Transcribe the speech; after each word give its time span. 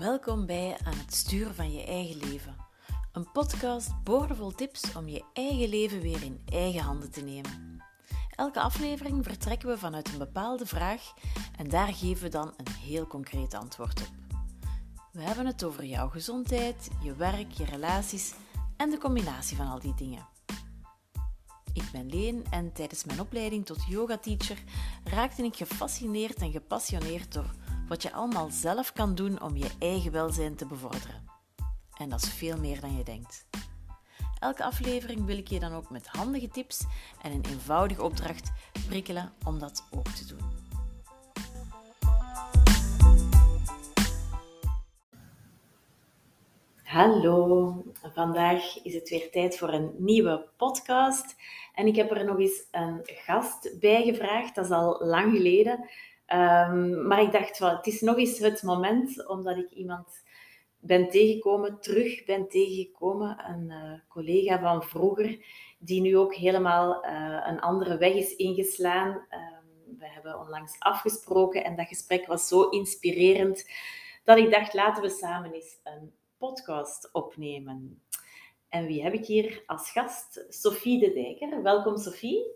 Welkom 0.00 0.46
bij 0.46 0.76
Aan 0.84 0.98
het 0.98 1.14
sturen 1.14 1.54
van 1.54 1.72
je 1.72 1.84
eigen 1.84 2.16
leven. 2.16 2.56
Een 3.12 3.32
podcast 3.32 4.02
boordevol 4.04 4.50
tips 4.50 4.96
om 4.96 5.08
je 5.08 5.24
eigen 5.32 5.68
leven 5.68 6.00
weer 6.00 6.22
in 6.22 6.40
eigen 6.44 6.80
handen 6.80 7.10
te 7.10 7.20
nemen. 7.20 7.82
Elke 8.36 8.60
aflevering 8.60 9.24
vertrekken 9.24 9.68
we 9.68 9.78
vanuit 9.78 10.08
een 10.12 10.18
bepaalde 10.18 10.66
vraag 10.66 11.12
en 11.56 11.68
daar 11.68 11.94
geven 11.94 12.22
we 12.22 12.28
dan 12.28 12.54
een 12.56 12.72
heel 12.72 13.06
concreet 13.06 13.54
antwoord 13.54 14.00
op. 14.00 14.08
We 15.12 15.22
hebben 15.22 15.46
het 15.46 15.64
over 15.64 15.84
jouw 15.84 16.08
gezondheid, 16.08 16.90
je 17.02 17.14
werk, 17.14 17.52
je 17.52 17.64
relaties 17.64 18.34
en 18.76 18.90
de 18.90 18.98
combinatie 18.98 19.56
van 19.56 19.66
al 19.66 19.78
die 19.78 19.94
dingen. 19.94 20.26
Ik 21.72 21.88
ben 21.92 22.08
Leen 22.08 22.44
en 22.50 22.72
tijdens 22.72 23.04
mijn 23.04 23.20
opleiding 23.20 23.66
tot 23.66 23.84
yoga-teacher 23.88 24.62
raakte 25.04 25.42
ik 25.42 25.56
gefascineerd 25.56 26.36
en 26.36 26.50
gepassioneerd 26.50 27.32
door 27.32 27.50
wat 27.90 28.02
je 28.02 28.12
allemaal 28.12 28.48
zelf 28.50 28.92
kan 28.92 29.14
doen 29.14 29.42
om 29.42 29.56
je 29.56 29.70
eigen 29.78 30.12
welzijn 30.12 30.56
te 30.56 30.66
bevorderen. 30.66 31.24
En 31.98 32.08
dat 32.08 32.22
is 32.22 32.28
veel 32.28 32.58
meer 32.58 32.80
dan 32.80 32.96
je 32.96 33.04
denkt. 33.04 33.46
Elke 34.38 34.64
aflevering 34.64 35.24
wil 35.24 35.38
ik 35.38 35.48
je 35.48 35.60
dan 35.60 35.74
ook 35.74 35.90
met 35.90 36.06
handige 36.06 36.48
tips 36.48 36.84
en 37.22 37.32
een 37.32 37.44
eenvoudige 37.50 38.02
opdracht 38.02 38.52
prikkelen 38.88 39.32
om 39.44 39.58
dat 39.58 39.86
ook 39.90 40.08
te 40.08 40.26
doen. 40.26 40.40
Hallo, 46.82 47.74
vandaag 48.14 48.82
is 48.82 48.94
het 48.94 49.08
weer 49.08 49.30
tijd 49.30 49.58
voor 49.58 49.72
een 49.72 49.94
nieuwe 49.98 50.48
podcast. 50.56 51.36
En 51.74 51.86
ik 51.86 51.96
heb 51.96 52.10
er 52.10 52.24
nog 52.24 52.38
eens 52.38 52.66
een 52.70 53.00
gast 53.04 53.76
bij 53.80 54.02
gevraagd, 54.02 54.54
dat 54.54 54.64
is 54.64 54.70
al 54.70 55.06
lang 55.06 55.36
geleden. 55.36 55.88
Um, 56.32 57.06
maar 57.06 57.22
ik 57.22 57.32
dacht, 57.32 57.58
wel, 57.58 57.76
het 57.76 57.86
is 57.86 58.00
nog 58.00 58.16
eens 58.16 58.38
het 58.38 58.62
moment, 58.62 59.28
omdat 59.28 59.56
ik 59.56 59.70
iemand 59.70 60.22
ben 60.78 61.08
tegengekomen, 61.08 61.80
terug 61.80 62.24
ben 62.24 62.48
tegengekomen, 62.48 63.44
een 63.48 63.70
uh, 63.70 64.00
collega 64.08 64.60
van 64.60 64.82
vroeger, 64.82 65.44
die 65.78 66.00
nu 66.00 66.16
ook 66.16 66.34
helemaal 66.34 67.04
uh, 67.04 67.44
een 67.46 67.60
andere 67.60 67.96
weg 67.96 68.12
is 68.12 68.36
ingeslaan. 68.36 69.10
Um, 69.10 69.98
we 69.98 70.08
hebben 70.08 70.40
onlangs 70.40 70.76
afgesproken 70.78 71.64
en 71.64 71.76
dat 71.76 71.86
gesprek 71.86 72.26
was 72.26 72.48
zo 72.48 72.62
inspirerend 72.62 73.64
dat 74.24 74.38
ik 74.38 74.50
dacht, 74.50 74.74
laten 74.74 75.02
we 75.02 75.08
samen 75.08 75.52
eens 75.52 75.78
een 75.84 76.12
podcast 76.38 77.08
opnemen. 77.12 78.02
En 78.68 78.86
wie 78.86 79.02
heb 79.02 79.12
ik 79.12 79.26
hier 79.26 79.62
als 79.66 79.90
gast? 79.90 80.44
Sophie 80.48 80.98
de 81.00 81.12
Dijker. 81.12 81.62
Welkom 81.62 81.96
Sophie. 81.96 82.46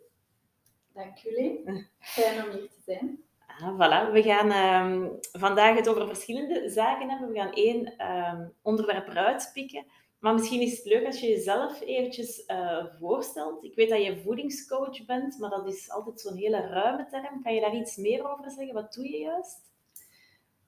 Dank 0.92 1.18
jullie. 1.18 1.88
Fijn 1.98 2.44
om 2.44 2.50
hier 2.50 2.68
te 2.68 2.80
zijn. 2.84 3.23
Ah, 3.60 3.74
voilà. 3.76 4.12
We 4.12 4.22
gaan 4.22 4.52
um, 4.52 5.18
vandaag 5.32 5.76
het 5.76 5.88
over 5.88 6.06
verschillende 6.06 6.68
zaken 6.68 7.10
hebben. 7.10 7.28
We 7.28 7.38
gaan 7.38 7.52
één 7.52 8.10
um, 8.10 8.52
onderwerp 8.62 9.08
eruit 9.08 9.50
pikken. 9.52 9.86
Maar 10.18 10.34
misschien 10.34 10.60
is 10.60 10.76
het 10.76 10.86
leuk 10.86 11.06
als 11.06 11.20
je 11.20 11.28
jezelf 11.28 11.80
eventjes 11.80 12.44
uh, 12.46 12.84
voorstelt. 12.98 13.64
Ik 13.64 13.74
weet 13.74 13.88
dat 13.88 14.04
je 14.04 14.22
voedingscoach 14.22 15.04
bent, 15.04 15.38
maar 15.38 15.50
dat 15.50 15.66
is 15.66 15.90
altijd 15.90 16.20
zo'n 16.20 16.36
hele 16.36 16.60
ruime 16.60 17.06
term. 17.06 17.42
Kan 17.42 17.54
je 17.54 17.60
daar 17.60 17.74
iets 17.74 17.96
meer 17.96 18.30
over 18.30 18.50
zeggen? 18.50 18.74
Wat 18.74 18.92
doe 18.92 19.10
je 19.10 19.18
juist? 19.18 19.72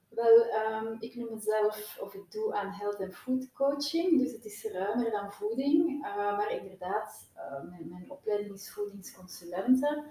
Wel, 0.09 0.47
um, 0.47 0.97
ik 1.01 1.15
noem 1.15 1.35
mezelf, 1.35 1.99
of 2.01 2.15
ik 2.15 2.31
doe 2.31 2.55
aan 2.55 2.71
health 2.71 3.01
en 3.01 3.13
food 3.13 3.53
coaching, 3.53 4.19
dus 4.19 4.33
het 4.33 4.45
is 4.45 4.65
ruimer 4.73 5.11
dan 5.11 5.33
voeding. 5.33 6.05
Uh, 6.05 6.17
maar 6.17 6.53
inderdaad, 6.53 7.31
uh, 7.37 7.69
mijn, 7.71 7.89
mijn, 7.89 8.11
opleiding 8.11 8.55
is 8.55 8.73
voedingsconsulente. 8.73 10.05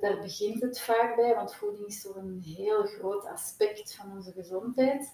Daar 0.00 0.20
begint 0.20 0.62
het 0.62 0.80
vaak 0.80 1.16
bij, 1.16 1.34
want 1.34 1.54
voeding 1.54 1.86
is 1.86 2.02
toch 2.02 2.16
een 2.16 2.42
heel 2.56 2.82
groot 2.82 3.26
aspect 3.26 3.94
van 3.94 4.12
onze 4.16 4.32
gezondheid. 4.32 5.12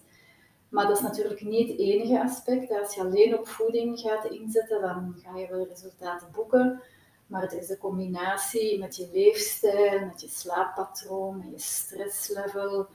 Maar 0.68 0.86
dat 0.86 0.96
is 0.96 1.02
natuurlijk 1.02 1.42
niet 1.42 1.68
het 1.68 1.78
enige 1.78 2.20
aspect. 2.22 2.70
Als 2.70 2.94
je 2.94 3.00
alleen 3.00 3.38
op 3.38 3.48
voeding 3.48 4.00
gaat 4.00 4.24
inzetten, 4.24 4.80
dan 4.80 5.14
ga 5.22 5.38
je 5.38 5.48
wel 5.48 5.66
resultaten 5.66 6.28
boeken. 6.32 6.82
Maar 7.26 7.42
het 7.42 7.52
is 7.52 7.66
de 7.66 7.78
combinatie 7.78 8.78
met 8.78 8.96
je 8.96 9.08
leefstijl, 9.12 10.06
met 10.06 10.20
je 10.20 10.28
slaappatroon, 10.28 11.38
met 11.38 11.50
je 11.50 11.58
stresslevel, 11.58 12.86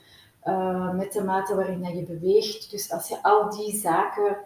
uh, 0.43 0.93
met 0.93 1.13
de 1.13 1.23
mate 1.23 1.55
waarin 1.55 1.95
je 1.95 2.03
beweegt. 2.03 2.71
Dus 2.71 2.91
als 2.91 3.07
je 3.07 3.23
al 3.23 3.49
die 3.49 3.75
zaken 3.77 4.37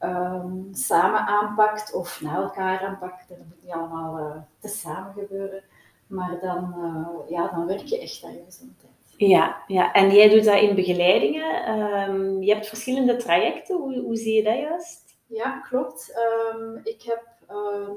um, 0.00 0.68
samen 0.72 1.20
aanpakt 1.20 1.92
of 1.92 2.20
na 2.20 2.34
elkaar 2.34 2.80
aanpakt, 2.80 3.28
dan 3.28 3.38
moet 3.38 3.62
niet 3.62 3.72
allemaal 3.72 4.18
uh, 4.18 4.36
tezamen 4.58 5.12
gebeuren. 5.12 5.62
Maar 6.12 6.40
dan, 6.40 6.74
uh, 6.76 7.30
ja, 7.30 7.48
dan 7.48 7.66
werk 7.66 7.86
je 7.86 8.00
echt 8.00 8.24
aan 8.24 8.32
je 8.32 8.44
gezondheid. 8.44 8.92
Ja, 9.16 9.62
ja, 9.66 9.92
en 9.92 10.10
jij 10.10 10.28
doet 10.28 10.44
dat 10.44 10.60
in 10.60 10.74
begeleidingen. 10.74 11.78
Um, 11.78 12.42
je 12.42 12.52
hebt 12.52 12.66
verschillende 12.66 13.16
trajecten. 13.16 13.76
Hoe, 13.76 14.00
hoe 14.00 14.16
zie 14.16 14.34
je 14.34 14.42
dat 14.42 14.58
juist? 14.58 15.16
Ja, 15.26 15.60
klopt. 15.60 16.14
Um, 16.54 16.80
ik 16.84 17.02
heb 17.02 17.30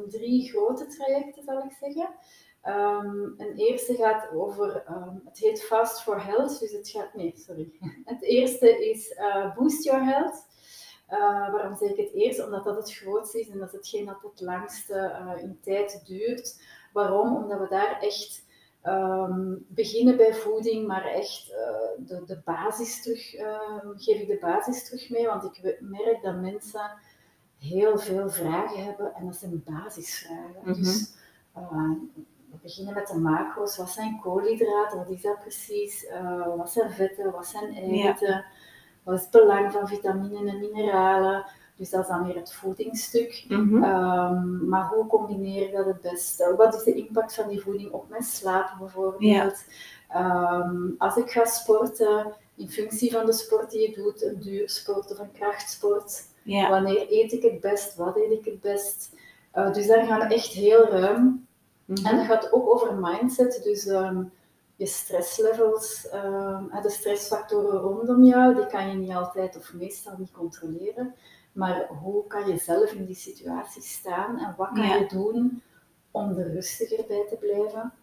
drie 0.07 0.49
grote 0.49 0.85
trajecten, 0.87 1.43
zal 1.43 1.63
ik 1.63 1.77
zeggen. 1.79 2.09
Um, 2.67 3.33
een 3.37 3.55
eerste 3.55 3.93
gaat 3.93 4.31
over, 4.33 4.83
um, 4.89 5.21
het 5.25 5.37
heet 5.37 5.63
Fast 5.63 6.01
for 6.01 6.23
Health, 6.23 6.59
dus 6.59 6.71
het 6.71 6.89
gaat, 6.89 7.13
nee, 7.13 7.33
sorry. 7.35 7.71
Het 8.05 8.21
eerste 8.21 8.85
is 8.85 9.11
uh, 9.11 9.55
Boost 9.55 9.83
Your 9.83 10.03
Health. 10.03 10.45
Uh, 11.09 11.51
waarom 11.51 11.75
zeg 11.75 11.89
ik 11.89 11.97
het 11.97 12.13
eerst? 12.13 12.43
Omdat 12.43 12.63
dat 12.63 12.75
het 12.75 12.93
grootste 12.93 13.39
is 13.39 13.49
en 13.49 13.59
dat 13.59 13.67
is 13.67 13.73
hetgeen 13.73 14.05
dat 14.05 14.21
het 14.21 14.41
langste 14.41 14.93
uh, 14.93 15.43
in 15.43 15.59
tijd 15.61 16.01
duurt. 16.05 16.61
Waarom? 16.95 17.35
Omdat 17.35 17.59
we 17.59 17.67
daar 17.69 17.99
echt 17.99 18.45
um, 18.83 19.65
beginnen 19.67 20.17
bij 20.17 20.33
voeding, 20.33 20.87
maar 20.87 21.05
echt 21.05 21.47
de, 21.97 22.23
de 22.25 22.41
basis 22.45 23.03
terug, 23.03 23.29
geef 23.95 24.21
ik 24.21 24.27
de 24.27 24.37
basis 24.41 24.85
terug 24.85 25.09
mee, 25.09 25.27
want 25.27 25.43
ik 25.43 25.77
merk 25.79 26.21
dat 26.21 26.35
mensen 26.35 26.91
heel 27.59 27.97
veel 27.97 28.29
vragen 28.29 28.83
hebben 28.83 29.13
en 29.13 29.25
dat 29.25 29.35
zijn 29.35 29.63
basisvragen. 29.65 30.61
Mm 30.63 30.73
-hmm. 30.73 30.83
Dus 30.83 31.15
we 32.51 32.57
beginnen 32.61 32.93
met 32.93 33.07
de 33.07 33.17
macro's. 33.17 33.77
Wat 33.77 33.89
zijn 33.89 34.19
koolhydraten? 34.19 34.97
Wat 34.97 35.09
is 35.09 35.21
dat 35.21 35.39
precies? 35.39 36.03
Uh, 36.03 36.55
wat 36.55 36.71
zijn 36.71 36.91
vetten? 36.91 37.31
Wat 37.31 37.47
zijn 37.47 37.75
eiwitten? 37.75 38.27
Ja. 38.27 38.45
Wat 39.03 39.15
is 39.15 39.21
het 39.21 39.31
belang 39.31 39.71
van 39.71 39.87
vitaminen 39.87 40.47
en 40.47 40.59
mineralen? 40.59 41.45
Dus 41.75 41.89
dat 41.89 42.01
is 42.01 42.07
dan 42.07 42.25
weer 42.25 42.35
het 42.35 42.53
voedingsstuk. 42.53 43.45
Mm 43.47 43.69
-hmm. 43.69 43.83
um, 43.83 44.69
maar 44.69 44.87
hoe 44.87 45.07
combineer 45.07 45.67
ik 45.67 45.73
dat 45.73 45.85
het 45.85 46.01
beste? 46.01 46.53
Wat 46.57 46.75
is 46.75 46.83
de 46.83 46.93
impact 46.93 47.35
van 47.35 47.47
die 47.47 47.61
voeding 47.61 47.91
op 47.91 48.09
mijn 48.09 48.23
slaap 48.23 48.75
bijvoorbeeld? 48.79 49.21
Ja. 49.21 49.53
Um, 50.63 50.95
als 50.97 51.17
ik 51.17 51.31
ga 51.31 51.45
sporten, 51.45 52.33
in 52.55 52.69
functie 52.69 53.11
van 53.11 53.25
de 53.25 53.33
sport 53.33 53.71
die 53.71 53.89
je 53.89 53.95
doet, 53.95 54.23
een 54.23 54.39
duursport 54.39 55.11
of 55.11 55.19
een 55.19 55.31
krachtsport, 55.31 56.21
ja. 56.43 56.69
wanneer 56.69 57.05
eet 57.09 57.31
ik 57.31 57.41
het 57.41 57.59
best? 57.59 57.95
Wat 57.95 58.17
eet 58.17 58.31
ik 58.31 58.45
het 58.45 58.61
best? 58.61 59.09
Uh, 59.55 59.73
dus 59.73 59.87
daar 59.87 60.05
gaan 60.05 60.27
we 60.27 60.33
echt 60.33 60.51
heel 60.51 60.89
ruim 60.89 61.45
Mm-hmm. 61.85 62.05
En 62.05 62.17
dat 62.17 62.25
gaat 62.25 62.53
ook 62.53 62.69
over 62.69 62.95
mindset, 62.95 63.61
dus 63.63 63.85
um, 63.85 64.31
je 64.75 64.85
stresslevels, 64.85 66.07
um, 66.13 66.69
de 66.81 66.89
stressfactoren 66.89 67.79
rondom 67.79 68.23
jou, 68.23 68.55
die 68.55 68.67
kan 68.67 68.89
je 68.89 68.95
niet 68.95 69.11
altijd 69.11 69.57
of 69.57 69.73
meestal 69.73 70.15
niet 70.17 70.31
controleren. 70.31 71.15
Maar 71.51 71.87
hoe 71.87 72.27
kan 72.27 72.47
je 72.47 72.57
zelf 72.57 72.91
in 72.91 73.05
die 73.05 73.15
situatie 73.15 73.81
staan 73.81 74.37
en 74.39 74.53
wat 74.57 74.69
kan 74.73 74.87
ja. 74.87 74.95
je 74.95 75.05
doen 75.05 75.61
om 76.11 76.37
er 76.37 76.51
rustiger 76.53 77.05
bij 77.07 77.25
te 77.29 77.35
blijven? 77.35 77.93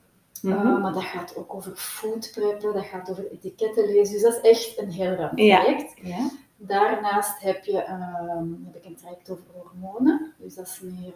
Mm-hmm. 0.42 0.66
Uh, 0.66 0.82
maar 0.82 0.92
dat 0.92 1.02
gaat 1.02 1.36
ook 1.36 1.54
over 1.54 1.76
food 1.76 2.30
preppen, 2.34 2.72
dat 2.72 2.84
gaat 2.84 3.10
over 3.10 3.30
etiketten 3.30 3.86
lezen. 3.86 4.12
Dus 4.12 4.22
dat 4.22 4.44
is 4.44 4.50
echt 4.50 4.78
een 4.78 4.90
heel 4.90 5.14
ruim 5.14 5.36
traject. 5.36 5.92
Ja. 6.02 6.16
Ja. 6.16 6.30
Daarnaast 6.56 7.40
heb, 7.40 7.64
je, 7.64 7.88
um, 7.88 8.62
heb 8.66 8.76
ik 8.76 8.84
een 8.84 8.96
traject 8.96 9.30
over 9.30 9.44
hormonen. 9.52 10.34
Dus 10.38 10.54
dat 10.54 10.66
is 10.66 10.80
meer 10.80 11.14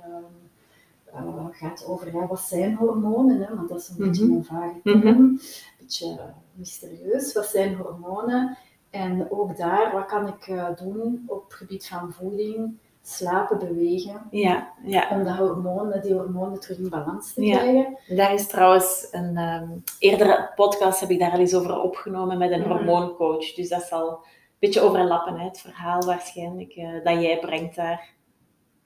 uh, 1.14 1.46
gaat 1.50 1.86
over 1.86 2.14
ja, 2.14 2.26
wat 2.26 2.40
zijn 2.40 2.74
hormonen, 2.74 3.40
hè? 3.40 3.56
want 3.56 3.68
dat 3.68 3.80
is 3.80 3.88
een 3.88 3.94
mm 3.98 4.02
-hmm. 4.02 4.10
beetje 4.10 4.24
een 4.24 4.44
vage 4.44 4.80
term, 4.82 4.96
mm 4.96 5.02
-hmm. 5.02 5.24
een 5.24 5.40
beetje 5.78 6.18
mysterieus. 6.54 7.32
Wat 7.32 7.46
zijn 7.46 7.74
hormonen? 7.74 8.56
En 8.90 9.30
ook 9.30 9.56
daar, 9.56 9.92
wat 9.92 10.06
kan 10.06 10.28
ik 10.28 10.46
uh, 10.46 10.68
doen 10.76 11.24
op 11.26 11.44
het 11.44 11.54
gebied 11.54 11.88
van 11.88 12.12
voeding, 12.12 12.78
slapen, 13.02 13.58
bewegen, 13.58 14.26
ja, 14.30 14.72
ja. 14.84 15.08
om 15.10 15.24
de 15.24 15.34
hormonen, 15.34 16.02
die 16.02 16.14
hormonen 16.14 16.60
terug 16.60 16.78
in 16.78 16.88
balans 16.88 17.32
te 17.32 17.40
krijgen. 17.40 17.98
Ja. 18.06 18.16
Daar 18.16 18.34
is 18.34 18.46
trouwens 18.46 19.08
een 19.10 19.38
um, 19.38 19.82
eerdere 19.98 20.50
podcast 20.54 21.00
heb 21.00 21.10
ik 21.10 21.18
daar 21.18 21.30
al 21.30 21.38
eens 21.38 21.54
over 21.54 21.80
opgenomen 21.80 22.38
met 22.38 22.50
een 22.50 22.60
mm. 22.60 22.66
hormooncoach. 22.66 23.54
Dus 23.54 23.68
dat 23.68 23.82
zal 23.82 24.08
een 24.10 24.18
beetje 24.58 24.80
overlappen, 24.80 25.38
hè, 25.38 25.44
het 25.44 25.60
verhaal 25.60 26.00
waarschijnlijk 26.00 26.76
uh, 26.76 27.04
dat 27.04 27.22
jij 27.22 27.38
brengt 27.38 27.76
daar. 27.76 28.14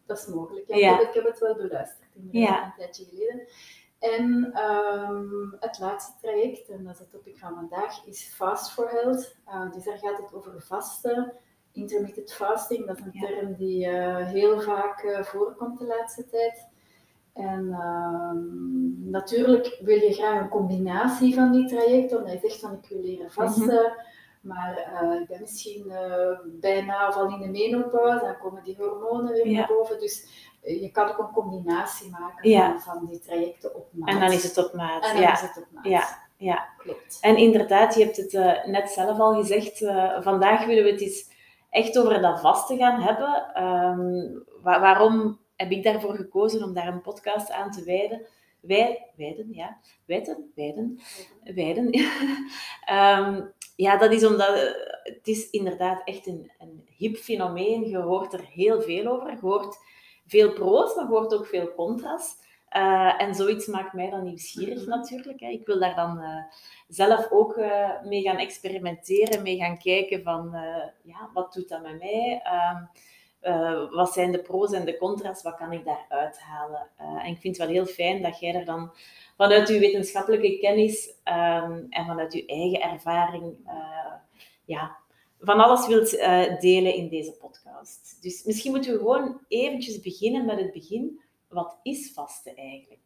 Dat 0.07 0.19
is 0.19 0.27
mogelijk. 0.27 0.69
Ja, 0.69 0.77
ja. 0.77 0.93
Ik, 0.93 0.99
heb, 0.99 1.09
ik, 1.09 1.15
heb, 1.15 1.25
het 1.25 1.39
wel 1.39 1.55
beluisterd 1.55 2.09
ja. 2.31 2.65
een 2.65 2.73
tijdje 2.77 3.05
geleden. 3.05 3.47
En 3.99 4.53
um, 4.63 5.57
het 5.61 5.79
laatste 5.79 6.13
traject, 6.21 6.69
en 6.69 6.85
dat 6.85 6.93
is 6.93 6.99
het 6.99 7.11
topic 7.11 7.39
van 7.39 7.55
vandaag, 7.55 8.07
is 8.07 8.33
Fast 8.35 8.73
for 8.73 8.91
Health. 8.91 9.37
Uh, 9.49 9.73
dus 9.73 9.85
daar 9.85 9.99
gaat 9.99 10.19
het 10.19 10.35
over 10.35 10.63
vasten, 10.63 11.33
intermittent 11.73 12.33
fasting. 12.33 12.87
Dat 12.87 12.99
is 12.99 13.05
een 13.05 13.11
ja. 13.13 13.27
term 13.27 13.55
die 13.55 13.87
uh, 13.87 14.27
heel 14.27 14.61
vaak 14.61 15.03
uh, 15.03 15.23
voorkomt 15.23 15.79
de 15.79 15.87
laatste 15.87 16.27
tijd. 16.27 16.69
En 17.33 17.73
um, 17.73 19.11
natuurlijk 19.11 19.79
wil 19.83 19.99
je 19.99 20.13
graag 20.13 20.41
een 20.41 20.49
combinatie 20.49 21.35
van 21.35 21.53
die 21.53 21.67
trajecten, 21.67 22.19
omdat 22.19 22.33
je 22.33 22.49
zegt 22.49 22.61
van 22.61 22.73
ik 22.73 22.89
wil 22.89 23.01
leren 23.01 23.31
vasten. 23.31 23.65
Mm 23.65 23.71
-hmm. 23.71 24.09
Maar 24.41 25.03
uh, 25.03 25.21
ik 25.21 25.27
ben 25.27 25.41
misschien 25.41 25.87
uh, 25.87 26.39
bijna 26.47 27.09
of 27.09 27.17
al 27.17 27.29
in 27.29 27.41
de 27.41 27.49
menopauze, 27.49 28.25
dan 28.25 28.39
komen 28.39 28.65
die 28.65 28.77
hormonen 28.77 29.33
weer 29.33 29.53
naar 29.53 29.67
boven. 29.67 29.99
Dus 29.99 30.49
je 30.63 30.91
kan 30.93 31.09
ook 31.09 31.19
een 31.19 31.31
combinatie 31.31 32.11
maken 32.11 32.53
van, 32.53 32.81
van, 32.81 33.07
die 33.07 33.21
trajecten 33.21 33.75
op 33.75 33.89
maat. 33.93 34.09
En 34.09 34.21
dan 34.21 34.33
is 34.33 34.43
het 34.43 34.59
op 34.59 34.75
maat. 34.75 35.05
En 35.05 35.13
dan 35.13 35.23
ja. 35.23 35.33
is 35.33 35.41
het 35.41 35.57
op 35.57 35.67
maat. 35.73 35.85
Ja, 35.85 36.29
ja. 36.37 36.69
Klopt. 36.79 37.19
En 37.21 37.37
inderdaad, 37.37 37.95
je 37.95 38.05
hebt 38.05 38.17
het 38.17 38.67
net 38.67 38.91
zelf 38.91 39.19
al 39.19 39.35
gezegd, 39.35 39.79
vandaag 40.21 40.67
willen 40.67 40.85
we 40.85 40.91
het 40.91 41.01
eens 41.01 41.31
echt 41.71 41.99
over 41.99 42.21
dat 42.21 42.41
vaste 42.41 42.77
gaan 42.77 43.01
hebben. 43.01 43.63
Um, 43.65 44.45
waarom 44.63 45.39
heb 45.57 45.71
ik 45.71 45.83
daarvoor 45.83 46.15
gekozen 46.15 46.63
om 46.63 46.75
daar 46.75 46.87
een 46.87 47.01
podcast 47.01 47.51
aan 47.51 47.71
te 47.71 47.85
wijden? 47.85 48.27
Wij, 48.61 49.07
wijden, 49.17 49.49
ja. 49.51 49.79
Wijden, 50.05 50.53
wijden, 50.55 51.01
wijden. 51.45 51.95
um, 52.91 53.53
ja, 53.87 53.97
dat 53.97 54.13
is 54.13 54.27
omdat 54.27 54.57
uh, 54.57 54.63
het 55.03 55.27
is 55.29 55.51
inderdaad 55.51 56.03
echt 56.05 56.27
een, 56.27 56.51
een 56.59 56.87
hip 56.97 57.17
fenomeen. 57.17 57.89
Je 57.89 57.99
hoort 57.99 58.33
er 58.33 58.45
heel 58.53 58.83
veel 58.83 59.07
over. 59.07 59.31
Je 59.31 59.39
hoort 59.41 59.79
veel 60.31 60.53
pro's, 60.53 60.95
maar 60.95 61.05
je 61.05 61.11
hoort 61.11 61.35
ook 61.35 61.47
veel 61.47 61.75
contra's. 61.75 62.37
Uh, 62.77 63.23
en 63.23 63.35
zoiets 63.35 63.67
maakt 63.67 63.93
mij 63.93 64.11
dan 64.11 64.25
nieuwsgierig 64.25 64.87
natuurlijk. 64.87 65.41
Hè. 65.41 65.49
Ik 65.49 65.67
wil 65.67 65.79
daar 65.79 65.95
dan 65.95 66.21
uh, 66.21 66.43
zelf 66.89 67.31
ook 67.31 67.57
uh, 67.57 68.03
mee 68.03 68.23
gaan 68.23 68.37
experimenteren, 68.37 69.43
mee 69.43 69.57
gaan 69.57 69.79
kijken 69.79 70.23
van, 70.23 70.51
ja, 71.03 71.31
wat 71.35 71.53
doet 71.53 71.69
dat 71.69 71.83
met 71.83 71.99
mij? 71.99 72.43
Uh, 73.43 73.91
wat 73.91 74.13
zijn 74.13 74.33
de 74.33 74.43
pro's 74.43 74.73
en 74.73 74.85
de 74.85 74.97
contra's? 74.97 75.43
Wat 75.43 75.57
kan 75.57 75.73
ik 75.73 75.85
daar 75.85 76.07
uithalen? 76.09 76.87
En 76.97 77.27
ik 77.27 77.41
vind 77.41 77.57
het 77.57 77.67
wel 77.67 77.75
heel 77.75 77.87
fijn 77.87 78.23
dat 78.23 78.41
jij 78.41 78.55
er 78.55 78.65
dan 78.65 78.93
vanuit 79.37 79.69
uw 79.69 79.79
wetenschappelijke 79.79 80.59
kennis 80.59 81.09
um, 81.09 81.87
en 81.91 82.07
vanuit 82.07 82.35
uw 82.35 82.47
eigen 82.47 82.81
ervaring 82.81 83.57
ja, 84.65 84.97
van 85.41 85.61
alles 85.61 85.87
wilt 85.87 86.11
delen 86.61 86.95
in 86.95 87.09
deze 87.09 87.33
podcast. 87.33 88.23
Dus 88.23 88.45
misschien 88.45 88.73
moeten 88.73 88.93
we 88.93 88.99
gewoon 88.99 89.41
eventjes 89.49 90.01
beginnen 90.01 90.47
met 90.47 90.59
het 90.59 90.73
begin. 90.73 91.21
Wat 91.49 91.77
is 91.83 92.13
vasten 92.13 92.57
eigenlijk? 92.57 93.01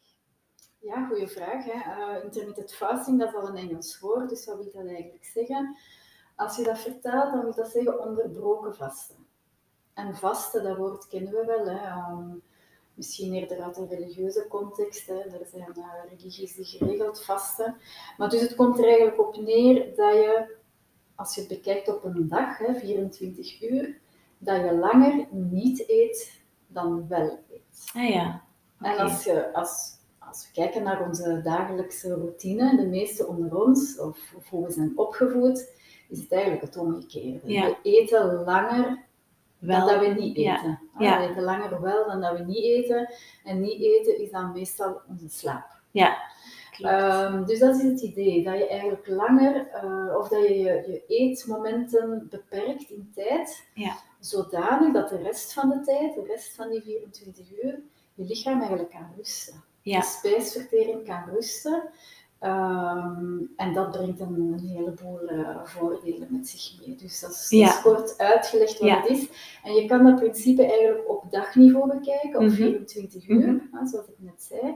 Ja, 0.78 1.06
goede 1.06 1.28
vraag. 1.28 1.64
Hè? 1.64 2.22
intermittent 2.22 2.74
fasting, 2.74 3.18
dat 3.18 3.28
is 3.28 3.34
al 3.34 3.48
een 3.48 3.56
Engels 3.56 4.00
woord, 4.00 4.28
dus 4.28 4.46
wat 4.46 4.56
wil 4.56 4.72
dat 4.72 4.86
eigenlijk 4.86 5.24
zeggen? 5.24 5.76
Als 6.36 6.56
je 6.56 6.62
dat 6.62 6.78
vertaalt, 6.78 7.32
dan 7.32 7.42
wil 7.42 7.54
dat 7.54 7.70
zeggen 7.70 8.00
onderbroken 8.00 8.74
vasten. 8.74 9.26
En 9.94 10.16
vasten, 10.16 10.62
dat 10.62 10.76
woord 10.76 11.08
kennen 11.08 11.32
we 11.32 11.44
wel. 11.44 11.66
Hè. 11.66 12.10
Um, 12.12 12.42
misschien 12.94 13.34
eerder 13.34 13.62
uit 13.62 13.76
een 13.76 13.88
religieuze 13.88 14.46
context. 14.48 15.06
Hè. 15.06 15.18
Er 15.18 15.46
zijn 15.46 15.74
uh, 15.78 15.84
religies 16.10 16.54
die 16.54 16.64
geregeld 16.64 17.24
vasten. 17.24 17.76
Maar 18.16 18.28
dus 18.28 18.40
het 18.40 18.54
komt 18.54 18.78
er 18.78 18.84
eigenlijk 18.84 19.20
op 19.20 19.36
neer 19.36 19.94
dat 19.96 20.12
je, 20.12 20.56
als 21.14 21.34
je 21.34 21.40
het 21.40 21.50
bekijkt 21.50 21.88
op 21.88 22.04
een 22.04 22.28
dag, 22.28 22.58
hè, 22.58 22.74
24 22.74 23.62
uur, 23.62 23.98
dat 24.38 24.56
je 24.56 24.74
langer 24.74 25.26
niet 25.30 25.88
eet 25.88 26.42
dan 26.66 27.08
wel 27.08 27.38
eet. 27.50 27.90
Ah 27.94 28.08
ja. 28.08 28.42
Okay. 28.80 28.94
En 28.94 28.98
als, 28.98 29.24
je, 29.24 29.52
als, 29.52 29.98
als 30.18 30.46
we 30.46 30.52
kijken 30.52 30.82
naar 30.82 31.06
onze 31.06 31.40
dagelijkse 31.42 32.14
routine, 32.14 32.76
de 32.76 32.86
meeste 32.86 33.26
onder 33.26 33.56
ons, 33.64 33.98
of, 33.98 34.34
of 34.36 34.48
hoe 34.48 34.66
we 34.66 34.72
zijn 34.72 34.92
opgevoed, 34.98 35.72
is 36.08 36.20
het 36.20 36.32
eigenlijk 36.32 36.62
het 36.62 36.76
omgekeerde. 36.76 37.52
Ja. 37.52 37.66
We 37.66 37.76
eten 37.82 38.44
langer 38.44 39.04
Wel, 39.58 39.86
dan 39.86 39.88
dat 39.88 40.06
we 40.06 40.20
niet 40.20 40.36
eten. 40.36 40.80
Ja. 40.98 41.20
We 41.20 41.28
eten 41.28 41.42
langer 41.42 41.80
wel 41.80 42.06
dan 42.06 42.20
dat 42.20 42.38
we 42.38 42.44
niet 42.44 42.64
eten. 42.64 43.14
En 43.44 43.60
niet 43.60 43.80
eten 43.80 44.20
is 44.20 44.30
dan 44.30 44.52
meestal 44.52 45.00
onze 45.08 45.28
slaap. 45.28 45.66
Ja, 45.90 46.16
um, 46.82 47.44
dus 47.46 47.58
dat 47.58 47.76
is 47.76 47.82
het 47.82 48.00
idee, 48.00 48.44
dat 48.44 48.58
je 48.58 48.68
eigenlijk 48.68 49.08
langer, 49.08 49.68
uh, 49.84 50.16
of 50.18 50.28
dat 50.28 50.42
je, 50.42 50.54
je 50.58 50.84
je 50.86 51.02
eetmomenten 51.06 52.26
beperkt 52.30 52.90
in 52.90 53.10
tijd, 53.14 53.66
ja. 53.74 53.96
zodanig 54.20 54.92
dat 54.92 55.08
de 55.08 55.16
rest 55.22 55.52
van 55.52 55.68
de 55.68 55.80
tijd, 55.80 56.14
de 56.14 56.24
rest 56.26 56.54
van 56.54 56.70
die 56.70 56.82
24 56.82 57.46
uur, 57.62 57.80
je 58.14 58.24
lichaam 58.24 58.58
eigenlijk 58.58 58.90
kan 58.90 59.06
rusten. 59.16 59.62
Ja. 59.82 60.00
De 60.00 60.06
spijsvertering 60.06 61.04
kan 61.04 61.22
rusten. 61.34 61.82
Um, 62.40 63.52
en 63.56 63.72
dat 63.72 63.90
brengt 63.90 64.18
dan 64.18 64.34
een 64.34 64.58
heleboel 64.58 65.32
uh, 65.32 65.64
voordelen 65.64 66.28
met 66.30 66.48
zich 66.48 66.86
mee. 66.86 66.96
Dus 66.96 67.20
dat 67.20 67.30
is, 67.30 67.46
Ja. 67.50 67.80
kort 67.82 68.18
uitgelegd 68.18 68.78
wat 68.78 68.88
Ja. 68.88 69.00
het 69.00 69.10
is. 69.10 69.28
En 69.62 69.72
je 69.74 69.86
kan 69.88 70.04
dat 70.04 70.16
principe 70.16 70.66
eigenlijk 70.66 71.08
op 71.10 71.24
dagniveau 71.30 71.98
bekijken, 71.98 72.34
op 72.40 72.46
Mhm. 72.46 72.54
24 72.54 73.28
uur, 73.28 73.52
Mhm. 73.52 73.86
zoals 73.86 74.06
ik 74.06 74.14
net 74.18 74.42
zei. 74.42 74.74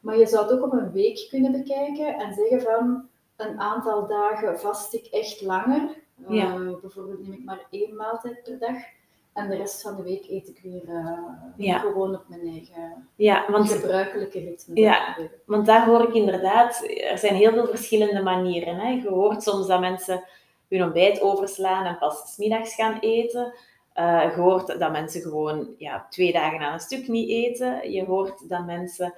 Maar 0.00 0.18
je 0.18 0.26
zou 0.26 0.42
het 0.44 0.52
ook 0.52 0.64
op 0.64 0.72
een 0.72 0.92
week 0.92 1.26
kunnen 1.30 1.52
bekijken 1.52 2.14
en 2.14 2.34
zeggen 2.34 2.60
van 2.60 3.08
een 3.36 3.60
aantal 3.60 4.06
dagen 4.06 4.60
vast 4.60 4.94
ik 4.94 5.06
echt 5.06 5.40
langer. 5.40 5.80
Uh, 6.28 6.36
Ja. 6.36 6.56
Bijvoorbeeld 6.80 7.22
neem 7.22 7.32
ik 7.32 7.44
maar 7.44 7.66
één 7.70 7.96
maaltijd 7.96 8.42
per 8.42 8.58
dag. 8.58 8.76
En 9.32 9.48
de 9.48 9.56
rest 9.56 9.82
van 9.82 9.96
de 9.96 10.02
week 10.02 10.28
eet 10.28 10.48
ik 10.48 10.60
weer 10.62 10.82
uh, 10.88 11.18
Ja. 11.56 11.78
gewoon 11.78 12.14
op 12.14 12.24
mijn 12.28 12.40
eigen 12.40 13.08
Ja, 13.14 13.44
want, 13.50 13.70
gebruikelijke 13.70 14.38
ritme. 14.38 14.80
Ja. 14.80 15.16
want 15.44 15.66
daar 15.66 15.86
hoor 15.86 16.02
ik 16.02 16.14
inderdaad, 16.14 16.84
er 17.10 17.18
zijn 17.18 17.34
heel 17.34 17.52
veel 17.52 17.66
verschillende 17.66 18.22
manieren. 18.22 18.76
Hè. 18.76 18.88
Je 18.88 19.08
hoort 19.08 19.42
soms 19.42 19.66
dat 19.66 19.80
mensen 19.80 20.24
hun 20.68 20.82
ontbijt 20.82 21.20
overslaan 21.20 21.84
en 21.84 21.98
pas 21.98 22.32
's 22.34 22.36
middags 22.36 22.74
gaan 22.74 22.98
eten. 23.00 23.54
Uh, 23.94 24.22
je 24.22 24.40
hoort 24.40 24.78
dat 24.78 24.92
mensen 24.92 25.20
gewoon 25.20 25.68
ja, 25.78 26.06
twee 26.10 26.32
dagen 26.32 26.60
aan 26.60 26.72
een 26.72 26.80
stuk 26.80 27.08
niet 27.08 27.28
eten. 27.28 27.90
Je 27.90 28.04
hoort 28.04 28.48
dat 28.48 28.66
mensen 28.66 29.14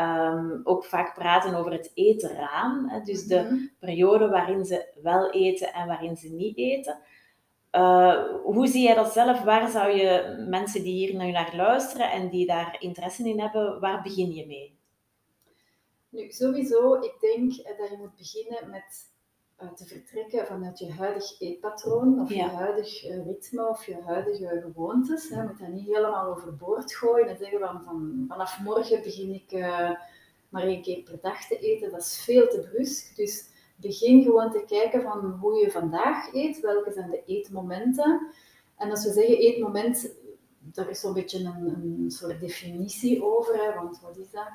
um, 0.00 0.60
ook 0.64 0.84
vaak 0.84 1.14
praten 1.14 1.54
over 1.54 1.72
het 1.72 1.90
etenraam. 1.94 2.88
Hè. 2.88 3.00
Dus 3.00 3.24
de 3.24 3.40
Mhm. 3.40 3.56
periode 3.78 4.28
waarin 4.28 4.64
ze 4.64 4.86
wel 5.02 5.30
eten 5.30 5.72
en 5.72 5.86
waarin 5.86 6.16
ze 6.16 6.28
niet 6.28 6.56
eten. 6.56 6.98
Uh, 7.72 8.22
hoe 8.42 8.66
zie 8.66 8.82
jij 8.82 8.94
dat 8.94 9.12
zelf? 9.12 9.42
Waar 9.42 9.68
zou 9.68 9.90
je 9.90 10.44
mensen 10.48 10.82
die 10.82 10.92
hier 10.94 11.16
nu 11.16 11.30
naar 11.30 11.56
luisteren 11.56 12.10
en 12.10 12.28
die 12.28 12.46
daar 12.46 12.76
interesse 12.78 13.28
in 13.28 13.40
hebben, 13.40 13.80
waar 13.80 14.02
begin 14.02 14.32
je 14.34 14.46
mee? 14.46 14.78
Nu, 16.08 16.30
sowieso, 16.30 16.94
ik 16.94 17.14
denk 17.20 17.56
dat 17.78 17.90
je 17.90 17.96
moet 17.98 18.16
beginnen 18.16 18.70
met 18.70 19.14
te 19.56 19.86
vertrekken 19.86 20.46
vanuit 20.46 20.78
je 20.78 20.92
huidig 20.92 21.40
eetpatroon, 21.40 22.20
of 22.20 22.28
Ja. 22.30 22.44
je 22.44 22.50
huidig 22.50 23.08
uh, 23.08 23.24
ritme, 23.26 23.68
of 23.68 23.86
je 23.86 24.02
huidige 24.02 24.60
gewoontes. 24.62 25.28
Je 25.28 25.36
moet 25.42 25.58
dat 25.58 25.68
niet 25.68 25.86
helemaal 25.86 26.26
overboord 26.36 26.94
gooien 26.94 27.28
en 27.28 27.36
zeggen 27.36 27.58
van, 27.58 27.82
van 27.84 28.24
vanaf 28.28 28.60
morgen 28.60 29.02
begin 29.02 29.34
ik 29.34 29.52
uh, 29.52 29.90
maar 30.48 30.62
één 30.62 30.82
keer 30.82 31.02
per 31.02 31.18
dag 31.20 31.46
te 31.46 31.58
eten. 31.58 31.90
Dat 31.90 32.00
is 32.00 32.22
veel 32.24 32.48
te 32.48 32.68
brusk. 32.70 33.16
Dus 33.16 33.48
begin 33.76 34.22
gewoon 34.22 34.50
te 34.50 34.64
kijken 34.66 35.02
van 35.02 35.30
hoe 35.40 35.56
je 35.60 35.70
vandaag 35.70 36.34
eet, 36.34 36.60
welke 36.60 36.92
zijn 36.92 37.10
de 37.10 37.22
eetmomenten. 37.26 38.26
En 38.76 38.90
als 38.90 39.04
we 39.04 39.12
zeggen 39.12 39.38
eetmoment, 39.38 40.14
daar 40.58 40.88
is 40.90 41.00
zo'n 41.00 41.12
beetje 41.12 41.38
een, 41.38 41.68
een 42.04 42.10
soort 42.10 42.40
definitie 42.40 43.24
over, 43.24 43.54
hè, 43.54 43.74
want 43.74 44.00
wat 44.00 44.16
is 44.18 44.30
dat? 44.30 44.48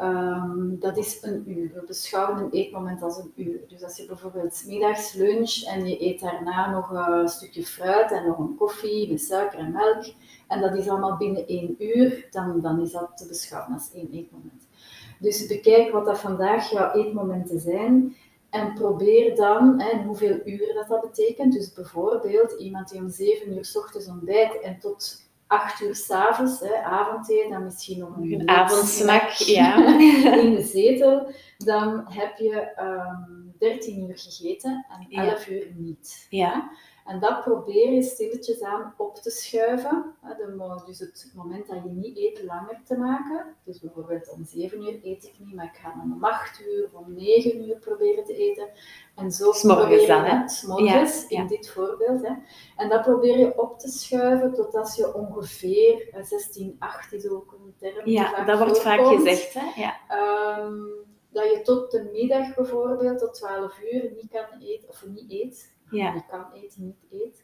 Um, 0.00 0.76
dat 0.80 0.96
is 0.96 1.18
een 1.22 1.50
uur. 1.50 1.70
We 1.74 1.84
beschouwen 1.86 2.38
een 2.38 2.50
eetmoment 2.50 3.02
als 3.02 3.18
een 3.18 3.32
uur. 3.36 3.60
Dus 3.68 3.82
als 3.82 3.96
je 3.96 4.06
bijvoorbeeld 4.06 4.64
middags 4.66 5.12
lunch 5.12 5.62
en 5.66 5.86
je 5.86 6.02
eet 6.02 6.20
daarna 6.20 6.70
nog 6.70 6.90
een 6.90 7.28
stukje 7.28 7.64
fruit 7.64 8.12
en 8.12 8.26
nog 8.26 8.38
een 8.38 8.56
koffie 8.56 9.10
met 9.10 9.20
suiker 9.20 9.58
en 9.58 9.72
melk, 9.72 10.04
en 10.48 10.60
dat 10.60 10.74
is 10.76 10.88
allemaal 10.88 11.16
binnen 11.16 11.46
één 11.46 11.76
uur, 11.78 12.26
dan, 12.30 12.60
dan 12.60 12.80
is 12.80 12.92
dat 12.92 13.16
te 13.16 13.26
beschouwen 13.26 13.74
als 13.74 13.90
één 13.92 14.10
eetmoment. 14.12 14.66
Dus 15.18 15.46
bekijk 15.46 15.92
wat 15.92 16.04
dat 16.04 16.18
vandaag 16.18 16.70
jouw 16.70 16.92
eetmomenten 16.92 17.60
zijn 17.60 18.16
en 18.50 18.74
probeer 18.74 19.36
dan, 19.36 19.80
en 19.80 20.04
hoeveel 20.04 20.40
uren 20.44 20.74
dat, 20.74 20.88
dat 20.88 21.00
betekent. 21.00 21.52
Dus 21.52 21.72
bijvoorbeeld 21.72 22.52
iemand 22.52 22.88
die 22.88 23.00
om 23.00 23.08
7 23.08 23.52
uur 23.52 23.64
s 23.64 23.76
ochtends 23.76 24.08
ontbijt 24.08 24.60
en 24.60 24.78
tot 24.78 25.27
8 25.48 25.80
uur 25.80 25.94
s'avonds, 25.94 26.62
avondeten, 26.82 27.50
dan 27.50 27.64
misschien 27.64 27.98
nog 27.98 28.16
een, 28.16 28.32
een 28.32 28.48
avondsnack 28.48 29.30
ja. 29.58 29.98
in 30.38 30.54
de 30.54 30.62
zetel, 30.62 31.32
dan 31.56 32.06
heb 32.08 32.36
je 32.36 32.72
um, 32.80 33.54
13 33.58 34.08
uur 34.08 34.18
gegeten 34.18 34.86
en 34.88 35.24
11 35.24 35.46
ja. 35.46 35.52
uur 35.52 35.72
niet. 35.74 36.26
Ja. 36.30 36.70
En 37.08 37.20
dat 37.20 37.42
probeer 37.42 37.92
je 37.92 38.02
stilletjes 38.02 38.62
aan 38.62 38.94
op 38.96 39.14
te 39.14 39.30
schuiven. 39.30 40.14
De, 40.22 40.82
dus 40.86 40.98
het 40.98 41.32
moment 41.34 41.66
dat 41.66 41.82
je 41.84 41.90
niet 41.90 42.16
eet 42.16 42.42
langer 42.42 42.80
te 42.84 42.96
maken. 42.96 43.56
Dus 43.64 43.80
bijvoorbeeld 43.80 44.30
om 44.30 44.44
7 44.44 44.82
uur 44.82 45.00
eet 45.02 45.24
ik 45.24 45.34
niet, 45.38 45.54
maar 45.54 45.64
ik 45.64 45.80
ga 45.82 45.94
dan 45.96 46.12
om 46.12 46.24
8 46.24 46.60
uur 46.60 46.84
of 46.84 47.06
om 47.06 47.14
9 47.14 47.68
uur 47.68 47.76
proberen 47.76 48.24
te 48.24 48.34
eten. 48.36 48.68
En 49.14 49.30
zo 49.30 49.52
S'morgens 49.52 49.86
probeer 49.86 50.00
je 50.00 50.06
dan, 50.06 50.24
hè? 50.24 50.48
s'morgens, 50.48 51.20
Ja, 51.20 51.26
ja. 51.28 51.40
in 51.40 51.46
dit 51.46 51.70
voorbeeld. 51.70 52.22
Hè. 52.22 52.32
En 52.76 52.88
dat 52.88 53.02
probeer 53.02 53.38
je 53.38 53.58
op 53.60 53.78
te 53.78 53.88
schuiven 53.88 54.54
tot 54.54 54.74
als 54.74 54.96
je 54.96 55.14
ongeveer, 55.14 56.08
eh, 56.12 56.22
16-8 56.22 57.12
is 57.12 57.28
ook 57.28 57.52
een 57.52 57.74
term 57.78 58.04
die 58.04 58.14
Ja, 58.14 58.44
dat 58.44 58.58
wordt 58.58 58.80
vaak 58.80 59.06
gezegd. 59.06 59.54
Hè? 59.54 59.80
Ja. 59.80 59.96
Ehm, 60.08 60.82
dat 61.28 61.44
je 61.44 61.60
tot 61.62 61.90
de 61.90 62.08
middag 62.12 62.54
bijvoorbeeld, 62.54 63.18
tot 63.18 63.34
12 63.34 63.78
uur, 63.92 64.12
niet 64.16 64.30
kan 64.30 64.60
eten, 64.60 64.88
of 64.88 65.04
niet 65.06 65.30
eet. 65.30 65.76
Ja. 65.90 66.12
Je 66.14 66.22
kan 66.30 66.44
eten, 66.54 66.84
niet 66.84 67.04
eet. 67.10 67.42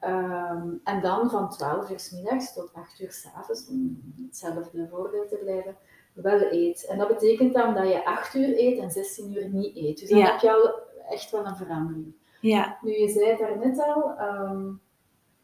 Ehm, 0.00 0.68
en 0.84 1.00
dan 1.00 1.30
van 1.30 1.50
12 1.50 1.90
uur 1.90 2.00
s 2.00 2.10
middags 2.10 2.54
tot 2.54 2.70
8 2.74 3.00
uur 3.00 3.12
s 3.12 3.26
avonds, 3.34 3.68
om 3.68 4.02
hetzelfde 4.26 4.88
voorbeeld 4.90 5.28
te 5.28 5.36
blijven, 5.36 5.76
wel 6.14 6.40
eet. 6.52 6.86
En 6.86 6.98
dat 6.98 7.08
betekent 7.08 7.54
dan 7.54 7.74
dat 7.74 7.88
je 7.88 8.04
8 8.04 8.34
uur 8.34 8.58
eet 8.58 8.78
en 8.78 8.90
16 8.90 9.32
uur 9.36 9.48
niet 9.48 9.76
eet. 9.76 9.98
Dus 9.98 10.08
dan 10.08 10.18
Ja. 10.18 10.30
heb 10.30 10.40
je 10.40 10.52
al 10.52 10.74
echt 11.08 11.30
wel 11.30 11.46
een 11.46 11.56
verandering. 11.56 12.14
Ja. 12.40 12.78
Nu, 12.82 12.90
je 12.92 13.08
zei 13.08 13.36
daar 13.36 13.58
net 13.58 13.78
al, 13.86 14.14
ehm, 14.18 14.66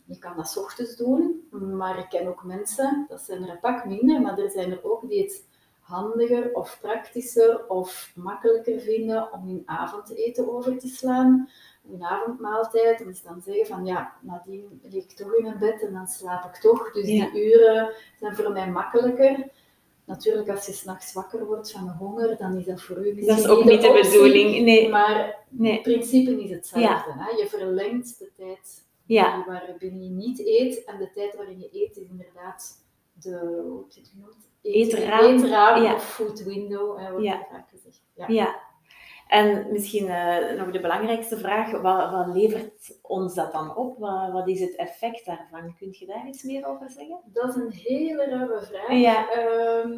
je 0.04 0.18
kan 0.18 0.36
dat 0.36 0.48
's 0.48 0.56
ochtends 0.56 0.96
doen, 0.96 1.48
maar 1.50 1.98
ik 1.98 2.08
ken 2.08 2.26
ook 2.28 2.44
mensen, 2.44 3.06
dat 3.08 3.20
zijn 3.20 3.42
er 3.42 3.50
een 3.50 3.60
pak 3.60 3.84
minder, 3.84 4.20
maar 4.20 4.38
er 4.38 4.50
zijn 4.50 4.70
er 4.70 4.84
ook 4.84 5.08
die 5.08 5.22
het 5.22 5.48
handiger 5.80 6.54
of 6.54 6.78
praktischer 6.80 7.68
of 7.68 8.12
makkelijker 8.16 8.80
vinden 8.80 9.32
om 9.32 9.46
hun 9.46 9.62
avondeten 9.66 10.52
over 10.54 10.78
te 10.78 10.88
slaan, 10.88 11.48
hun 11.90 12.04
avondmaaltijd, 12.04 13.00
en 13.00 13.06
dus 13.06 13.22
dan 13.22 13.40
zeggen 13.44 13.66
van 13.66 13.84
ja, 13.86 14.12
nadien 14.20 14.80
lig 14.82 15.04
ik 15.04 15.10
toch 15.12 15.34
in 15.34 15.42
mijn 15.42 15.58
bed 15.58 15.82
en 15.82 15.92
dan 15.92 16.06
slaap 16.06 16.44
ik 16.44 16.60
toch, 16.60 16.92
dus 16.92 17.08
Ja. 17.08 17.30
die 17.30 17.44
uren 17.54 17.92
zijn 18.18 18.34
voor 18.34 18.52
mij 18.52 18.70
makkelijker. 18.70 19.48
Natuurlijk, 20.04 20.48
als 20.48 20.66
je 20.66 20.72
s'nachts 20.72 21.12
wakker 21.12 21.46
wordt 21.46 21.72
van 21.72 21.84
de 21.86 21.92
honger, 21.92 22.36
dan 22.36 22.56
is 22.58 22.64
dat 22.64 22.82
voor 22.82 22.96
u 23.06 23.14
misschien 23.14 23.26
Dat 23.26 23.38
is 23.38 23.46
ook 23.46 23.64
niet 23.64 23.80
de 23.82 23.88
optie, 23.88 24.02
bedoeling. 24.10 24.64
Nee. 24.64 24.88
Maar 24.88 25.36
Nee. 25.48 25.80
principe 25.80 26.42
is 26.42 26.50
hetzelfde. 26.50 27.12
Hè? 27.12 27.30
Je 27.30 27.46
verlengt 27.48 28.18
de 28.18 28.30
tijd 28.36 28.84
Ja. 29.06 29.44
waarin 29.46 30.02
je 30.02 30.10
niet 30.10 30.38
eet. 30.46 30.84
En 30.84 30.98
de 30.98 31.10
tijd 31.14 31.36
waarin 31.36 31.58
je 31.60 31.68
eet 31.72 31.96
is 31.96 32.06
inderdaad 32.10 32.84
de 33.12 33.62
hoe 33.68 33.78
heb 33.78 33.90
je 33.90 34.00
het 34.00 34.08
genoemd? 34.08 34.36
Eetraam. 34.62 35.20
Eetraam 35.24 35.82
Ja. 35.82 35.94
of 35.94 36.04
food 36.14 36.42
window, 36.44 36.98
hè, 36.98 37.10
wordt 37.10 37.24
Ja. 37.24 37.46
vaak 37.50 37.68
gezegd. 37.70 38.02
Ja. 38.14 38.60
En 39.32 39.66
misschien 39.70 40.08
eh, 40.08 40.58
nog 40.58 40.70
de 40.70 40.80
belangrijkste 40.80 41.38
vraag, 41.38 41.70
wat, 41.70 42.10
wat 42.10 42.34
levert 42.34 42.98
ons 43.02 43.34
dat 43.34 43.52
dan 43.52 43.76
op? 43.76 43.98
Wat, 43.98 44.32
wat 44.32 44.48
is 44.48 44.60
het 44.60 44.76
effect 44.76 45.26
daarvan? 45.26 45.74
Kun 45.78 45.88
je 45.98 46.06
daar 46.06 46.26
iets 46.28 46.42
meer 46.42 46.66
over 46.66 46.90
zeggen? 46.90 47.20
Dat 47.24 47.48
is 47.48 47.54
een 47.54 47.72
hele 47.72 48.24
ruime 48.24 48.62
vraag. 48.62 48.92
Ja. 48.92 49.30
Ehm, 49.30 49.92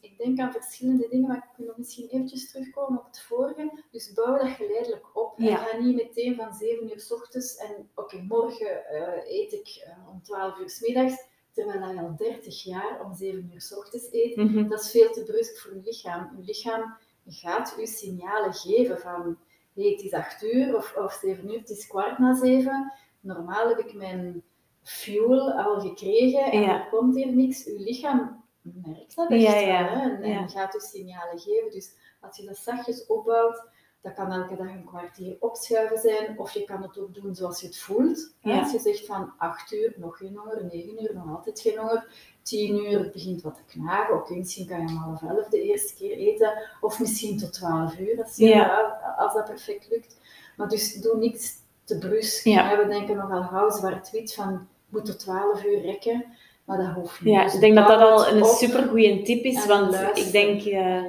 ik 0.00 0.18
denk 0.18 0.38
aan 0.38 0.52
verschillende 0.52 1.08
dingen, 1.08 1.28
maar 1.28 1.36
ik 1.36 1.56
wil 1.56 1.66
nog 1.66 1.76
misschien 1.76 2.08
eventjes 2.08 2.50
terugkomen 2.50 2.98
op 2.98 3.06
het 3.06 3.20
vorige. 3.20 3.82
Dus 3.90 4.12
bouw 4.12 4.38
dat 4.38 4.48
geleidelijk 4.48 5.16
op. 5.16 5.32
Ja. 5.36 5.48
En 5.48 5.56
ga 5.56 5.76
niet 5.76 5.96
meteen 5.96 6.36
van 6.36 6.54
7 6.54 6.90
uur 6.90 7.00
s 7.00 7.12
ochtends 7.12 7.56
en 7.56 7.88
oké, 7.94 8.24
morgen 8.28 8.86
eh, 8.86 9.38
eet 9.38 9.52
ik 9.52 9.82
eh, 9.84 10.08
om 10.12 10.22
12 10.22 10.58
uur 10.58 10.70
s 10.70 10.80
middags, 10.80 11.26
terwijl 11.52 11.92
je 11.94 12.00
al 12.00 12.16
30 12.16 12.64
jaar 12.64 13.04
om 13.04 13.14
7 13.14 13.50
uur 13.52 13.60
s 13.60 13.76
ochtends 13.76 14.08
eet. 14.12 14.36
Mhm. 14.36 14.68
Dat 14.68 14.80
is 14.80 14.90
veel 14.90 15.10
te 15.10 15.22
brusk 15.22 15.58
voor 15.58 15.74
je 15.74 15.80
lichaam. 15.84 16.36
Je 16.36 16.44
lichaam 16.44 16.96
gaat 17.28 17.76
u 17.78 17.86
signalen 17.86 18.54
geven 18.54 18.98
van 18.98 19.38
hey, 19.74 19.84
het 19.90 20.02
is 20.02 20.12
8 20.12 20.42
uur 20.42 20.76
of, 20.76 20.96
of 20.96 21.12
7 21.12 21.50
uur, 21.50 21.58
het 21.58 21.70
is 21.70 21.86
kwart 21.86 22.18
na 22.18 22.34
7. 22.34 22.92
Normaal 23.20 23.68
heb 23.68 23.78
ik 23.78 23.94
mijn 23.94 24.42
fuel 24.82 25.52
al 25.52 25.80
gekregen 25.80 26.44
en 26.52 26.60
Ja. 26.60 26.68
er 26.84 26.88
komt 26.90 27.14
hier 27.14 27.32
niks. 27.32 27.66
Uw 27.66 27.78
lichaam 27.78 28.44
merkt 28.62 29.16
dat 29.16 29.30
echt 29.30 29.42
Ja, 29.42 29.50
wel, 29.66 30.00
hè, 30.00 30.10
en, 30.10 30.22
en 30.22 30.30
ja. 30.30 30.48
gaat 30.48 30.74
u 30.74 30.78
signalen 30.80 31.38
geven. 31.38 31.70
Dus 31.70 31.94
als 32.20 32.36
je 32.36 32.44
dat 32.46 32.56
zachtjes 32.56 33.06
opbouwt, 33.06 33.62
dat 34.00 34.14
kan 34.14 34.32
elke 34.32 34.56
dag 34.56 34.66
een 34.66 34.84
kwartier 34.84 35.36
opschuiven 35.40 35.98
zijn, 35.98 36.38
of 36.38 36.50
je 36.52 36.64
kan 36.64 36.82
het 36.82 36.98
ook 36.98 37.14
doen 37.14 37.34
zoals 37.34 37.60
je 37.60 37.66
het 37.66 37.78
voelt. 37.78 38.34
Ja. 38.40 38.58
Als 38.60 38.72
je 38.72 38.78
zegt 38.78 39.06
van 39.06 39.32
8 39.38 39.72
uur, 39.72 39.94
nog 39.96 40.16
geen 40.16 40.36
honger, 40.36 40.64
9 40.72 41.02
uur, 41.02 41.10
nog 41.14 41.36
altijd 41.36 41.60
geen 41.60 41.78
honger, 41.78 42.06
10 42.42 42.76
uur, 42.84 42.98
het 42.98 43.12
begint 43.12 43.42
wat 43.42 43.54
te 43.54 43.62
knagen. 43.78 44.14
Oké, 44.14 44.34
misschien 44.34 44.66
kan 44.66 44.80
je 44.80 44.86
om 44.86 44.96
half 44.96 45.22
elf 45.22 45.48
de 45.48 45.62
eerste 45.62 45.94
keer 45.94 46.16
eten, 46.16 46.52
of 46.80 47.00
misschien 47.00 47.38
tot 47.38 47.52
12 47.52 47.98
uur, 47.98 48.22
als, 48.22 48.36
je, 48.36 48.46
Ja. 48.46 48.98
als 49.18 49.34
dat 49.34 49.44
perfect 49.44 49.88
lukt. 49.90 50.16
Maar 50.56 50.68
dus 50.68 50.94
doe 50.94 51.16
niks 51.16 51.52
te 51.84 51.98
brusk. 51.98 52.44
Ja. 52.44 52.76
We 52.76 52.86
denken 52.86 53.16
nogal 53.16 53.42
gauw 53.42 53.70
zwart-wit 53.70 54.34
van, 54.34 54.68
moet 54.88 55.04
tot 55.04 55.18
12 55.18 55.64
uur 55.64 55.80
rekken, 55.80 56.24
maar 56.64 56.78
dat 56.78 56.94
hoeft 56.94 57.20
niet. 57.20 57.34
Ja, 57.34 57.44
Dus 57.44 57.54
ik 57.54 57.60
denk 57.60 57.74
dat 57.74 57.86
dat 57.88 58.00
al 58.00 58.28
een 58.28 58.44
supergoeie 58.44 59.22
tip 59.22 59.44
is, 59.44 59.66
want 59.66 59.94
ik 60.14 60.32
denk 60.32 60.62
eh. 60.62 61.02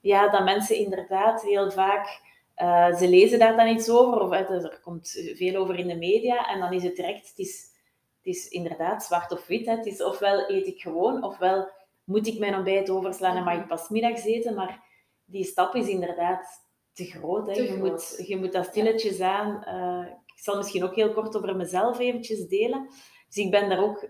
Ja, 0.00 0.28
dat 0.28 0.44
mensen 0.44 0.76
inderdaad 0.76 1.42
heel 1.42 1.70
vaak, 1.70 2.20
eh, 2.54 2.96
ze 2.96 3.08
lezen 3.08 3.38
daar 3.38 3.56
dan 3.56 3.68
iets 3.68 3.90
over, 3.90 4.20
of 4.20 4.32
eh, 4.32 4.50
er 4.50 4.80
komt 4.82 5.32
veel 5.34 5.56
over 5.56 5.78
in 5.78 5.86
de 5.86 5.96
media, 5.96 6.48
en 6.48 6.60
dan 6.60 6.72
is 6.72 6.82
het 6.82 6.96
direct, 6.96 7.28
het 7.28 7.38
is, 7.38 7.68
het 8.16 8.34
is 8.34 8.48
inderdaad 8.48 9.04
zwart 9.04 9.32
of 9.32 9.46
wit. 9.46 9.66
Hè. 9.66 9.76
Het 9.76 9.86
is 9.86 10.02
ofwel 10.02 10.50
eet 10.50 10.66
ik 10.66 10.80
gewoon, 10.80 11.24
ofwel 11.24 11.68
moet 12.04 12.26
ik 12.26 12.38
mijn 12.38 12.54
ontbijt 12.54 12.90
overslaan 12.90 13.36
en 13.36 13.44
mag 13.44 13.54
ik 13.54 13.66
pas 13.66 13.88
middags 13.88 14.24
eten, 14.24 14.54
maar 14.54 14.82
die 15.24 15.44
stap 15.44 15.74
is 15.74 15.88
inderdaad 15.88 16.46
te 16.92 17.04
groot. 17.04 17.46
Hè. 17.46 17.54
Te 17.54 17.62
je, 17.62 17.68
groot. 17.68 17.90
Moet, 17.90 18.26
je 18.26 18.36
moet 18.36 18.52
dat 18.52 18.64
stilletjes 18.66 19.20
aan. 19.20 19.64
eh, 19.64 20.12
ik 20.26 20.46
zal 20.46 20.56
misschien 20.56 20.84
ook 20.84 20.94
heel 20.94 21.12
kort 21.12 21.36
over 21.36 21.56
mezelf 21.56 21.98
eventjes 21.98 22.48
delen. 22.48 22.88
Dus 23.26 23.44
ik 23.44 23.50
ben 23.50 23.68
daar 23.68 23.82
ook 23.82 24.08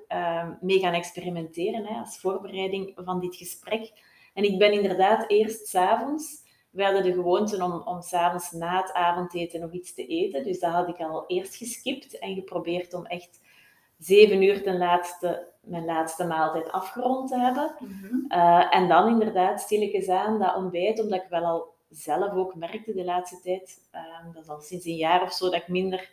mee 0.61 0.79
gaan 0.79 0.93
experimenteren 0.93 1.87
hè, 1.87 2.01
als 2.01 2.19
voorbereiding 2.19 2.93
van 3.05 3.21
dit 3.21 3.37
gesprek. 3.37 3.93
En 4.35 4.45
ik 4.45 4.59
ben 4.59 4.73
inderdaad 4.73 5.25
eerst 5.29 5.67
s'avonds. 5.67 6.49
We 6.71 6.85
hadden 6.85 7.03
de 7.03 7.13
gewoonte 7.13 7.65
om, 7.65 7.73
om 7.73 8.03
s'avonds 8.03 8.51
na 8.51 8.81
het 8.81 8.93
avondeten 8.93 9.61
nog 9.61 9.73
iets 9.73 9.95
te 9.95 10.07
eten. 10.07 10.45
Dus 10.45 10.61
dat 10.61 10.73
had 10.73 10.89
ik 10.89 10.99
al 10.99 11.25
eerst 11.27 11.55
geskipt 11.55 12.19
en 12.19 12.35
geprobeerd 12.35 12.95
om 12.95 13.07
echt 13.07 13.41
zeven 13.99 14.43
uur 14.43 14.63
ten 14.63 14.79
laatste 14.79 15.49
mijn 15.61 15.85
laatste 15.85 16.27
maaltijd 16.27 16.73
afgerond 16.73 17.29
te 17.29 17.39
hebben. 17.39 17.75
Mhm. 17.79 18.27
Eh, 18.29 18.75
en 18.75 18.89
dan 18.89 19.09
inderdaad 19.09 19.61
stilletjes 19.61 20.09
aan 20.09 20.39
dat 20.39 20.57
ontbijt, 20.57 21.01
omdat 21.01 21.23
ik 21.23 21.29
wel 21.29 21.45
al 21.45 21.75
zelf 21.89 22.33
ook 22.33 22.55
merkte 22.55 22.95
de 22.95 23.05
laatste 23.05 23.41
tijd, 23.41 23.89
eh, 23.91 24.03
dat 24.33 24.43
is 24.43 24.49
al 24.49 24.61
sinds 24.61 24.85
een 24.85 24.97
jaar 24.97 25.23
of 25.23 25.33
zo, 25.33 25.45
dat 25.45 25.61
ik 25.61 25.69
minder, 25.69 26.11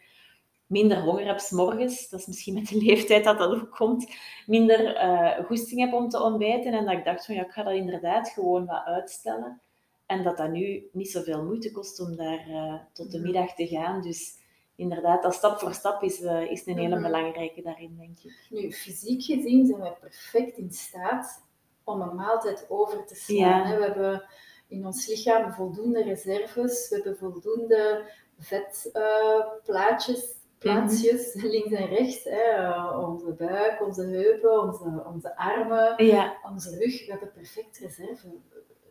minder 0.67 1.01
honger 1.01 1.25
heb 1.25 1.39
's 1.39 1.51
morgens. 1.51 2.09
Dat 2.09 2.19
is 2.19 2.25
misschien 2.25 2.53
met 2.53 2.67
de 2.67 2.77
leeftijd 2.85 3.23
dat 3.23 3.37
dat 3.37 3.51
ook 3.61 3.71
komt. 3.75 4.13
Minder 4.45 4.95
eh 4.95 5.45
goesting 5.45 5.79
heb 5.79 5.93
om 5.93 6.09
te 6.09 6.21
ontbijten. 6.21 6.73
En 6.73 6.85
dat 6.85 6.93
ik 6.93 7.05
dacht 7.05 7.25
van 7.25 7.35
ja, 7.35 7.43
ik 7.45 7.51
ga 7.51 7.63
dat 7.63 7.73
inderdaad 7.73 8.29
gewoon 8.29 8.65
wat 8.65 8.83
uitstellen. 8.85 9.61
En 10.05 10.23
dat 10.23 10.37
dat 10.37 10.49
nu 10.51 10.87
niet 10.91 11.11
zoveel 11.11 11.43
moeite 11.43 11.71
kost 11.71 11.99
om 11.99 12.15
daar 12.15 12.45
eh, 12.47 12.73
tot 12.93 13.11
de 13.11 13.17
Mhm. 13.17 13.25
middag 13.25 13.53
te 13.55 13.67
gaan. 13.67 14.01
Dus 14.01 14.35
inderdaad, 14.75 15.23
dat 15.23 15.33
stap 15.33 15.59
voor 15.59 15.73
stap 15.73 16.03
is, 16.03 16.21
eh, 16.21 16.51
is 16.51 16.65
een 16.65 16.77
hele 16.77 16.95
Mhm. 16.95 17.03
belangrijke 17.03 17.61
daarin, 17.61 17.95
denk 17.97 18.17
ik. 18.23 18.47
Nu, 18.49 18.71
fysiek 18.71 19.23
gezien 19.23 19.65
zijn 19.65 19.79
wij 19.79 19.95
perfect 19.99 20.57
in 20.57 20.71
staat 20.71 21.45
om 21.83 22.01
een 22.01 22.15
maaltijd 22.15 22.65
over 22.69 23.05
te 23.05 23.15
slaan. 23.15 23.37
Ja. 23.69 23.77
We 23.77 23.83
hebben 23.83 24.23
in 24.67 24.85
ons 24.85 25.07
lichaam 25.07 25.51
voldoende 25.53 26.03
reserves, 26.03 26.89
we 26.89 26.95
hebben 26.95 27.17
voldoende 27.17 28.03
vetplaatjes, 28.39 30.35
plaatsjes, 30.59 31.33
Mhm. 31.35 31.47
links 31.55 31.71
en 31.71 31.87
rechts. 31.87 32.23
Hè. 32.23 32.39
Eh, 32.39 32.99
onze 33.09 33.31
buik, 33.33 33.85
onze 33.85 34.01
heupen, 34.03 34.61
onze, 34.61 35.03
onze 35.13 35.37
armen, 35.37 36.05
Ja, 36.05 36.37
onze 36.51 36.69
rug. 36.69 37.05
We 37.05 37.11
hebben 37.11 37.31
perfect 37.31 37.77
reserve. 37.77 38.27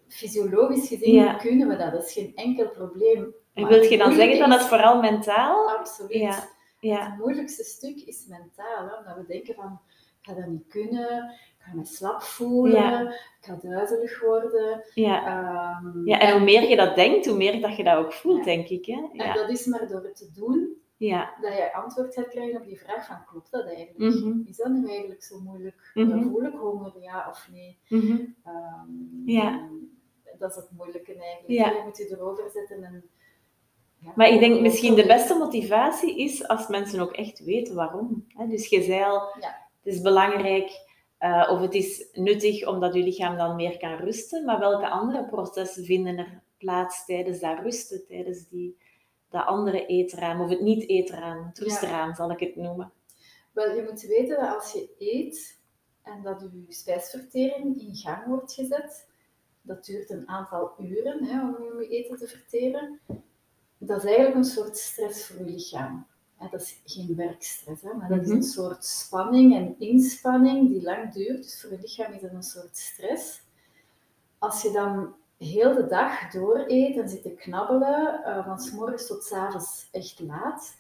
Fysiologisch 0.09 0.89
gezien 0.89 1.15
Ja. 1.15 1.35
kunnen 1.35 1.69
we 1.69 1.77
dat, 1.77 1.93
dat 1.93 2.05
is 2.07 2.13
geen 2.13 2.33
enkel 2.35 2.69
probleem. 2.69 3.35
en 3.55 3.67
wil 3.67 3.83
je 3.83 3.99
dan 3.99 4.13
zeggen 4.13 4.39
dat 4.49 4.59
het 4.59 4.69
vooral 4.69 5.01
mentaal... 5.01 5.69
Absoluut. 5.71 6.13
Ja, 6.13 6.49
ja. 6.81 7.11
Het 7.11 7.19
moeilijkste 7.19 7.65
stuk 7.65 7.97
is 8.01 8.27
mentaal, 8.29 8.87
hè, 8.89 8.97
omdat 8.99 9.17
we 9.17 9.25
denken 9.33 9.55
van, 9.55 9.81
ik 10.23 10.29
ga 10.29 10.35
dat 10.35 10.47
niet 10.47 10.67
kunnen, 10.69 11.25
ik 11.31 11.55
ga 11.59 11.75
me 11.75 11.85
slap 11.85 12.23
voelen, 12.23 12.81
Ja. 12.81 13.01
ik 13.11 13.37
ga 13.41 13.59
duizelig 13.63 14.21
worden. 14.21 14.85
Ja. 14.95 15.27
Ehm, 15.27 16.07
ja, 16.09 16.21
en 16.21 16.33
hoe 16.33 16.41
meer 16.45 16.69
je 16.69 16.77
dat 16.77 16.95
denkt, 16.95 17.27
hoe 17.27 17.37
meer 17.37 17.61
dat 17.61 17.77
je 17.77 17.85
dat 17.85 17.97
ook 17.97 18.13
voelt, 18.13 18.39
Ja. 18.39 18.45
denk 18.45 18.69
ik. 18.69 18.87
Hè? 18.87 18.93
en 18.93 19.09
Ja. 19.13 19.33
dat 19.35 19.49
is 19.51 19.67
maar 19.67 19.89
door 19.89 20.03
het 20.03 20.17
te 20.17 20.31
doen, 20.35 20.77
Ja. 20.97 21.35
dat 21.41 21.53
je 21.53 21.73
antwoord 21.75 22.15
gaat 22.15 22.29
krijgen 22.29 22.61
op 22.61 22.67
die 22.67 22.79
vraag 22.79 23.07
van, 23.07 23.25
klopt 23.27 23.51
dat 23.51 23.65
eigenlijk? 23.67 24.15
Mhm. 24.15 24.41
Is 24.49 24.57
dat 24.57 24.69
nu 24.69 24.89
eigenlijk 24.89 25.23
zo 25.23 25.41
moeilijk? 25.41 25.91
Mhm. 25.95 26.23
Voel 26.23 26.45
ik 26.45 26.55
honger, 26.55 26.93
ja 27.01 27.29
of 27.29 27.49
nee? 27.53 27.79
Mhm. 27.89 28.25
Ehm, 28.45 28.91
Ja. 29.25 29.69
Dat 30.39 30.51
is 30.51 30.57
het 30.57 30.71
moeilijke 30.77 31.15
eigenlijk. 31.15 31.49
Ja. 31.49 31.71
Je 31.71 31.83
moet 31.85 31.97
je 31.97 32.09
erover 32.11 32.51
zetten 32.51 32.83
en... 32.83 33.05
ja, 33.99 34.13
Maar 34.15 34.29
ik 34.29 34.41
denk 34.41 34.61
misschien 34.61 34.95
de 34.95 35.07
beste 35.07 35.35
motivatie 35.35 36.19
is 36.19 36.49
als 36.49 36.69
mensen 36.69 37.01
ook 37.01 37.13
echt 37.13 37.45
weten 37.45 37.75
waarom. 37.75 38.27
Dus 38.49 38.69
je 38.69 38.83
zei 38.83 39.05
al, 39.05 39.21
het 39.33 39.95
is 39.95 40.01
belangrijk 40.01 40.85
eh, 41.19 41.49
of 41.53 41.61
het 41.61 41.75
is 41.75 42.09
nuttig 42.13 42.67
omdat 42.67 42.95
je 42.95 43.03
lichaam 43.03 43.37
dan 43.37 43.57
meer 43.57 43.77
kan 43.79 43.97
rusten, 43.97 44.45
maar 44.45 44.59
welke 44.59 44.89
andere 44.89 45.25
processen 45.27 45.85
vinden 45.85 46.19
er 46.19 46.43
plaats 46.59 47.05
tijdens 47.05 47.41
dat 47.41 47.59
rusten, 47.59 48.07
tijdens 48.07 48.49
die, 48.49 48.77
dat 49.37 49.47
andere 49.47 49.87
eetraam, 49.87 50.41
of 50.41 50.49
het 50.51 50.61
niet-eetraam, 50.61 51.51
het 51.55 51.81
Ja. 51.81 52.15
zal 52.15 52.31
ik 52.31 52.41
het 52.41 52.57
noemen. 52.57 52.93
Wel, 53.53 53.75
je 53.75 53.83
moet 53.83 54.03
weten 54.03 54.41
dat 54.41 54.55
als 54.55 54.73
je 54.73 54.89
eet 54.99 55.59
en 56.03 56.23
dat 56.23 56.41
je 56.41 56.65
spijsvertering 56.69 57.81
in 57.81 57.95
gang 57.95 58.27
wordt 58.27 58.53
gezet, 58.53 59.09
dat 59.63 59.85
duurt 59.85 60.11
een 60.11 60.29
aantal 60.29 60.75
uren 60.81 61.25
hè, 61.25 61.41
om 61.47 61.81
je 61.83 61.89
eten 61.89 62.17
te 62.17 62.27
verteren. 62.27 63.01
Dat 63.79 63.99
is 63.99 64.05
eigenlijk 64.05 64.37
een 64.37 64.45
soort 64.45 64.77
stress 64.77 65.27
voor 65.27 65.39
je 65.47 65.53
lichaam. 65.53 66.07
Dat 66.51 66.61
is 66.61 66.81
geen 66.85 67.17
werkstress, 67.17 67.83
hè, 67.83 67.95
maar 67.95 68.09
dat 68.09 68.21
is 68.21 68.27
Mhm. 68.27 68.37
een 68.37 68.43
soort 68.43 68.85
spanning 68.85 69.55
en 69.57 69.75
inspanning 69.79 70.69
die 70.69 70.83
lang 70.83 71.13
duurt. 71.13 71.43
Dus 71.43 71.61
voor 71.61 71.71
je 71.71 71.79
lichaam 71.81 72.13
is 72.13 72.21
dat 72.21 72.33
een 72.33 72.43
soort 72.43 72.77
stress. 72.77 73.43
Als 74.39 74.63
je 74.63 74.71
dan 74.73 75.15
heel 75.39 75.75
de 75.75 75.87
dag 75.87 76.31
door 76.31 76.65
eet 76.67 76.97
en 76.97 77.09
zit 77.09 77.23
te 77.23 77.31
knabbelen, 77.31 78.25
eh, 78.25 78.45
van 78.45 78.59
s 78.59 78.73
morgens 78.73 79.07
tot 79.07 79.25
s 79.25 79.33
avonds 79.33 79.89
echt 79.93 80.21
laat, 80.21 80.77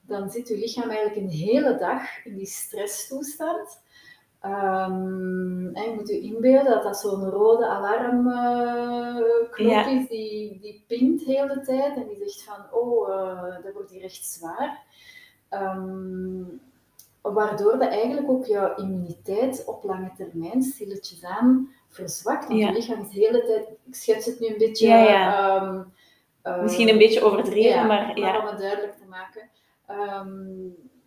dan 0.00 0.30
zit 0.30 0.48
je 0.48 0.58
lichaam 0.58 0.90
eigenlijk 0.90 1.16
een 1.16 1.38
hele 1.38 1.76
dag 1.76 2.24
in 2.24 2.34
die 2.34 2.46
stresstoestand. 2.46 3.80
Um, 4.44 5.76
je 5.76 5.92
moet 5.94 6.08
je 6.08 6.20
inbeelden 6.20 6.72
dat 6.72 6.82
dat 6.82 6.98
zo'n 6.98 7.30
rode 7.30 7.66
alarmknop 7.66 9.58
uh, 9.58 9.92
is 9.92 10.08
die, 10.08 10.60
die 10.60 10.84
pingt 10.86 11.24
heel 11.24 11.46
de 11.46 11.60
tijd 11.60 11.96
en 11.96 12.06
die 12.08 12.16
zegt 12.16 12.42
van 12.42 12.80
oh, 12.80 13.08
uh, 13.08 13.62
dat 13.62 13.72
wordt 13.72 13.90
hier 13.90 14.02
echt 14.02 14.24
zwaar. 14.24 14.82
Um, 15.50 16.60
waardoor 17.22 17.78
dat 17.78 17.88
eigenlijk 17.88 18.30
ook 18.30 18.44
jouw 18.46 18.74
immuniteit 18.74 19.64
op 19.66 19.84
lange 19.84 20.10
termijn 20.16 20.62
stilletjes 20.62 21.24
aan 21.24 21.72
verzwakt. 21.88 22.48
Want 22.48 22.60
je 22.60 22.72
lichaam 22.72 23.00
is 23.00 23.10
de 23.10 23.20
hele 23.20 23.44
tijd, 23.44 23.68
ik 23.86 23.94
schets 23.94 24.26
het 24.26 24.40
nu 24.40 24.46
een 24.46 24.58
beetje... 24.58 24.88
Ja. 24.88 25.62
Um, 25.62 25.92
Misschien 26.62 26.88
een 26.88 26.98
beetje 26.98 27.22
overdreven, 27.22 27.86
maar... 27.86 28.18
Ja. 28.18 28.32
Maar 28.32 28.40
om 28.40 28.46
het 28.46 28.58
duidelijk 28.58 28.96
te 28.96 29.06
maken. 29.06 29.50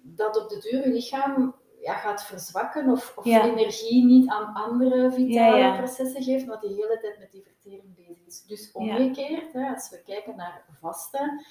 dat 0.01 0.37
op 0.37 0.49
de 0.49 0.59
duur 0.59 0.87
je 0.87 0.93
lichaam 0.93 1.55
ja, 1.81 1.93
gaat 1.93 2.25
verzwakken 2.25 2.89
of, 2.89 3.13
of 3.15 3.25
energie 3.25 4.05
niet 4.05 4.29
aan 4.29 4.53
andere 4.53 5.11
vitale 5.11 5.77
processen 5.77 6.23
geeft, 6.23 6.45
wat 6.45 6.61
die 6.61 6.69
hele 6.69 6.99
tijd 7.01 7.19
met 7.19 7.31
die 7.31 7.43
vertering 7.43 7.95
bezig 7.95 8.25
is. 8.27 8.43
Dus 8.43 8.71
omgekeerd, 8.71 9.53
hè, 9.53 9.73
als 9.73 9.89
we 9.89 10.01
kijken 10.05 10.35
naar 10.35 10.65
vasten 10.79 11.45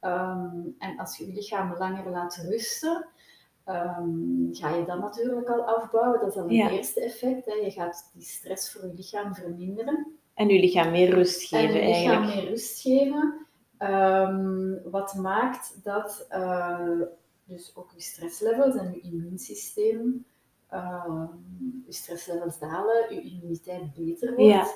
ehm, 0.00 0.60
en 0.78 0.98
als 0.98 1.16
je 1.16 1.26
je 1.26 1.32
lichaam 1.32 1.74
langer 1.78 2.10
laat 2.10 2.36
rusten, 2.36 3.06
ehm, 3.64 4.52
ga 4.52 4.76
je 4.76 4.84
dat 4.86 5.00
natuurlijk 5.00 5.48
al 5.48 5.62
afbouwen. 5.62 6.20
Dat 6.20 6.28
is 6.28 6.36
al 6.36 6.44
een 6.44 6.70
eerste 6.70 7.00
effect. 7.00 7.44
Hè. 7.46 7.52
Je 7.54 7.70
gaat 7.70 8.10
die 8.14 8.22
stress 8.22 8.72
voor 8.72 8.86
je 8.86 8.94
lichaam 8.94 9.34
verminderen. 9.34 10.06
En 10.34 10.48
je 10.48 10.60
lichaam 10.60 10.90
meer 10.90 11.10
rust 11.10 11.42
geven 11.42 11.80
en 11.80 11.88
je 11.88 11.94
lichaam 11.94 12.22
eigenlijk. 12.22 12.34
meer 12.34 12.50
rust 12.50 12.80
geven. 12.80 13.46
Um, 13.78 14.80
wat 14.90 15.14
maakt 15.14 15.80
dat 15.82 16.26
uh, 16.30 17.00
dus 17.44 17.72
ook 17.76 17.92
je 17.94 18.00
stresslevels 18.00 18.74
en 18.74 18.90
je 18.92 19.00
immuunsysteem, 19.00 20.26
uh, 20.72 21.24
je 21.86 21.92
stresslevels 21.92 22.58
dalen, 22.58 23.14
je 23.14 23.22
immuniteit 23.22 23.94
beter 23.94 24.34
wordt. 24.34 24.52
Ja. 24.52 24.66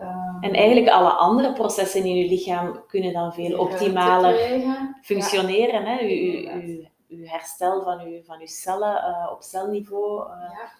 Um, 0.00 0.42
en 0.42 0.52
eigenlijk 0.52 0.88
alle 0.88 1.10
andere 1.10 1.52
processen 1.52 2.04
in 2.04 2.16
je 2.16 2.28
lichaam 2.28 2.84
kunnen 2.86 3.12
dan 3.12 3.32
veel 3.32 3.58
optimaler 3.58 4.62
functioneren. 5.02 5.84
Ja. 5.84 5.96
Hè? 5.96 6.88
Uw, 7.18 7.24
herstel 7.26 7.82
van 7.82 8.00
uw, 8.00 8.22
van 8.22 8.40
uw 8.40 8.46
cellen 8.46 8.96
uh, 9.08 9.28
op 9.32 9.42
celniveau. 9.42 10.30
Uh, 10.30 10.36
ja. 10.40 10.72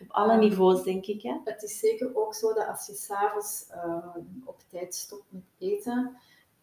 Op 0.00 0.10
alle 0.10 0.32
um, 0.32 0.38
niveaus, 0.38 0.82
denk 0.82 1.06
ik. 1.06 1.22
Hè? 1.22 1.34
Het 1.44 1.62
is 1.62 1.78
zeker 1.78 2.10
ook 2.16 2.34
zo 2.34 2.54
dat 2.54 2.68
als 2.68 2.86
je 2.86 2.94
s'avonds 2.94 3.66
uh, 3.74 4.16
op 4.44 4.60
tijd 4.68 4.94
stopt 4.94 5.24
met 5.28 5.42
eten, 5.58 6.16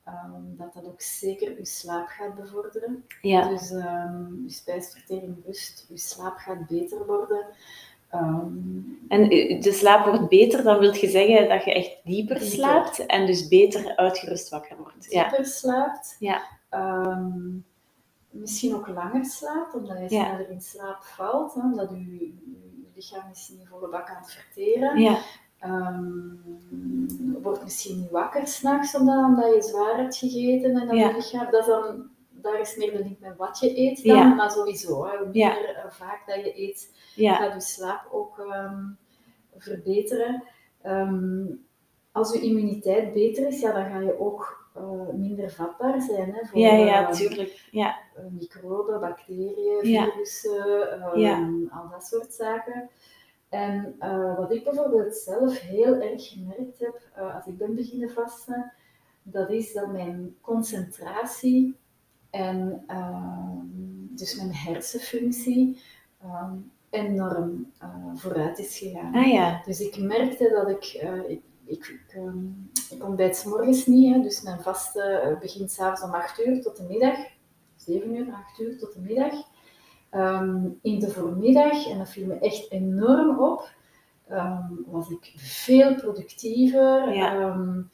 um, 0.07 0.55
dat 0.57 0.73
dat 0.73 0.85
ook 0.85 1.01
zeker 1.01 1.57
je 1.57 1.65
slaap 1.65 2.07
gaat 2.07 2.35
bevorderen. 2.35 3.05
Ja. 3.21 3.47
Dus 3.47 3.71
um, 3.71 4.43
je 4.45 4.51
spijsvertering 4.51 5.45
rust, 5.45 5.85
je 5.89 5.97
slaap 5.97 6.37
gaat 6.37 6.67
beter 6.67 7.05
worden. 7.05 7.45
Um, 8.13 9.05
en 9.07 9.29
de 9.59 9.71
slaap 9.71 10.05
wordt 10.05 10.27
beter, 10.27 10.63
dan 10.63 10.79
wil 10.79 10.93
je 10.93 11.09
zeggen 11.09 11.49
dat 11.49 11.63
je 11.63 11.73
echt 11.73 11.97
dieper, 12.03 12.39
dieper. 12.39 12.55
slaapt 12.55 13.05
en 13.05 13.25
dus 13.25 13.47
beter 13.47 13.95
uitgerust 13.95 14.49
wakker 14.49 14.77
wordt. 14.77 15.09
Dieper 15.09 15.39
ja. 15.39 15.43
slaapt. 15.43 16.15
Ja. 16.19 16.41
Misschien 18.29 18.75
ook 18.75 18.87
langer 18.87 19.25
slaapt, 19.25 19.73
omdat 19.73 19.99
je 19.99 20.07
sneller 20.07 20.49
in 20.49 20.61
slaap 20.61 21.03
valt, 21.03 21.53
hè, 21.53 21.61
omdat 21.61 21.89
je, 21.89 22.17
je 22.17 22.33
lichaam 22.95 23.29
is 23.31 23.53
niet 23.57 23.67
volle 23.67 23.89
bak 23.89 24.09
aan 24.09 24.21
het 24.21 24.31
verteren. 24.31 24.99
Ja. 24.99 25.17
Um, 25.65 26.41
wordt 27.41 27.63
misschien 27.63 27.99
niet 27.99 28.09
wakker 28.09 28.47
s'nachts 28.47 28.95
omdat, 28.95 29.25
omdat 29.25 29.53
je 29.53 29.61
zwaar 29.61 29.97
hebt 29.97 30.15
gegeten 30.15 30.75
en 30.75 30.87
dat 30.87 30.97
ja. 30.97 31.11
lichaam, 31.11 31.51
dat 31.51 31.61
is 31.61 31.67
dan, 31.67 32.09
daar 32.29 32.59
is 32.59 32.75
meer 32.75 32.91
de 32.91 33.03
link 33.03 33.19
met 33.19 33.37
wat 33.37 33.59
je 33.59 33.77
eet 33.77 34.03
dan, 34.03 34.35
maar 34.35 34.51
sowieso, 34.51 35.05
hè, 35.05 35.17
hoe 35.17 35.29
meer 35.31 35.83
uh, 35.85 35.91
vaak 35.91 36.21
dat 36.25 36.35
je 36.35 36.59
eet, 36.59 36.93
gaat 37.15 37.53
je 37.53 37.61
slaap 37.61 38.07
ook 38.11 38.37
um, 38.37 38.97
verbeteren. 39.57 40.43
Um, 40.85 41.65
als 42.11 42.33
je 42.33 42.41
immuniteit 42.41 43.13
beter 43.13 43.47
is, 43.47 43.59
ja, 43.59 43.71
dan 43.71 43.85
ga 43.85 43.99
je 43.99 44.19
ook 44.19 44.58
uh, 44.79 45.13
minder 45.13 45.51
vatbaar 45.51 46.01
zijn 46.01 46.33
hè, 46.33 46.45
voor 46.45 46.59
ja, 46.59 46.73
ja, 46.73 47.11
tuurlijk. 47.11 47.67
Ja. 47.71 47.97
Uh, 48.17 48.25
microben, 48.39 48.99
bacteriën, 48.99 49.79
virussen, 49.81 51.01
al 51.71 51.89
dat 51.89 52.05
soort 52.05 52.33
zaken. 52.33 52.89
En 53.49 53.95
uh, 53.99 54.37
wat 54.37 54.51
ik 54.51 54.63
bijvoorbeeld 54.63 55.15
zelf 55.15 55.59
heel 55.59 55.95
erg 56.01 56.29
gemerkt 56.29 56.79
heb 56.79 57.01
uh, 57.17 57.35
als 57.35 57.45
ik 57.45 57.57
ben 57.57 57.75
beginnen 57.75 58.09
vasten, 58.09 58.73
dat 59.23 59.49
is 59.49 59.73
dat 59.73 59.91
mijn 59.91 60.35
concentratie 60.41 61.75
en 62.29 62.83
uh, 62.87 63.59
dus 64.09 64.35
mijn 64.35 64.53
hersenfunctie 64.53 65.81
um, 66.23 66.71
enorm 66.89 67.71
vooruit 68.15 68.59
is 68.59 68.77
gegaan. 68.77 69.13
Ah, 69.13 69.31
ja. 69.31 69.61
Dus 69.65 69.79
ik 69.79 69.97
merkte 69.97 70.49
dat 70.49 70.69
ik, 70.69 70.85
ik, 71.27 71.41
ik, 71.65 71.87
ik, 71.87 72.15
um, 72.15 72.71
ik 72.91 73.03
ontbijt 73.03 73.45
morgens 73.45 73.85
niet, 73.85 74.13
hè, 74.13 74.21
dus 74.21 74.41
mijn 74.41 74.61
vaste 74.61 75.37
begint 75.41 75.71
s'avonds 75.71 76.03
om 76.03 76.13
8 76.13 76.45
uur 76.45 76.61
tot 76.61 76.77
de 76.77 76.83
middag, 76.83 77.17
7 77.75 78.15
uur, 78.15 78.33
8 78.33 78.59
uur 78.59 78.77
tot 78.77 78.93
de 78.93 78.99
middag. 78.99 79.33
Um, 80.11 80.79
in 80.81 80.99
de 80.99 81.11
voormiddag, 81.11 81.87
en 81.87 81.97
dat 81.97 82.09
viel 82.09 82.25
me 82.25 82.39
echt 82.39 82.71
enorm 82.71 83.39
op, 83.39 83.69
um, 84.31 84.85
was 84.85 85.09
ik 85.09 85.33
veel 85.35 85.95
productiever. 85.95 87.13
Ja. 87.13 87.41
Um, 87.41 87.91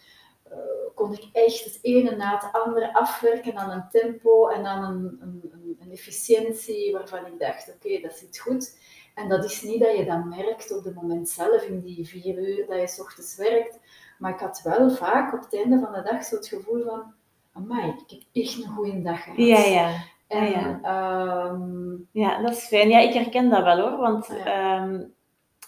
uh, 0.52 0.58
kon 0.96 1.14
ik 1.14 1.30
echt 1.32 1.64
het 1.64 1.80
ene 1.82 2.16
na 2.16 2.34
het 2.34 2.50
andere 2.52 2.94
afwerken 2.94 3.58
aan 3.58 3.70
een 3.70 3.90
tempo 3.90 4.48
en 4.48 4.66
aan 4.66 4.84
een, 4.84 5.18
een, 5.22 5.78
een 5.80 5.92
efficiëntie 5.92 6.92
waarvan 6.92 7.26
ik 7.26 7.40
dacht, 7.40 7.70
oké, 7.76 7.88
okay, 7.88 8.02
dat 8.02 8.18
zit 8.18 8.40
goed. 8.40 8.78
En 9.16 9.30
dat 9.30 9.44
is 9.44 9.62
niet 9.62 9.80
dat 9.80 9.98
je 9.98 10.06
dat 10.06 10.26
merkt 10.26 10.78
op 10.78 10.84
het 10.84 10.96
moment 10.96 11.30
zelf, 11.30 11.64
in 11.64 11.80
die 11.80 12.08
vier 12.08 12.38
uur 12.38 12.66
dat 12.68 12.80
je 12.80 12.88
s 12.88 13.00
ochtends 13.00 13.36
werkt. 13.36 13.80
Maar 14.18 14.34
ik 14.34 14.40
had 14.40 14.62
wel 14.64 14.90
vaak 14.90 15.34
op 15.34 15.40
het 15.40 15.56
einde 15.56 15.80
van 15.80 15.94
de 15.94 16.02
dag 16.12 16.24
zo 16.24 16.36
het 16.36 16.48
gevoel 16.48 16.84
van, 16.84 17.14
amai, 17.54 17.90
ik 17.90 18.10
heb 18.10 18.44
echt 18.44 18.64
een 18.64 18.70
goede 18.70 19.02
dag 19.02 19.24
gehad. 19.24 19.38
Ja, 19.38 19.60
ja. 19.60 19.94
En, 20.28 20.50
ja. 20.50 21.50
Um, 21.50 22.08
ja, 22.12 22.42
dat 22.42 22.52
is 22.52 22.68
fijn. 22.68 22.90
Ja, 22.90 23.00
ik 23.00 23.14
herken 23.14 23.50
dat 23.50 23.64
wel 23.64 23.80
hoor, 23.80 23.98
want 23.98 24.28
ja. 24.28 24.84
um, 24.84 25.14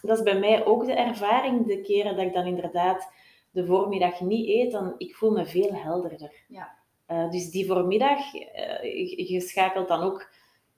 dat 0.01 0.17
is 0.17 0.23
bij 0.23 0.39
mij 0.39 0.65
ook 0.65 0.85
de 0.85 0.93
ervaring. 0.93 1.67
De 1.67 1.81
keren 1.81 2.15
dat 2.15 2.25
ik 2.25 2.33
dan 2.33 2.45
inderdaad 2.45 3.11
de 3.51 3.65
voormiddag 3.65 4.21
niet 4.21 4.47
eet, 4.47 4.71
dan 4.71 4.93
ik 4.97 5.15
voel 5.15 5.31
me 5.31 5.45
veel 5.45 5.73
helderder. 5.73 6.31
Ja. 6.47 6.75
Uh, 7.07 7.29
dus 7.29 7.49
die 7.49 7.67
voormiddag, 7.67 8.33
uh, 8.33 8.81
je, 8.81 9.33
je, 9.33 9.41
schakelt 9.41 9.87
dan 9.87 10.01
ook, 10.01 10.29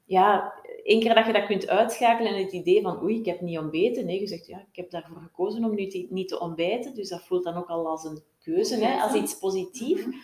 ja, 0.06 0.54
één 0.90 1.00
keer 1.00 1.16
dat 1.16 1.26
je 1.26 1.34
dat 1.34 1.46
kunt 1.46 1.68
uitschakelen 1.68 2.34
en 2.34 2.44
het 2.44 2.52
idee 2.52 2.82
van 2.82 3.04
oei, 3.04 3.20
ik 3.20 3.26
heb 3.26 3.42
niet 3.42 3.58
ontbeten. 3.58 4.06
Nee, 4.06 4.20
je 4.20 4.28
zegt 4.28 4.48
ja, 4.48 4.58
ik 4.58 4.76
heb 4.76 4.90
daarvoor 4.90 5.22
gekozen 5.22 5.64
om 5.64 5.76
nu 5.76 5.88
te, 5.88 6.08
niet 6.10 6.28
te 6.28 6.40
ontbijten. 6.40 6.96
Dus 6.96 7.10
dat 7.10 7.24
voelt 7.24 7.44
dan 7.44 7.56
ook 7.56 7.68
al 7.68 7.88
als 7.88 8.04
een 8.04 8.24
keuze, 8.40 8.86
hè, 8.86 9.02
als 9.02 9.14
iets 9.14 9.38
positiefs. 9.38 10.04
-hmm. 10.04 10.22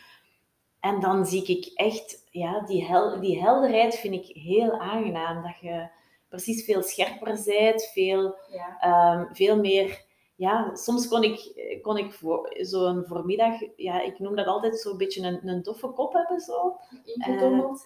En 0.79 0.99
dan 0.99 1.25
zie 1.25 1.45
ik 1.45 1.71
echt, 1.73 2.27
ja, 2.31 2.59
die, 2.59 2.85
hel, 2.85 3.19
die 3.19 3.41
helderheid 3.41 3.95
vind 3.95 4.13
ik 4.13 4.35
heel 4.35 4.79
aangenaam. 4.79 5.43
Dat 5.43 5.59
je 5.59 5.87
precies 6.29 6.65
veel 6.65 6.81
scherper 6.81 7.41
bent, 7.45 7.89
veel, 7.93 8.35
ja. 8.51 9.13
um, 9.19 9.35
veel 9.35 9.59
meer... 9.59 10.03
Ja, 10.37 10.75
soms 10.75 11.07
kon 11.07 11.23
ik, 11.23 11.51
kon 11.81 11.97
ik 11.97 12.13
voor, 12.13 12.55
zo'n 12.59 13.03
voormiddag, 13.07 13.53
ja, 13.75 14.01
ik 14.01 14.19
noem 14.19 14.35
dat 14.35 14.45
altijd 14.45 14.79
zo'n 14.79 14.97
beetje 14.97 15.27
een, 15.27 15.47
een 15.47 15.61
doffe 15.61 15.87
kop 15.87 16.13
hebben. 16.13 16.39
Zo. 16.39 16.77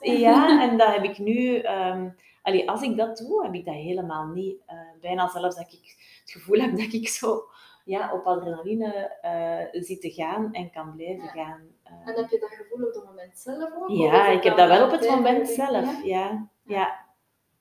Uh, 0.02 0.20
ja, 0.20 0.70
en 0.70 0.78
dat 0.78 0.94
heb 0.94 1.04
ik 1.04 1.18
nu... 1.18 1.66
Um, 1.68 2.16
allee, 2.50 2.70
als 2.70 2.82
ik 2.82 2.98
dat 2.98 3.18
doe, 3.18 3.44
heb 3.44 3.54
ik 3.54 3.66
dat 3.66 3.74
helemaal 3.74 4.28
niet. 4.28 4.62
Uh, 4.68 5.02
bijna 5.02 5.30
zelfs 5.30 5.56
dat 5.56 5.72
ik 5.72 5.96
het 6.22 6.32
gevoel 6.32 6.60
heb 6.60 6.78
dat 6.78 6.94
ik 6.94 7.08
zo 7.08 7.44
ja, 7.84 8.14
op 8.14 8.26
adrenaline 8.26 9.18
uh, 9.74 9.82
zit 9.82 10.02
te 10.02 10.12
gaan 10.12 10.54
en 10.54 10.72
kan 10.72 10.96
blijven 10.96 11.24
ja. 11.24 11.30
gaan. 11.30 11.62
Uh, 11.86 12.08
en 12.08 12.16
heb 12.16 12.30
je 12.30 12.40
dat 12.40 12.50
gevoel 12.50 12.88
op 12.88 12.94
het 12.94 13.06
moment 13.06 13.38
zelf 13.38 13.74
ook? 13.76 13.90
Ja, 13.90 14.28
ik 14.28 14.44
heb 14.44 14.58
dat 14.58 14.68
wel 14.68 14.86
op 14.86 14.92
het 14.92 15.10
moment 15.10 15.48
zelf. 15.48 16.04
Ja, 16.04 16.50
ja. 16.64 17.06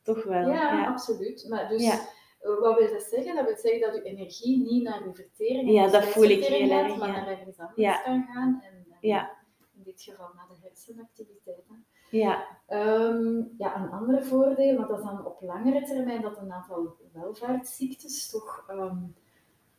toch 0.03 0.25
wel. 0.25 0.49
Ja, 0.49 0.87
absoluut. 0.87 1.47
Maar 1.49 1.69
dus, 1.69 2.01
wat 2.41 2.79
wil 2.79 2.93
dat 2.93 3.03
zeggen? 3.03 3.35
Dat 3.35 3.47
wil 3.47 3.57
zeggen 3.57 3.81
dat 3.81 3.95
je 3.95 4.03
energie 4.03 4.59
niet 4.59 4.83
naar 4.83 5.05
je 5.05 5.15
vertering 5.15 5.71
ja, 5.71 5.89
dat 5.89 6.05
voel 6.05 6.25
ik 6.25 6.45
heel 6.45 6.71
erg, 6.71 6.97
maar 6.97 7.09
naar 7.09 7.29
ergens 7.29 7.59
anders 7.59 8.03
kan 8.03 8.27
gaan. 8.33 8.63
En, 8.65 8.87
en 8.91 8.99
ja. 9.01 9.37
in 9.77 9.83
dit 9.83 10.03
geval 10.03 10.31
naar 10.35 10.47
de 10.49 10.69
hersenactiviteiten. 10.69 11.87
Ja. 12.11 12.47
Um, 12.71 13.55
ja, 13.59 13.77
een 13.77 13.91
ander 13.91 14.25
voordeel, 14.25 14.79
maar 14.79 14.89
dat 14.89 14.99
is 14.99 15.05
dan 15.05 15.27
op 15.27 15.41
langere 15.41 15.83
termijn 15.83 16.23
dat 16.23 16.39
een 16.39 16.53
aantal 16.53 16.97
welvaartsziektes 17.13 18.31
toch 18.31 18.65
um, 18.71 19.15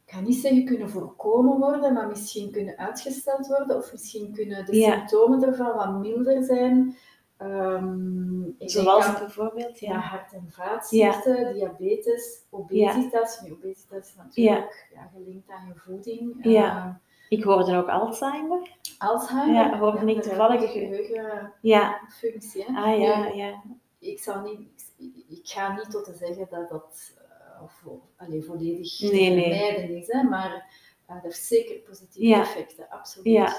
ik 0.09 0.15
ga 0.15 0.21
niet 0.21 0.35
zeggen 0.35 0.65
kunnen 0.65 0.89
voorkomen 0.89 1.57
worden, 1.57 1.93
maar 1.93 2.07
misschien 2.07 2.51
kunnen 2.51 2.77
uitgesteld 2.77 3.47
worden 3.47 3.77
of 3.77 3.91
misschien 3.91 4.33
kunnen 4.33 4.65
de 4.65 4.75
ja. 4.75 4.95
symptomen 4.95 5.43
ervan 5.43 5.75
wat 5.75 5.99
milder 5.99 6.43
zijn. 6.43 6.95
Um, 7.41 8.55
Zoals 8.59 9.05
aan, 9.05 9.15
bijvoorbeeld 9.19 9.79
ja. 9.79 9.91
ja. 9.91 9.99
hart- 9.99 10.33
en 10.33 10.47
vaatziekten, 10.49 11.45
ja. 11.45 11.51
diabetes, 11.51 12.45
obesitas. 12.49 13.41
Nu, 13.41 13.51
obesitas 13.51 14.07
is 14.07 14.15
natuurlijk 14.15 14.87
ja. 14.93 15.09
gelinkt 15.13 15.49
aan 15.49 15.67
je 15.67 15.73
voeding. 15.75 16.37
Ja. 16.41 16.75
Uh, 16.75 16.95
ik 17.29 17.43
hoorde 17.43 17.75
ook 17.77 17.87
Alzheimer. 17.87 18.77
Alzheimer? 18.97 19.55
Ja, 19.55 19.77
hoorde 19.77 20.11
ik 20.11 20.21
toevallig. 20.21 20.71
Geheugenfunctie. 20.71 22.63
Ja. 22.65 22.75
Ah 22.75 22.99
ja, 22.99 23.25
ja. 23.27 23.63
Ik, 23.99 24.19
zou 24.19 24.43
niet, 24.49 24.93
ik 25.29 25.41
ga 25.43 25.75
niet 25.75 25.91
tot 25.91 26.05
te 26.05 26.13
zeggen 26.13 26.47
dat 26.49 26.69
dat 26.69 27.17
of 27.63 27.83
allee, 28.17 28.43
volledig 28.43 28.99
Nee, 28.99 29.41
vermijden 29.41 29.97
is. 29.97 30.07
Hè, 30.07 30.23
maar 30.23 30.65
eh, 31.05 31.15
dat 31.15 31.23
heeft 31.23 31.43
zeker 31.43 31.75
positieve 31.75 32.27
Ja. 32.27 32.39
effecten, 32.39 32.89
absoluut. 32.89 33.33
Ja. 33.33 33.57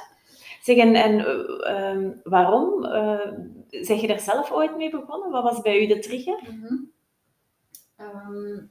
Zeg, 0.63 0.77
en, 0.77 0.95
en 0.95 1.19
eh, 1.19 1.91
ehm, 1.91 2.11
waarom? 2.25 2.85
Eh 2.85 3.33
zeg 3.71 4.01
je 4.01 4.07
daar 4.07 4.21
zelf 4.21 4.53
ooit 4.53 4.77
mee 4.77 4.91
begonnen? 4.91 5.31
Wat 5.31 5.43
was 5.43 5.61
bij 5.61 5.83
u 5.83 5.87
de 5.87 5.99
trigger? 5.99 6.41
Mhm. 6.43 6.75
Ehm, 7.97 8.65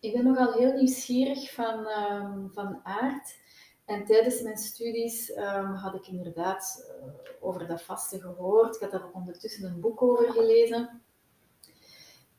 ik 0.00 0.12
ben 0.12 0.24
nogal 0.24 0.52
heel 0.52 0.72
nieuwsgierig 0.72 1.52
van, 1.52 1.86
ehm, 1.86 2.48
van 2.52 2.80
aard. 2.82 3.38
En 3.84 4.04
tijdens 4.04 4.42
mijn 4.42 4.56
studies 4.56 5.32
ehm, 5.32 5.72
had 5.72 5.94
ik 5.94 6.06
inderdaad 6.06 6.86
eh, 7.00 7.06
over 7.40 7.66
dat 7.66 7.82
vaste 7.82 8.20
gehoord. 8.20 8.74
Ik 8.74 8.80
had 8.80 8.90
daar 8.90 9.10
ondertussen 9.12 9.64
een 9.64 9.80
boek 9.80 10.02
over 10.02 10.32
gelezen. 10.32 11.02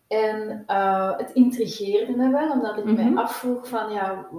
En 0.07 0.63
eh, 0.67 1.17
het 1.17 1.31
intrigeerde 1.33 2.15
me 2.15 2.29
wel, 2.31 2.51
omdat 2.51 2.77
ik 2.77 2.83
Mhm. 2.83 2.95
mij 2.95 3.23
afvroeg 3.23 3.67
van, 3.67 3.91
ja, 3.93 4.29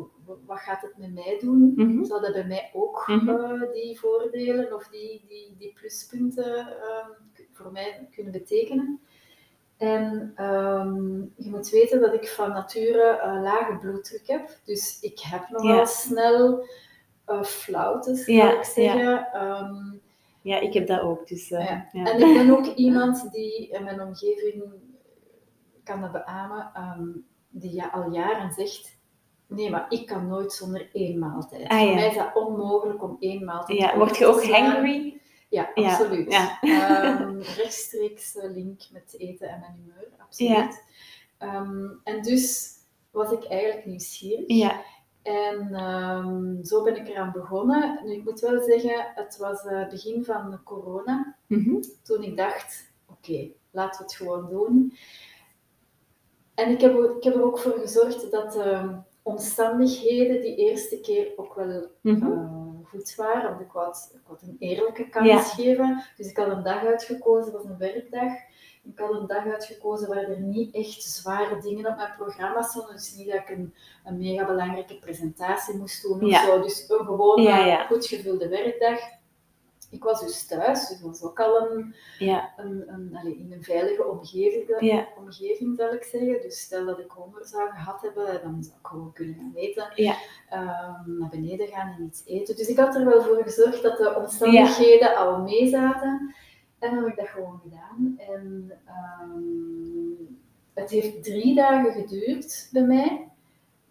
wat 0.47 0.59
gaat 0.59 0.83
het 0.83 0.97
met 0.97 1.15
mij 1.15 1.39
doen? 1.41 1.73
Mhm. 1.77 2.05
Zou 2.05 2.21
dat 2.21 2.33
bij 2.33 2.47
mij 2.47 2.71
ook 2.75 3.05
Mhm. 3.07 3.29
eh, 3.29 3.73
die 3.73 3.99
voordelen 3.99 4.75
of 4.75 4.89
die, 4.89 5.25
die, 5.29 5.55
die 5.59 5.73
pluspunten 5.73 6.57
ehm, 6.83 7.11
voor 7.53 7.73
mij 7.73 8.09
kunnen 8.11 8.33
betekenen? 8.33 9.01
En 9.77 10.33
ehm, 10.37 11.21
je 11.37 11.51
moet 11.51 11.69
weten 11.71 12.01
dat 12.01 12.15
ik 12.15 12.29
van 12.29 12.51
nature 12.51 13.41
lage 13.43 13.77
bloeddruk 13.81 14.27
heb. 14.27 14.51
Dus 14.65 15.01
ik 15.01 15.21
heb 15.21 15.49
nogal 15.49 15.77
Ja. 15.77 15.85
snel 15.85 16.67
eh 17.27 17.43
flauwtes, 17.43 18.27
Ja, 18.27 18.47
zou 18.47 18.59
ik 18.59 18.65
zeggen. 18.65 19.29
Ehm, 19.33 19.95
Ja, 20.43 20.61
ik 20.61 20.73
heb 20.73 20.87
dat 20.87 21.01
ook. 21.01 21.29
Dus, 21.29 21.51
eh, 21.51 21.65
Ja. 21.65 21.89
ja. 21.93 22.05
en 22.13 22.21
ik 22.29 22.35
ben 22.35 22.57
ook 22.57 22.67
iemand 22.75 23.33
die 23.33 23.69
in 23.69 23.85
mijn 23.85 24.01
omgeving 24.01 24.63
kan 25.85 26.01
dat 26.01 26.13
beamen, 26.13 26.71
ehm, 26.75 27.09
die 27.49 27.75
ja, 27.75 27.89
al 27.93 28.11
jaren 28.13 28.53
zegt: 28.53 28.99
Nee, 29.47 29.71
maar 29.71 29.87
ik 29.89 30.07
kan 30.07 30.27
nooit 30.29 30.53
zonder 30.53 30.89
één 30.93 31.19
maaltijd. 31.19 31.69
Ah, 31.69 31.79
Voor 31.79 31.89
ja. 31.89 31.95
mij 31.95 32.09
is 32.09 32.15
dat 32.17 32.35
onmogelijk 32.35 33.03
om 33.03 33.17
één 33.21 33.45
maaltijd 33.45 33.79
Ja, 33.79 33.97
word 33.97 34.17
je 34.17 34.27
ook 34.27 34.45
hangry? 34.45 35.21
Ja, 35.49 35.71
Ja, 35.75 35.91
absoluut. 35.91 36.33
ja. 36.33 36.59
Ehm, 36.61 37.39
rechtstreeks 37.39 38.37
eh, 38.37 38.51
link 38.51 38.81
met 38.93 39.15
eten 39.19 39.49
en 39.49 39.61
mijn 39.61 39.73
humeur, 39.77 40.09
absoluut. 40.19 40.53
Ja. 41.39 41.65
En 42.05 42.23
dus 42.23 42.75
was 43.11 43.31
ik 43.33 43.45
eigenlijk 43.45 43.87
nieuwsgierig. 43.87 44.45
Ja. 44.47 44.83
En 45.27 45.75
ehm, 45.75 46.63
zo 46.63 46.83
ben 46.83 46.97
ik 46.97 47.09
eraan 47.09 47.33
begonnen. 47.33 48.01
Nu, 48.05 48.13
ik 48.13 48.25
moet 48.25 48.41
wel 48.41 48.61
zeggen, 48.61 49.13
het 49.15 49.37
was 49.37 49.65
eh, 49.65 49.79
het 49.79 49.89
begin 49.89 50.25
van 50.25 50.61
corona 50.65 51.37
Mhm. 51.47 51.83
toen 52.03 52.23
ik 52.23 52.37
dacht, 52.37 52.93
oké, 53.11 53.49
laten 53.71 53.99
we 53.99 54.05
het 54.05 54.15
gewoon 54.15 54.49
doen. 54.51 54.93
En 56.55 56.71
ik 56.71 56.81
heb, 56.81 56.95
ik 57.17 57.25
heb 57.25 57.35
er 57.35 57.45
ook 57.45 57.59
voor 57.59 57.73
gezorgd 57.73 58.31
dat 58.31 58.53
de 58.53 58.97
omstandigheden 59.23 60.41
die 60.41 60.57
eerste 60.57 61.01
keer 61.01 61.33
ook 61.37 61.55
wel 61.55 61.89
Mhm. 62.01 62.33
eh, 62.33 62.65
goed 62.85 63.15
waren, 63.15 63.51
want 63.51 63.61
ik 63.61 63.73
wou, 63.73 63.95
ik 64.15 64.43
een 64.43 64.57
eerlijke 64.59 65.09
kans 65.09 65.27
Ja. 65.29 65.39
geven. 65.43 66.03
Dus 66.17 66.31
ik 66.31 66.37
had 66.37 66.49
een 66.51 66.63
dag 66.63 66.85
uitgekozen, 66.85 67.53
dat 67.53 67.63
was 67.63 67.71
een 67.71 67.79
werkdag. 67.79 68.33
Ik 68.93 68.99
had 68.99 69.15
een 69.15 69.27
dag 69.27 69.47
uitgekozen 69.47 70.09
waar 70.09 70.23
er 70.23 70.41
niet 70.41 70.75
echt 70.75 71.03
zware 71.03 71.61
dingen 71.61 71.87
op 71.87 71.97
mijn 71.97 72.13
programma 72.17 72.63
stonden. 72.63 72.95
Dus 72.95 73.15
niet 73.15 73.27
dat 73.27 73.37
ik 73.41 73.49
een, 73.49 73.75
een 74.05 74.19
mega 74.19 74.47
belangrijke 74.47 74.99
presentatie 74.99 75.77
moest 75.77 76.03
doen 76.03 76.25
of 76.25 76.31
Ja. 76.31 76.45
zo. 76.45 76.63
Dus 76.63 76.89
een 76.89 77.05
gewone, 77.07 77.43
Ja, 77.43 77.67
ja. 77.67 77.87
goed 77.87 78.07
gevulde 78.07 78.49
werkdag. 78.49 78.99
Ik 79.91 80.03
was 80.05 80.21
dus 80.21 80.47
thuis, 80.47 80.89
dus 80.89 80.99
dat 81.01 81.09
was 81.11 81.23
ook 81.23 81.41
al 81.41 81.71
een, 81.71 81.95
Ja. 82.19 82.53
een, 82.57 82.85
een, 82.89 83.17
allee, 83.21 83.37
in 83.39 83.53
een 83.53 83.63
veilige 83.63 84.05
omgeving, 84.07 84.69
omgeving, 85.19 85.77
zal 85.77 85.93
ik 85.93 86.03
zeggen. 86.03 86.41
Dus 86.43 86.61
stel 86.61 86.85
dat 86.87 86.99
ik 86.99 87.11
honger 87.11 87.47
zou 87.47 87.71
gehad 87.71 88.03
hebben, 88.03 88.41
dan 88.43 88.63
zou 88.63 88.77
ik 88.81 88.87
gewoon 88.87 89.13
kunnen 89.13 89.35
gaan 89.35 89.53
eten. 89.55 89.91
Ehm, 90.49 91.19
naar 91.19 91.29
beneden 91.31 91.67
gaan 91.69 91.95
en 91.99 92.05
iets 92.05 92.23
eten. 92.27 92.57
Dus 92.57 92.69
ik 92.69 92.77
had 92.79 92.95
er 92.95 93.05
wel 93.05 93.23
voor 93.23 93.43
gezorgd 93.43 93.83
dat 93.83 93.97
de 93.99 94.15
omstandigheden 94.17 95.17
al 95.17 95.39
mee 95.41 95.69
zaten. 95.69 96.35
En 96.79 96.95
dan 96.95 96.99
heb 97.05 97.07
ik 97.13 97.17
dat 97.17 97.29
gewoon 97.29 97.61
gedaan. 97.63 98.15
En 98.19 98.73
ehm, 98.85 100.25
het 100.75 100.91
heeft 100.91 101.25
drie 101.25 101.55
dagen 101.55 101.93
geduurd 101.93 102.69
bij 102.73 102.83
mij, 102.83 103.29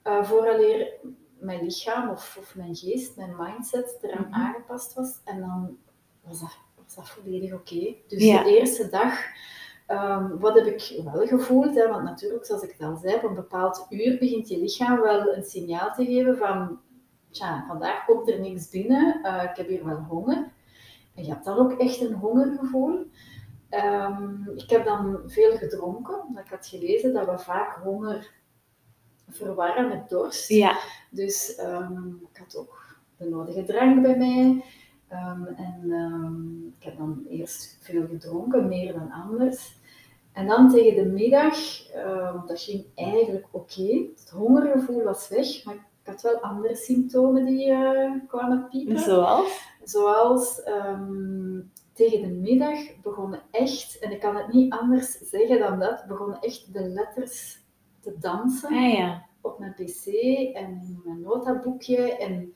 uh, 0.03 0.23
vooraleer 0.23 0.93
mijn 1.39 1.63
lichaam 1.63 2.09
of, 2.09 2.37
of 2.39 2.55
mijn 2.55 2.75
geest, 2.75 3.15
mijn 3.15 3.35
mindset 3.37 3.97
eraan 4.01 4.25
Mhm. 4.29 4.33
aangepast 4.33 4.93
was. 4.93 5.19
En 5.23 5.39
dan 5.39 5.77
was 6.23 6.39
dat, 6.39 6.57
was 6.85 6.95
dat 6.95 7.09
volledig 7.09 7.53
oké. 7.53 7.93
Dus 8.07 8.23
Ja. 8.23 8.43
de 8.43 8.59
eerste 8.59 8.89
dag, 8.89 9.19
ehm, 9.85 10.37
wat 10.37 10.55
heb 10.55 10.65
ik 10.65 11.01
wel 11.13 11.25
gevoeld? 11.27 11.75
Hè? 11.75 11.87
Want 11.87 12.03
natuurlijk, 12.03 12.45
zoals 12.45 12.61
ik 12.63 12.71
het 12.77 12.81
al 12.87 12.95
zei, 12.97 13.15
op 13.15 13.23
een 13.23 13.35
bepaald 13.35 13.85
uur 13.89 14.17
begint 14.19 14.47
je 14.49 14.57
lichaam 14.59 15.01
wel 15.01 15.35
een 15.35 15.43
signaal 15.43 15.93
te 15.93 16.05
geven 16.05 16.37
van, 16.37 16.79
tja, 17.29 17.63
vandaag 17.67 18.05
komt 18.05 18.29
er 18.29 18.39
niks 18.39 18.69
binnen, 18.69 19.23
eh, 19.23 19.43
ik 19.43 19.55
heb 19.57 19.67
hier 19.67 19.85
wel 19.85 19.97
honger. 20.09 20.53
Je 21.15 21.29
hebt 21.29 21.45
dan 21.45 21.57
ook 21.57 21.71
echt 21.71 22.01
een 22.01 22.13
hongergevoel. 22.13 23.05
Ehm, 23.69 24.49
ik 24.55 24.69
heb 24.69 24.85
dan 24.85 25.19
veel 25.25 25.57
gedronken, 25.57 26.23
omdat 26.27 26.43
ik 26.43 26.49
had 26.49 26.67
gelezen 26.67 27.13
dat 27.13 27.25
we 27.25 27.37
vaak 27.37 27.79
honger 27.83 28.31
verwarren 29.29 29.87
met 29.87 30.09
dorst. 30.09 30.49
Ja. 30.49 30.77
Dus 31.09 31.55
ehm, 31.55 32.07
ik 32.07 32.37
had 32.37 32.55
ook 32.57 32.97
de 33.17 33.29
nodige 33.29 33.63
drank 33.63 34.01
bij 34.01 34.17
mij. 34.17 34.63
Ehm, 35.07 35.45
en 35.45 35.93
ik 36.77 36.83
heb 36.83 36.97
dan 36.97 37.25
eerst 37.29 37.77
veel 37.81 38.07
gedronken, 38.07 38.67
meer 38.67 38.93
dan 38.93 39.11
anders. 39.11 39.79
En 40.31 40.47
dan 40.47 40.69
tegen 40.71 41.03
de 41.03 41.09
middag, 41.09 41.57
dat 42.47 42.61
ging 42.61 42.85
eigenlijk 42.95 43.47
oké. 43.51 44.07
Het 44.15 44.29
hongergevoel 44.29 45.03
was 45.03 45.29
weg, 45.29 45.63
maar 45.63 45.75
ik 46.05 46.11
had 46.11 46.21
wel 46.21 46.39
andere 46.39 46.75
symptomen 46.75 47.45
die 47.45 47.71
eh, 47.71 48.11
kwamen 48.27 48.67
piepen. 48.69 48.99
Zoals? 48.99 49.74
Zoals 49.85 50.63
ehm, 50.63 51.61
tegen 51.93 52.21
de 52.21 52.27
middag 52.41 52.79
begonnen 53.01 53.41
echt, 53.51 53.99
en 53.99 54.11
ik 54.11 54.19
kan 54.19 54.35
het 54.35 54.53
niet 54.53 54.73
anders 54.73 55.11
zeggen 55.11 55.59
dan 55.59 55.79
dat, 55.79 56.05
begonnen 56.07 56.39
echt 56.41 56.73
de 56.73 56.81
letters 56.89 57.59
te 58.01 58.15
dansen 58.19 58.69
Ah 58.75 58.93
ja. 58.93 59.25
op 59.41 59.59
mijn 59.59 59.73
pc 59.73 60.05
en 60.55 60.65
in 60.83 61.01
mijn 61.05 61.21
notaboekje. 61.21 62.17
En 62.17 62.53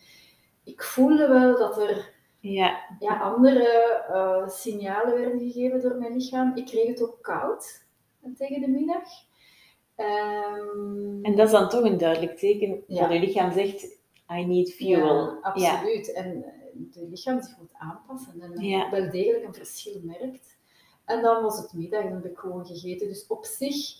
ik 0.64 0.84
voelde 0.84 1.28
wel 1.28 1.58
dat 1.58 1.78
er 1.78 2.14
Ja. 2.40 2.80
ja, 3.00 3.20
andere 3.20 3.68
eh, 4.14 4.48
signalen 4.48 5.14
werden 5.20 5.40
gegeven 5.40 5.82
door 5.82 5.96
mijn 5.96 6.14
lichaam. 6.14 6.52
Ik 6.56 6.66
kreeg 6.66 6.88
het 6.88 7.02
ook 7.04 7.18
koud 7.22 7.86
eh, 8.22 8.32
tegen 8.36 8.62
de 8.62 8.68
middag. 8.68 9.04
Ehm, 9.96 11.24
En 11.24 11.36
dat 11.36 11.46
is 11.46 11.52
dan 11.52 11.70
toch 11.70 11.84
een 11.84 11.98
duidelijk 11.98 12.38
teken 12.38 12.84
Ja. 12.88 13.02
dat 13.08 13.14
je 13.14 13.20
lichaam 13.20 13.52
zegt, 13.52 13.84
I 14.32 14.46
need 14.46 14.74
fuel. 14.74 15.06
Ja, 15.26 15.38
absoluut. 15.42 16.14
En 16.14 16.46
het 16.94 17.10
lichaam 17.10 17.42
zich 17.42 17.58
moet 17.60 17.74
aanpassen 17.74 18.42
en 18.42 18.62
Ja. 18.62 18.90
wel 18.90 19.12
degelijk 19.12 19.44
een 19.46 19.54
verschil 19.54 20.02
merkt. 20.04 20.58
En 21.06 21.22
dan 21.22 21.44
was 21.44 21.58
het 21.60 21.74
middag 21.74 22.04
en 22.04 22.14
heb 22.14 22.26
ik 22.26 22.38
gewoon 22.38 22.66
gegeten. 22.66 23.08
Dus 23.08 23.28
op 23.28 23.46
zich, 23.46 23.96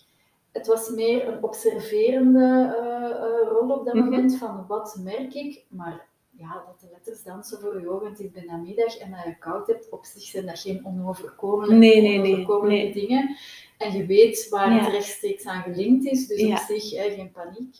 het 0.52 0.66
was 0.66 0.90
meer 0.90 1.28
een 1.28 1.42
observerende 1.42 2.76
eh, 2.78 3.10
eh, 3.10 3.48
rol 3.48 3.70
op 3.70 3.84
dat 3.84 3.94
Mhm. 3.94 4.04
moment 4.04 4.36
van 4.38 4.64
wat 4.68 4.96
merk 5.02 5.34
ik. 5.34 5.64
Maar 5.68 6.08
ja, 6.30 6.52
dat 6.66 6.80
de 6.80 6.86
letters 6.92 7.22
dansen 7.22 7.60
voor 7.60 7.80
je 7.80 7.90
ogen, 7.90 8.08
het 8.10 8.20
is 8.20 8.30
bijna 8.30 8.56
middag 8.56 8.96
en 8.98 9.10
dat 9.10 9.24
je 9.24 9.38
koud 9.38 9.66
hebt, 9.66 9.88
op 9.90 10.04
zich 10.04 10.22
zijn 10.22 10.46
dat 10.46 10.58
geen 10.58 10.86
onoverkomelijke, 10.86 11.74
Nee, 11.74 12.00
nee, 12.02 12.18
nee, 12.18 12.26
onoverkomelijke 12.28 12.82
nee. 12.84 12.92
dingen. 12.92 13.36
En 13.78 13.92
je 13.92 14.06
weet 14.06 14.48
waar 14.48 14.72
Ja. 14.72 14.78
het 14.78 14.92
rechtstreeks 14.92 15.46
aan 15.46 15.62
gelinkt 15.62 16.04
is, 16.04 16.26
dus 16.26 16.40
Ja. 16.40 16.52
op 16.52 16.58
zich 16.58 16.90
hè, 16.90 17.10
geen 17.10 17.30
paniek. 17.32 17.76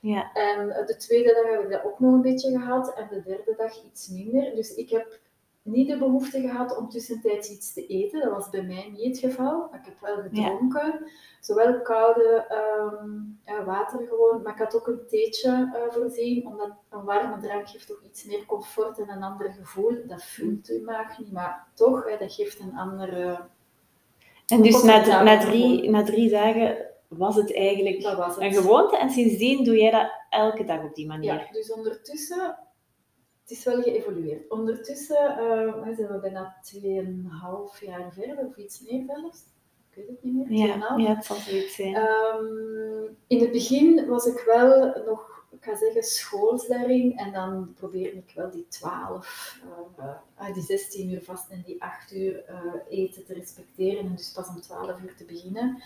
Ja. 0.00 0.32
En 0.32 0.68
de 0.86 0.96
tweede 0.96 1.34
dag 1.34 1.52
heb 1.52 1.64
ik 1.64 1.70
dat 1.70 1.84
ook 1.84 2.00
nog 2.00 2.12
een 2.12 2.22
beetje 2.22 2.50
gehad 2.50 2.94
en 2.94 3.08
de 3.10 3.22
derde 3.22 3.54
dag 3.56 3.84
iets 3.84 4.08
minder. 4.08 4.54
Dus 4.54 4.74
ik 4.74 4.90
heb 4.90 5.18
niet 5.62 5.88
de 5.88 5.98
behoefte 5.98 6.40
gehad 6.40 6.76
om 6.76 6.88
tussentijds 6.88 7.50
iets 7.50 7.72
te 7.72 7.86
eten. 7.86 8.20
Dat 8.20 8.30
was 8.30 8.50
bij 8.50 8.62
mij 8.62 8.92
niet 8.96 9.06
het 9.06 9.18
geval. 9.18 9.68
Maar 9.70 9.80
ik 9.80 9.84
heb 9.84 10.00
wel 10.00 10.22
gedronken. 10.22 11.10
Zowel 11.40 11.80
koude 11.80 12.44
ehm, 12.48 13.10
eh, 13.44 13.66
water 13.66 14.06
gewoon, 14.06 14.42
maar 14.42 14.52
ik 14.52 14.58
had 14.58 14.76
ook 14.76 14.86
een 14.86 15.00
theetje 15.08 15.70
eh, 15.74 15.94
voorzien. 15.94 16.46
Omdat 16.46 16.70
een 16.90 17.04
warme 17.04 17.40
drank 17.40 17.68
geeft 17.68 17.86
toch 17.86 18.02
iets 18.04 18.24
meer 18.24 18.46
comfort 18.46 18.98
en 18.98 19.08
een 19.08 19.22
ander 19.22 19.52
gevoel. 19.52 19.96
Dat 20.06 20.22
vult 20.22 20.66
je 20.66 20.82
maag 20.84 21.18
niet, 21.18 21.32
maar 21.32 21.66
toch, 21.74 22.04
hè, 22.04 22.16
dat 22.16 22.32
geeft 22.32 22.60
een 22.60 22.76
andere... 22.76 23.40
En 24.46 24.62
dus 24.62 24.82
na, 24.82 25.22
na, 25.22 25.38
drie, 25.38 25.90
na 25.90 26.02
drie 26.02 26.30
dagen 26.30 26.87
was 27.08 27.36
het 27.36 27.54
eigenlijk 27.54 28.02
Dat 28.02 28.16
was 28.16 28.34
het. 28.34 28.44
een 28.44 28.52
gewoonte 28.52 28.98
en 28.98 29.10
sindsdien 29.10 29.64
doe 29.64 29.76
jij 29.76 29.90
dat 29.90 30.10
elke 30.30 30.64
dag 30.64 30.82
op 30.84 30.94
die 30.94 31.06
manier. 31.06 31.34
Ja, 31.34 31.48
dus 31.52 31.72
ondertussen, 31.72 32.58
het 33.42 33.50
is 33.50 33.64
wel 33.64 33.82
geëvolueerd. 33.82 34.50
Ondertussen 34.50 35.36
uh, 35.38 35.94
zijn 35.96 36.08
we 36.08 36.18
bijna 36.20 36.56
2,5 36.74 37.84
jaar 37.86 38.12
verder, 38.12 38.46
of 38.46 38.56
iets 38.56 38.80
meer 38.80 39.04
zelfs. 39.06 39.38
Ik 39.90 39.94
weet 39.96 40.08
het 40.08 40.22
niet 40.22 40.48
meer. 40.48 40.66
Ja, 40.66 40.96
2,5. 40.96 41.00
ja, 41.00 41.14
het 41.14 41.24
zal 41.24 41.36
zoiets 41.36 41.74
zijn. 41.74 41.94
Ehm, 41.94 43.04
in 43.26 43.40
het 43.40 43.52
begin 43.52 44.06
was 44.06 44.26
ik 44.26 44.42
wel 44.46 44.94
nog, 45.06 45.46
ik 45.50 45.64
ga 45.64 45.76
zeggen, 45.76 46.02
schools 46.02 46.66
daarin. 46.66 47.16
En 47.16 47.32
dan 47.32 47.72
probeerde 47.74 48.16
ik 48.16 48.32
wel 48.34 48.50
die 48.50 48.66
12, 48.68 49.60
eh, 49.96 50.08
eh, 50.36 50.54
die 50.54 50.62
16 50.62 51.10
uur 51.10 51.22
vast 51.22 51.50
en 51.50 51.62
die 51.66 51.82
8 51.82 52.12
uur 52.12 52.44
eh, 52.44 52.56
eten 52.88 53.24
te 53.24 53.34
respecteren. 53.34 54.04
En 54.04 54.14
dus 54.16 54.32
pas 54.32 54.48
om 54.48 54.60
12 54.60 55.00
uur 55.02 55.16
te 55.16 55.24
beginnen. 55.24 55.82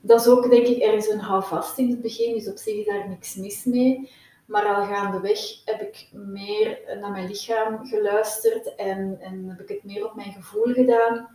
Dat 0.00 0.20
is 0.20 0.26
ook 0.26 0.50
denk 0.50 0.66
ik 0.66 0.82
ergens 0.82 1.08
een 1.08 1.20
houvast 1.20 1.78
in 1.78 1.90
het 1.90 2.00
begin, 2.02 2.34
dus 2.34 2.48
op 2.48 2.56
zich 2.56 2.74
is 2.74 2.86
daar 2.86 3.08
niks 3.08 3.34
mis 3.34 3.64
mee. 3.64 4.10
Maar 4.50 4.66
al 4.66 4.84
gaandeweg 4.84 5.64
heb 5.64 5.80
ik 5.80 6.08
meer 6.12 6.80
naar 7.00 7.10
mijn 7.10 7.26
lichaam 7.26 7.86
geluisterd 7.86 8.74
en, 8.74 9.18
en 9.20 9.48
heb 9.48 9.60
ik 9.60 9.68
het 9.68 9.84
meer 9.84 10.04
op 10.04 10.14
mijn 10.14 10.32
gevoel 10.32 10.72
gedaan. 10.72 11.28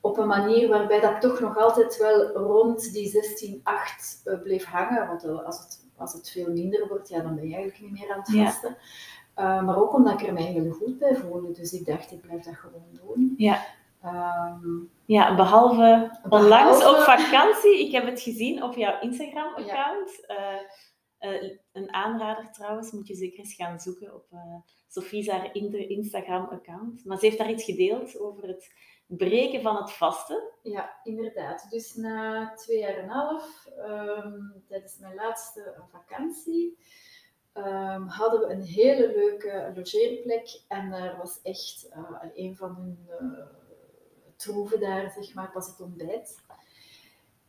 Op 0.00 0.18
een 0.18 0.26
manier 0.26 0.68
waarbij 0.68 1.00
dat 1.00 1.10
ik 1.10 1.20
toch 1.20 1.40
nog 1.40 1.56
altijd 1.56 1.98
wel 1.98 2.26
rond 2.26 2.92
die 2.92 3.12
16,8 3.58 3.62
uh, 4.24 4.42
bleef 4.42 4.64
hangen. 4.64 5.06
Want 5.06 5.24
uh, 5.24 5.44
als 5.44 5.58
het, 5.58 5.84
als 5.96 6.12
het 6.12 6.30
veel 6.30 6.52
minder 6.52 6.88
wordt, 6.88 7.08
ja, 7.08 7.20
dan 7.20 7.34
ben 7.34 7.48
je 7.48 7.54
eigenlijk 7.54 7.82
niet 7.82 8.00
meer 8.00 8.12
aan 8.12 8.20
het 8.20 8.36
vasten. 8.36 8.76
Ja. 9.36 9.58
Uh, 9.58 9.66
maar 9.66 9.76
ook 9.76 9.94
omdat 9.94 10.20
ik 10.20 10.26
er 10.26 10.32
mij 10.32 10.42
heel 10.42 10.70
goed 10.70 10.98
bij 10.98 11.16
voelde. 11.16 11.52
Dus 11.52 11.72
ik 11.72 11.86
dacht, 11.86 12.12
ik 12.12 12.20
blijf 12.20 12.42
dat 12.42 12.56
gewoon 12.56 13.00
doen. 13.04 13.34
Ja. 13.36 13.66
Um, 14.04 14.90
ja, 15.04 15.34
behalve, 15.34 16.18
behalve 16.22 16.28
onlangs 16.28 16.86
op 16.86 16.96
vakantie. 16.96 17.86
Ik 17.86 17.92
heb 17.92 18.06
het 18.06 18.20
gezien 18.20 18.62
op 18.62 18.74
jouw 18.74 19.00
Instagram-account. 19.00 20.24
Ja. 20.26 20.60
Uh, 21.20 21.58
een 21.72 21.92
aanrader 21.92 22.52
trouwens, 22.52 22.92
moet 22.92 23.06
je 23.06 23.14
zeker 23.14 23.38
eens 23.38 23.54
gaan 23.54 23.80
zoeken 23.80 24.14
op 24.14 24.26
uh, 24.32 24.54
Sofie's 24.88 25.28
haar 25.28 25.54
Instagram-account. 25.88 27.04
Maar 27.04 27.18
ze 27.18 27.26
heeft 27.26 27.38
daar 27.38 27.50
iets 27.50 27.64
gedeeld 27.64 28.18
over 28.18 28.48
het 28.48 28.72
breken 29.06 29.62
van 29.62 29.76
het 29.76 29.92
vasten. 29.92 30.42
Ja, 30.62 31.00
inderdaad. 31.02 31.66
Dus 31.70 31.94
na 31.94 32.52
twee 32.54 32.78
jaar 32.78 32.96
en 32.96 33.02
een 33.02 33.10
half, 33.10 33.68
um, 33.78 34.62
tijdens 34.68 34.98
mijn 34.98 35.14
laatste 35.14 35.74
vakantie, 35.90 36.78
um, 37.54 38.06
hadden 38.06 38.40
we 38.40 38.46
een 38.46 38.62
hele 38.62 39.08
leuke 39.08 39.72
logeerplek. 39.74 40.62
En 40.68 40.92
er 40.92 41.16
was 41.16 41.40
echt 41.42 41.90
een 42.34 42.56
van 42.56 42.74
hun 42.76 43.08
troeven 44.38 44.80
daar, 44.80 45.10
zeg 45.10 45.34
maar, 45.34 45.50
was 45.54 45.66
het 45.66 45.80
ontbijt. 45.80 46.36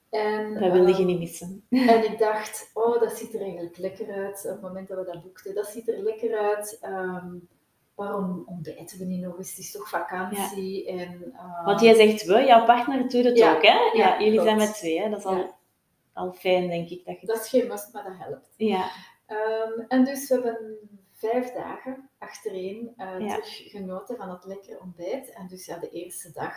En, 0.10 0.54
dat 0.54 0.72
wilde 0.72 0.98
je 0.98 1.06
niet 1.06 1.20
missen. 1.20 1.66
En 1.70 2.12
ik 2.12 2.20
dacht, 2.20 2.70
oh, 2.74 3.00
dat 3.00 3.18
ziet 3.18 3.34
er 3.34 3.42
eigenlijk 3.42 3.78
lekker 3.78 4.14
uit. 4.14 4.46
Op 4.46 4.52
het 4.52 4.62
moment 4.62 4.88
dat 4.88 4.98
we 4.98 5.12
dat 5.12 5.24
boekten, 5.24 5.56
dat 5.56 5.68
ziet 5.68 5.90
er 5.90 6.00
lekker 6.00 6.38
uit. 6.38 6.80
Um, 6.84 7.48
waarom 7.96 8.44
ontbijten 8.46 9.00
we 9.00 9.06
niet 9.06 9.22
nog 9.22 9.38
eens? 9.38 9.50
Het 9.50 9.60
is 9.60 9.72
toch 9.72 9.90
vakantie. 9.90 10.94
Ja. 10.94 11.00
En, 11.00 11.34
uh... 11.34 11.66
Want 11.66 11.82
jij 11.82 11.96
zegt 11.96 12.24
we, 12.24 12.44
jouw 12.44 12.66
partner 12.66 13.10
doet 13.10 13.24
het 13.24 13.38
ja, 13.38 13.56
ook, 13.56 13.62
hè? 13.62 13.74
Ja, 13.74 13.92
ja 13.94 14.24
jullie 14.24 14.42
zijn 14.42 14.58
met 14.58 14.74
twee, 14.74 15.02
hè? 15.02 15.10
Dat 15.10 15.20
is 15.20 15.26
al, 15.26 15.56
al 16.14 16.34
fijn, 16.34 16.68
denk 16.68 16.90
ik. 16.90 17.06
Dat, 17.06 17.22
je 17.22 17.28
dat 17.28 17.40
is 17.40 17.50
geen 17.50 17.68
must, 17.68 17.94
maar 17.94 18.04
dat 18.04 18.18
helpt. 18.18 18.48
Ja. 18.56 18.90
Um, 19.28 19.86
en 19.88 20.04
dus 20.04 20.30
we 20.30 20.34
hebben 20.34 20.78
vijf 21.12 21.52
dagen 21.52 22.10
achtereen 22.18 22.94
uh, 22.98 23.16
terug 23.16 23.70
genoten 23.72 24.18
van 24.18 24.30
het 24.30 24.46
lekkere 24.46 24.80
ontbijt. 24.80 25.34
En 25.34 25.48
dus 25.48 25.66
ja, 25.66 25.78
de 25.78 25.90
eerste 25.90 26.32
dag 26.32 26.56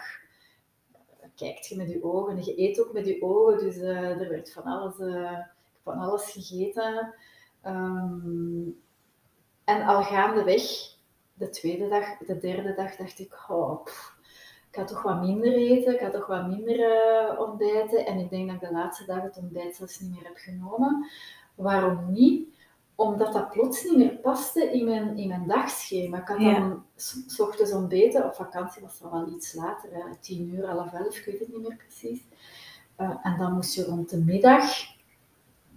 kijkt 1.34 1.66
je 1.66 1.76
met 1.76 1.90
je 1.90 2.04
ogen 2.04 2.36
en 2.36 2.44
je 2.44 2.60
eet 2.60 2.80
ook 2.80 2.92
met 2.92 3.06
je 3.06 3.22
ogen. 3.22 3.58
Dus 3.58 3.76
uh, 3.76 4.20
er 4.20 4.28
werd 4.28 4.52
van 4.52 4.62
alles, 4.62 4.98
uh, 4.98 5.38
van 5.82 5.98
alles 5.98 6.30
gegeten. 6.30 7.14
Um, 7.66 8.80
en 9.64 9.82
al 9.82 10.02
gaandeweg, 10.02 10.62
de 11.34 11.48
tweede 11.48 11.88
dag, 11.88 12.18
de 12.18 12.38
derde 12.38 12.74
dag, 12.74 12.96
dacht 12.96 13.18
ik, 13.18 13.44
oh, 13.48 13.80
ik 14.70 14.78
ga 14.78 14.84
toch 14.84 15.02
wat 15.02 15.20
minder 15.20 15.52
eten, 15.52 15.94
ik 15.94 16.00
ga 16.00 16.10
toch 16.10 16.26
wat 16.26 16.46
minder 16.46 16.78
uh, 16.78 17.40
ontbijten. 17.40 18.06
En 18.06 18.18
ik 18.18 18.30
denk 18.30 18.46
dat 18.46 18.62
ik 18.62 18.68
de 18.68 18.74
laatste 18.74 19.04
dag 19.04 19.22
het 19.22 19.36
ontbijt 19.36 19.76
zelfs 19.76 20.00
niet 20.00 20.10
meer 20.10 20.24
heb 20.24 20.36
genomen. 20.36 21.10
Waarom 21.54 22.12
niet? 22.12 22.51
Omdat 22.94 23.32
dat 23.32 23.50
plots 23.50 23.84
niet 23.84 23.96
meer 23.96 24.16
paste 24.16 24.72
in 24.72 24.84
mijn, 24.84 25.16
in 25.16 25.28
mijn 25.28 25.46
dagschema. 25.46 26.20
Ik 26.20 26.28
had 26.28 26.38
dan 26.38 26.84
s 26.96 27.40
ochtends 27.40 27.72
ontbeten, 27.72 28.24
op 28.24 28.34
vakantie 28.34 28.82
was 28.82 28.98
het 28.98 29.10
wel 29.10 29.28
iets 29.28 29.54
later, 29.54 29.88
hè, 29.92 30.16
tien 30.20 30.54
uur, 30.54 30.66
half 30.66 30.92
elf, 30.92 31.18
ik 31.18 31.24
weet 31.24 31.38
het 31.38 31.48
niet 31.48 31.68
meer 31.68 31.76
precies. 31.76 32.20
Uh, 33.00 33.16
en 33.22 33.38
dan 33.38 33.52
moest 33.52 33.74
je 33.74 33.84
rond 33.84 34.10
de 34.10 34.18
middag 34.18 34.64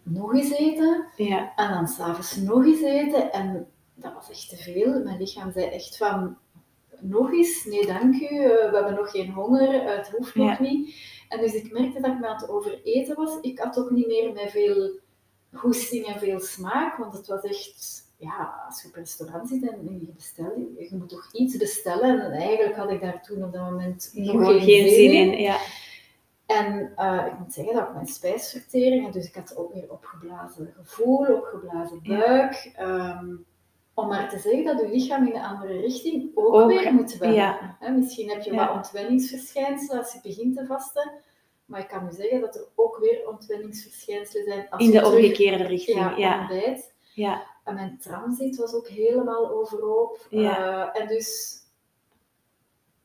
nog 0.04 0.34
eens 0.34 0.52
eten. 0.52 1.06
Ja. 1.16 1.56
En 1.56 1.74
dan 1.74 1.88
s'avonds 1.88 2.36
nog 2.36 2.66
eens 2.66 2.82
eten. 2.82 3.32
En 3.32 3.68
dat 3.94 4.14
was 4.14 4.30
echt 4.30 4.50
te 4.50 4.56
veel. 4.56 5.04
Mijn 5.04 5.18
lichaam 5.18 5.52
zei 5.52 5.66
echt 5.66 5.98
van, 5.98 6.38
nog 7.00 7.32
eens? 7.32 7.66
Nee, 7.66 7.86
dank 7.86 8.14
u. 8.14 8.26
Uh, 8.26 8.48
we 8.48 8.70
hebben 8.74 8.94
nog 8.94 9.12
geen 9.12 9.32
honger. 9.32 9.74
Uh, 9.74 9.96
het 9.96 10.10
hoeft 10.10 10.36
nog 10.36 10.58
ja. 10.58 10.62
niet. 10.62 10.96
En 11.30 11.40
dus 11.40 11.54
ik 11.54 11.72
merkte 11.72 12.02
dat 12.02 12.12
ik 12.12 12.20
me 12.20 12.28
aan 12.28 12.36
het 12.36 12.50
overeten 12.50 13.16
was. 13.16 13.38
Ik 13.42 13.60
had 13.60 13.80
ook 13.80 13.90
niet 13.90 14.08
meer 14.08 14.34
met 14.34 14.52
veel 14.52 15.00
goesting 15.56 16.06
en 16.06 16.20
veel 16.20 16.40
smaak, 16.40 16.98
want 16.98 17.14
het 17.14 17.28
was 17.28 17.42
echt, 17.42 18.04
ja, 18.18 18.64
als 18.68 18.82
je 18.82 18.88
op 18.88 18.96
een 18.96 19.02
restaurant 19.02 19.48
zit 19.48 19.70
en 19.70 20.00
je 20.00 20.14
bestelt, 20.16 20.58
je 20.78 20.96
moet 20.98 21.10
toch 21.10 21.30
iets 21.32 21.58
bestellen. 21.58 22.22
En 22.22 22.32
eigenlijk 22.32 22.76
had 22.76 22.92
ik 22.92 23.02
daar 23.02 23.24
toen 23.24 23.44
op 23.44 23.54
dat 23.54 23.70
moment 23.70 24.12
nog 24.14 24.46
geen, 24.46 24.62
geen 24.62 24.90
zin 24.90 25.12
in. 25.12 25.32
in. 25.32 25.40
Ja. 25.40 25.58
En 26.46 26.94
uh, 26.98 27.26
ik 27.26 27.40
moet 27.40 27.54
zeggen 27.54 27.74
dat 27.74 27.94
mijn 27.94 28.08
spijsvertering, 28.08 29.12
dus 29.12 29.28
ik 29.28 29.36
had 29.36 29.58
ook 29.58 29.74
weer 29.74 29.92
opgeblazen 29.92 30.74
gevoel, 30.78 31.36
opgeblazen 31.36 32.00
buik. 32.04 32.72
Ja. 32.78 33.18
Um, 33.20 33.46
om 33.96 34.08
maar 34.08 34.30
te 34.30 34.40
zeggen 34.40 34.66
dat 34.66 34.80
je 34.80 34.90
lichaam 34.90 35.28
in 35.28 35.36
een 35.36 35.42
andere 35.42 35.80
richting 35.80 36.32
ook, 36.36 36.54
ook 36.54 36.68
weer 36.68 36.94
moet 36.94 37.18
wennen. 37.18 37.38
Ja. 37.38 37.78
Misschien 37.98 38.30
heb 38.30 38.42
je 38.42 38.56
wat 38.56 38.72
ontwenningsverschijnselen 38.72 39.98
als 39.98 40.14
je 40.14 40.20
begint 40.24 40.56
te 40.56 40.66
vasten. 40.66 41.12
Maar 41.66 41.80
ik 41.80 41.88
kan 41.88 42.08
u 42.08 42.12
zeggen 42.12 42.42
dat 42.42 42.56
er 42.56 42.68
ook 42.76 42.98
weer 42.98 43.28
ontwenningsverschijnselen 43.28 44.46
zijn. 44.46 44.70
Als 44.70 44.82
In 44.84 44.92
de 44.92 45.06
omgekeerde 45.06 45.64
richting, 45.64 45.98
ja. 45.98 46.18
ja. 46.18 46.40
Ontbijt. 46.40 46.94
ja. 47.14 47.54
En 47.64 47.74
mijn 47.74 47.98
transit 48.00 48.56
was 48.56 48.74
ook 48.74 48.88
helemaal 48.88 49.50
overhoop. 49.50 50.28
Ja. 50.30 50.60
Uh, 50.94 51.02
en 51.02 51.08
dus 51.08 51.60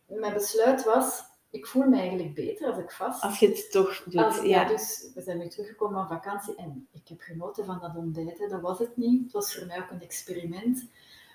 mijn 0.07 0.35
besluit 0.35 0.85
was, 0.85 1.23
ik 1.51 1.67
voel 1.67 1.89
me 1.89 1.99
eigenlijk 1.99 2.35
beter 2.35 2.69
als 2.69 2.79
ik 2.79 2.91
vast. 2.91 3.23
Als 3.23 3.39
je 3.39 3.49
het 3.49 3.71
toch 3.71 4.03
doet, 4.03 4.23
als, 4.23 4.37
ja. 4.37 4.43
ja. 4.43 4.65
Dus 4.65 5.11
we 5.15 5.23
zijn 5.23 5.39
nu 5.39 5.49
teruggekomen 5.49 6.07
van 6.07 6.17
vakantie 6.17 6.55
en 6.57 6.89
ik 6.93 7.09
heb 7.09 7.21
genoten 7.21 7.65
van 7.65 7.79
dat 7.81 7.97
ontbijt. 7.97 8.51
Dat 8.51 8.61
was 8.61 8.79
het 8.79 8.97
niet. 8.97 9.23
Het 9.23 9.33
was 9.33 9.55
voor 9.55 9.67
mij 9.67 9.79
ook 9.79 9.91
een 9.91 10.03
experiment. 10.03 10.91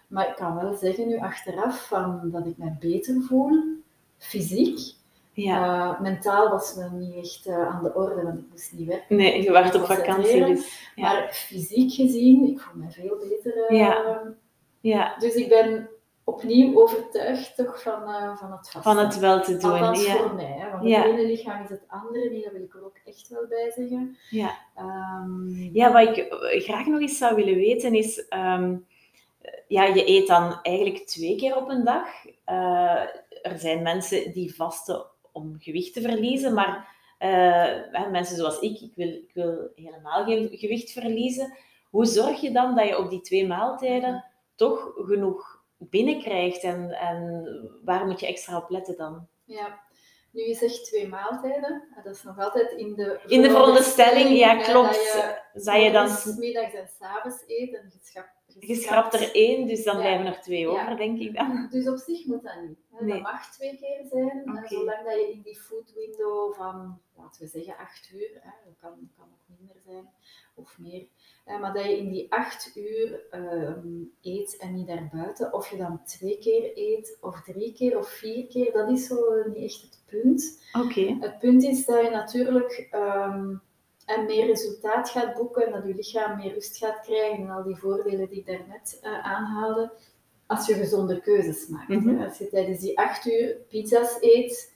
Maar 0.08 0.30
ik 0.30 0.36
kan 0.36 0.56
wel 0.56 0.74
zeggen 0.74 1.08
nu 1.08 1.18
achteraf 1.18 1.88
van, 1.88 2.30
dat 2.32 2.46
ik 2.46 2.58
me 2.58 2.76
beter 2.80 3.22
voel, 3.22 3.84
fysiek. 4.18 4.96
Ja. 5.36 5.89
Uh, 5.93 6.02
mentaal 6.02 6.50
was 6.50 6.76
me 6.76 6.89
niet 6.89 7.15
echt 7.15 7.48
uh, 7.48 7.67
aan 7.67 7.84
de 7.84 7.93
orde, 7.93 8.24
want 8.24 8.38
ik 8.38 8.45
moest 8.50 8.74
niet 8.74 8.88
werken. 8.88 9.15
Nee, 9.15 9.43
je 9.43 9.52
was 9.52 9.76
op 9.76 9.86
vakantie. 9.86 10.45
Dus, 10.45 10.91
ja. 10.95 11.13
Maar 11.13 11.30
fysiek 11.34 11.93
gezien, 11.93 12.48
ik 12.48 12.60
voel 12.60 12.84
me 12.84 12.91
veel 12.91 13.17
beter. 13.17 13.71
Uh, 13.71 13.78
ja. 13.78 14.21
ja. 14.80 15.15
Dus 15.17 15.36
ik 15.36 15.50
ben 15.50 15.89
opnieuw 16.24 16.82
overtuigd 16.82 17.56
toch 17.56 17.82
van, 17.82 18.02
van 18.38 18.52
het 18.52 18.69
vasten. 18.69 18.82
Van 18.82 18.98
het 18.98 19.19
wel 19.19 19.41
te 19.41 19.58
doen. 19.58 19.71
Althans 19.71 20.06
ja. 20.06 20.15
voor 20.15 20.36
mij, 20.36 20.56
hè, 20.58 20.71
want 20.71 20.84
het 20.84 21.06
ene 21.06 21.26
lichaam 21.26 21.63
is 21.63 21.69
het 21.69 21.84
andere 21.88 22.30
niet, 22.30 22.43
dat 22.43 22.54
wil 22.54 22.63
ik 22.63 22.74
er 22.74 22.86
ook 22.86 22.98
echt 23.06 23.28
wel 23.28 23.48
bij 23.48 23.71
zeggen. 23.76 24.17
Ja, 24.30 24.58
um, 24.80 25.69
ja 25.74 25.91
wat 25.91 26.17
ik 26.17 26.28
graag 26.63 26.86
nog 26.86 27.00
eens 27.00 27.17
zou 27.17 27.36
willen 27.36 27.56
weten 27.56 27.93
is... 27.93 28.26
Um, 28.30 28.86
ja, 29.67 29.84
je 29.84 30.10
eet 30.10 30.28
dan 30.28 30.60
eigenlijk 30.62 31.06
twee 31.06 31.36
keer 31.36 31.56
op 31.56 31.69
een 31.69 31.84
dag. 31.84 32.08
er 33.41 33.58
zijn 33.58 33.82
mensen 33.82 34.32
die 34.32 34.56
vasten 34.56 35.06
om 35.36 35.56
gewicht 35.60 35.93
te 35.93 36.02
verliezen. 36.02 36.54
Maar 36.54 36.95
uh, 37.19 38.10
mensen 38.12 38.36
zoals 38.36 38.60
ik, 38.60 38.80
ik 38.80 38.91
wil, 38.95 39.08
ik 39.08 39.32
wil 39.34 39.71
helemaal 39.76 40.26
geen 40.26 40.50
gewicht 40.52 40.91
verliezen. 40.91 41.58
Hoe 41.89 42.06
zorg 42.06 42.41
je 42.41 42.52
dan 42.52 42.76
dat 42.76 42.88
je 42.88 42.98
op 42.98 43.10
die 43.10 43.21
twee 43.21 43.48
maaltijden 43.48 44.26
toch 44.56 44.93
genoeg 44.95 45.63
binnenkrijgt? 45.78 46.63
En, 46.63 46.91
en 46.91 47.50
waar 47.84 48.06
moet 48.06 48.19
je 48.19 48.28
extra 48.28 48.58
op 48.58 48.69
letten 48.69 48.98
dan? 48.98 49.28
Ja, 49.43 49.80
nu 50.32 50.41
je 50.41 50.54
zegt 50.54 50.86
twee 50.86 51.08
maaltijden, 51.08 51.84
dat 52.04 52.15
is 52.15 52.24
nog 52.24 52.39
altijd 52.39 52.71
in 52.71 52.93
de 52.93 53.19
In 53.28 53.41
de 53.41 53.50
veronderstelling, 53.50 54.38
ja 54.38 54.56
klopt. 54.56 55.13
Dat 55.54 55.65
je, 55.76 55.80
je 55.80 55.91
dan... 55.91 56.17
middags 56.38 56.74
en 56.74 56.89
s'avonds 57.00 57.43
eet 57.48 57.74
en 57.74 57.91
je 58.60 58.76
schrapt 58.76 59.13
er 59.13 59.32
één, 59.36 59.68
dus 59.68 59.84
dan 59.84 59.96
ja. 59.96 60.02
blijven 60.02 60.26
er 60.26 60.41
twee 60.41 60.68
over, 60.68 60.98
denk 60.98 61.20
ik 61.20 61.36
dan. 61.36 61.68
Dus 61.72 61.88
op 61.88 61.98
zich 61.98 62.26
moet 62.26 62.44
dat 62.44 62.62
niet. 62.68 62.78
Hè. 62.91 63.06
Nee. 63.06 63.13
Dat 63.13 63.22
mag 63.22 63.52
twee 63.52 63.78
keer 63.78 64.06
zijn, 64.10 64.41
okay. 64.50 64.68
zolang 64.68 65.04
dat 65.04 65.13
je 65.13 65.32
in 65.32 65.41
die 65.41 65.60
food 65.60 65.94
window 65.94 66.54
van, 66.54 67.00
laten 67.18 67.41
we 67.41 67.48
zeggen, 67.48 67.78
acht 67.78 68.12
uur, 68.13 68.30
hè, 68.41 68.52
dat 68.65 68.74
kan, 68.78 69.10
kan 69.18 69.26
ook 69.26 69.58
minder 69.58 69.76
zijn, 69.86 70.10
of 70.56 70.78
meer, 70.78 71.08
hè, 71.46 71.60
maar 71.60 71.74
dat 71.74 71.84
je 71.84 71.98
in 71.98 72.10
die 72.10 72.32
acht 72.32 72.76
uur 72.76 73.22
um, 73.32 74.12
eet 74.22 74.58
en 74.58 74.74
niet 74.74 74.88
daarbuiten, 74.88 75.54
of 75.54 75.70
je 75.70 75.78
dan 75.78 76.04
twee 76.04 76.38
keer 76.38 76.72
eet, 76.78 77.18
of 77.22 77.41
drie 77.41 77.74
keer, 77.74 77.98
of 77.98 78.10
vier 78.10 78.48
keer, 78.48 78.72
dat 78.72 78.89
is 78.89 79.08
zo 79.08 79.44
niet 79.46 79.63
echt 79.63 79.82
het 79.82 80.04
punt. 80.06 80.63
Okay. 80.74 81.18
Het 81.20 81.39
punt 81.39 81.63
is 81.63 81.86
dat 81.86 82.04
je 82.04 82.10
natuurlijk... 82.10 82.88
Um, 82.91 83.63
en 84.06 84.26
meer 84.26 84.46
resultaat 84.46 85.10
gaat 85.10 85.34
boeken, 85.34 85.72
dat 85.72 85.84
je 85.86 85.96
lichaam 85.96 86.38
meer 86.38 86.54
rust 86.54 86.78
gaat 86.78 87.02
krijgen 87.02 87.44
en 87.44 87.50
al 87.50 87.63
die 87.63 87.76
voordelen 87.76 88.30
die 88.30 88.39
ik 88.39 88.46
daarnet 88.46 89.00
uh, 89.04 89.26
aanhaalde, 89.26 89.91
als 90.46 90.68
je 90.68 90.74
gezonde 90.74 91.22
keuzes 91.22 91.68
maakt. 91.68 91.88
Mm 91.88 92.00
-hmm. 92.00 92.24
Als 92.24 92.38
je 92.38 92.48
tijdens 92.48 92.80
die 92.80 93.00
acht 93.00 93.26
uur 93.26 93.56
pizza's 93.70 94.18
eet, 94.20 94.74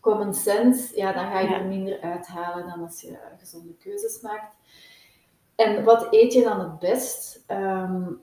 common 0.00 0.34
sense, 0.34 0.96
ja, 0.96 1.12
dan 1.12 1.26
ga 1.26 1.40
je 1.40 1.48
ja. 1.48 1.60
er 1.60 1.66
minder 1.66 2.00
uithalen 2.00 2.66
dan 2.66 2.82
als 2.82 3.00
je 3.00 3.18
gezonde 3.38 3.74
keuzes 3.76 4.20
maakt. 4.20 4.56
En 5.54 5.84
wat 5.84 6.06
eet 6.10 6.32
je 6.32 6.42
dan 6.42 6.60
het 6.60 6.78
best? 6.78 7.44
Um, 7.48 8.20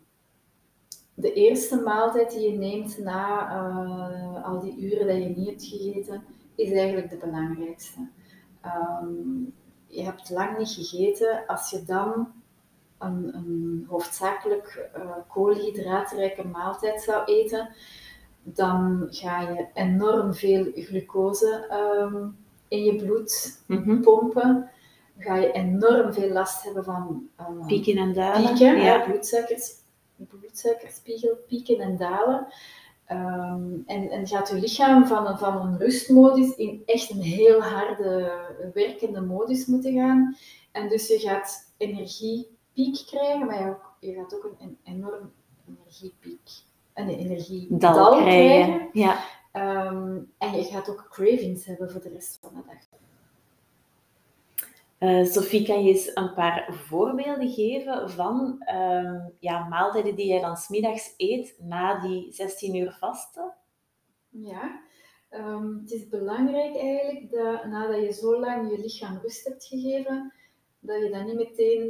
de 1.13 1.33
eerste 1.33 1.81
maaltijd 1.81 2.31
die 2.31 2.51
je 2.51 2.57
neemt 2.57 2.97
na 2.97 3.51
uh, 3.51 4.45
al 4.45 4.59
die 4.59 4.77
uren 4.77 5.07
dat 5.07 5.15
je 5.15 5.29
niet 5.29 5.47
hebt 5.47 5.63
gegeten, 5.63 6.23
is 6.55 6.71
eigenlijk 6.71 7.09
de 7.09 7.17
belangrijkste. 7.17 8.07
Um, 8.65 9.53
je 9.89 10.03
hebt 10.03 10.29
lang 10.29 10.57
niet 10.57 10.69
gegeten, 10.69 11.43
als 11.47 11.69
je 11.69 11.83
dan 11.83 12.31
een, 12.97 13.35
een 13.35 13.85
hoofdzakelijk 13.89 14.89
uh, 14.97 15.11
koolhydraatrijke 15.27 16.47
maaltijd 16.47 17.01
zou 17.01 17.23
eten, 17.25 17.69
dan 18.43 19.07
ga 19.09 19.41
je 19.41 19.65
enorm 19.73 20.33
veel 20.33 20.71
glucose 20.75 21.65
ehm, 21.69 22.27
in 22.67 22.83
je 22.83 22.95
bloed 22.95 23.61
Mhm. 23.67 24.01
pompen. 24.01 24.69
Ga 25.17 25.35
je 25.35 25.51
enorm 25.51 26.13
veel 26.13 26.29
last 26.29 26.63
hebben 26.63 26.83
van 26.83 27.29
uh, 27.39 27.65
Pieken 27.67 27.97
en 27.97 28.13
dalen. 28.13 28.45
pieken, 28.49 28.77
ja. 28.77 28.83
ja, 28.83 29.05
bloedsuikers, 29.05 29.71
bloedsuikerspiegel 30.15 31.37
pieken 31.47 31.79
en 31.79 31.97
dalen. 31.97 32.47
Ehm, 33.09 33.73
en, 33.85 34.09
en 34.09 34.27
gaat 34.27 34.49
je 34.49 34.55
lichaam 34.59 35.07
van 35.07 35.27
een, 35.27 35.37
van 35.37 35.61
een 35.61 35.77
rustmodus 35.77 36.55
in 36.55 36.81
echt 36.85 37.09
een 37.09 37.21
heel 37.21 37.61
harde 37.61 38.31
werkende 38.73 39.21
modus 39.21 39.65
moeten 39.65 39.93
gaan. 39.93 40.37
En 40.71 40.89
dus 40.89 41.07
je 41.07 41.19
gaat 41.19 41.73
energiepiek 41.77 43.05
krijgen, 43.05 43.45
maar 43.45 43.61
je, 43.61 43.69
ook, 43.69 43.95
je 43.99 44.13
gaat 44.13 44.35
ook 44.35 44.43
een, 44.43 44.67
een 44.67 44.77
enorm 44.83 45.31
energiepiek, 45.67 46.49
een 46.93 47.09
energiedal 47.09 47.79
Dal 47.79 48.17
krijgen. 48.17 48.67
krijgen. 48.67 48.89
Ja. 48.93 49.17
Ehm, 49.51 50.17
en 50.37 50.55
je 50.55 50.63
gaat 50.63 50.89
ook 50.89 51.07
cravings 51.09 51.65
hebben 51.65 51.91
voor 51.91 52.01
de 52.01 52.09
rest 52.09 52.37
van 52.41 52.51
de 52.53 52.61
dag. 52.67 52.98
Eh, 54.99 55.25
Sophie, 55.25 55.65
kan 55.65 55.83
je 55.83 55.93
eens 55.93 56.11
een 56.13 56.33
paar 56.33 56.73
voorbeelden 56.73 57.49
geven 57.49 58.09
van 58.09 58.61
ehm, 58.65 59.19
ja, 59.39 59.67
maaltijden 59.67 60.15
die 60.15 60.27
jij 60.27 60.39
dan 60.39 60.57
smiddags 60.57 61.13
eet 61.17 61.55
na 61.59 61.99
die 61.99 62.31
16 62.31 62.75
uur 62.75 62.91
vasten? 62.99 63.53
Ja, 64.29 64.81
ehm, 65.29 65.77
het 65.77 65.91
is 65.91 66.07
belangrijk 66.07 66.75
eigenlijk 66.75 67.31
dat 67.31 67.65
nadat 67.65 68.01
je 68.01 68.13
zo 68.13 68.39
lang 68.39 68.71
je 68.71 68.79
lichaam 68.79 69.19
rust 69.21 69.47
hebt 69.47 69.65
gegeven, 69.65 70.33
dat 70.79 71.01
je 71.03 71.09
dan 71.09 71.25
niet 71.25 71.35
meteen 71.35 71.87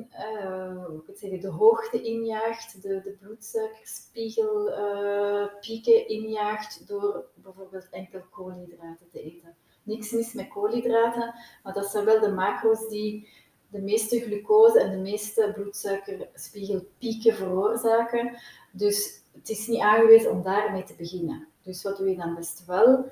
ik 1.08 1.18
zeggen, 1.18 1.40
de 1.40 1.50
hoogte 1.50 2.02
injaagt, 2.02 2.82
de, 2.82 3.02
de 3.02 3.18
bloedsuikerspiegel 3.20 4.72
eh, 4.72 5.60
pieken 5.60 6.08
injaagt 6.08 6.88
door 6.88 7.26
bijvoorbeeld 7.36 7.90
enkel 7.90 8.22
koolhydraten 8.30 9.10
te 9.12 9.22
eten. 9.22 9.56
Niks 9.90 10.12
mis 10.12 10.34
met 10.34 10.48
koolhydraten, 10.48 11.34
maar 11.64 11.74
dat 11.74 11.86
zijn 11.86 12.06
wel 12.06 12.20
de 12.20 12.32
macro's 12.32 12.90
die 12.90 13.30
de 13.70 13.82
meeste 13.82 14.20
glucose 14.20 14.80
en 14.80 14.92
de 14.92 14.98
meeste 14.98 15.52
bloedsuikerspiegelpieken 15.56 17.36
veroorzaken. 17.36 18.38
Dus 18.72 19.22
het 19.32 19.50
is 19.50 19.68
niet 19.68 19.80
aangewezen 19.80 20.32
om 20.32 20.44
daarmee 20.44 20.84
te 20.84 20.96
beginnen. 20.98 21.48
Dus 21.62 21.84
wat 21.84 21.98
doe 21.98 22.10
je 22.10 22.16
dan 22.16 22.36
best 22.36 22.66
wel? 22.66 23.06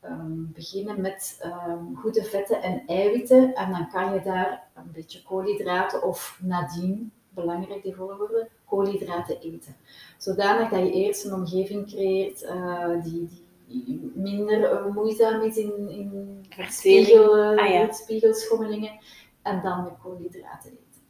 Ehm, 0.00 0.52
beginnen 0.52 1.00
met 1.00 1.38
ehm, 1.40 1.94
goede 1.94 2.24
vetten 2.24 2.62
en 2.62 2.82
eiwitten. 2.86 3.54
En 3.54 3.70
dan 3.70 3.88
kan 3.88 4.12
je 4.12 4.20
daar 4.20 4.68
een 4.74 4.90
beetje 4.92 5.22
koolhydraten 5.22 6.02
of 6.02 6.38
nadien, 6.42 7.12
belangrijk 7.28 7.82
die 7.82 7.94
volgorde, 7.94 8.48
koolhydraten 8.64 9.40
eten. 9.40 9.76
Zodanig 10.18 10.68
dat 10.68 10.78
je 10.80 10.92
eerst 10.92 11.24
een 11.24 11.34
omgeving 11.34 11.86
creëert 11.86 12.42
eh, 12.42 13.02
die, 13.02 13.26
die 13.26 13.45
minder 14.14 14.92
moeizaam 14.92 15.40
is 15.42 15.56
in, 15.56 15.88
in 15.88 16.44
spiegel, 16.68 17.34
Ah, 17.58 17.68
ja. 17.70 17.80
bloedspiegelschommelingen. 17.82 18.98
En 19.42 19.62
dan 19.62 19.82
met 19.84 19.92
koolhydraten 20.02 20.70
eten. 20.70 21.02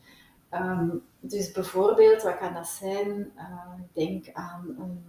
Ehm, 0.51 0.89
dus 1.21 1.53
bijvoorbeeld, 1.53 2.23
wat 2.23 2.39
kan 2.39 2.55
dat 2.55 2.67
zijn? 2.67 3.33
Eh, 3.37 3.73
ik 3.79 3.95
denk 3.95 4.31
aan 4.33 4.77
een 4.79 5.05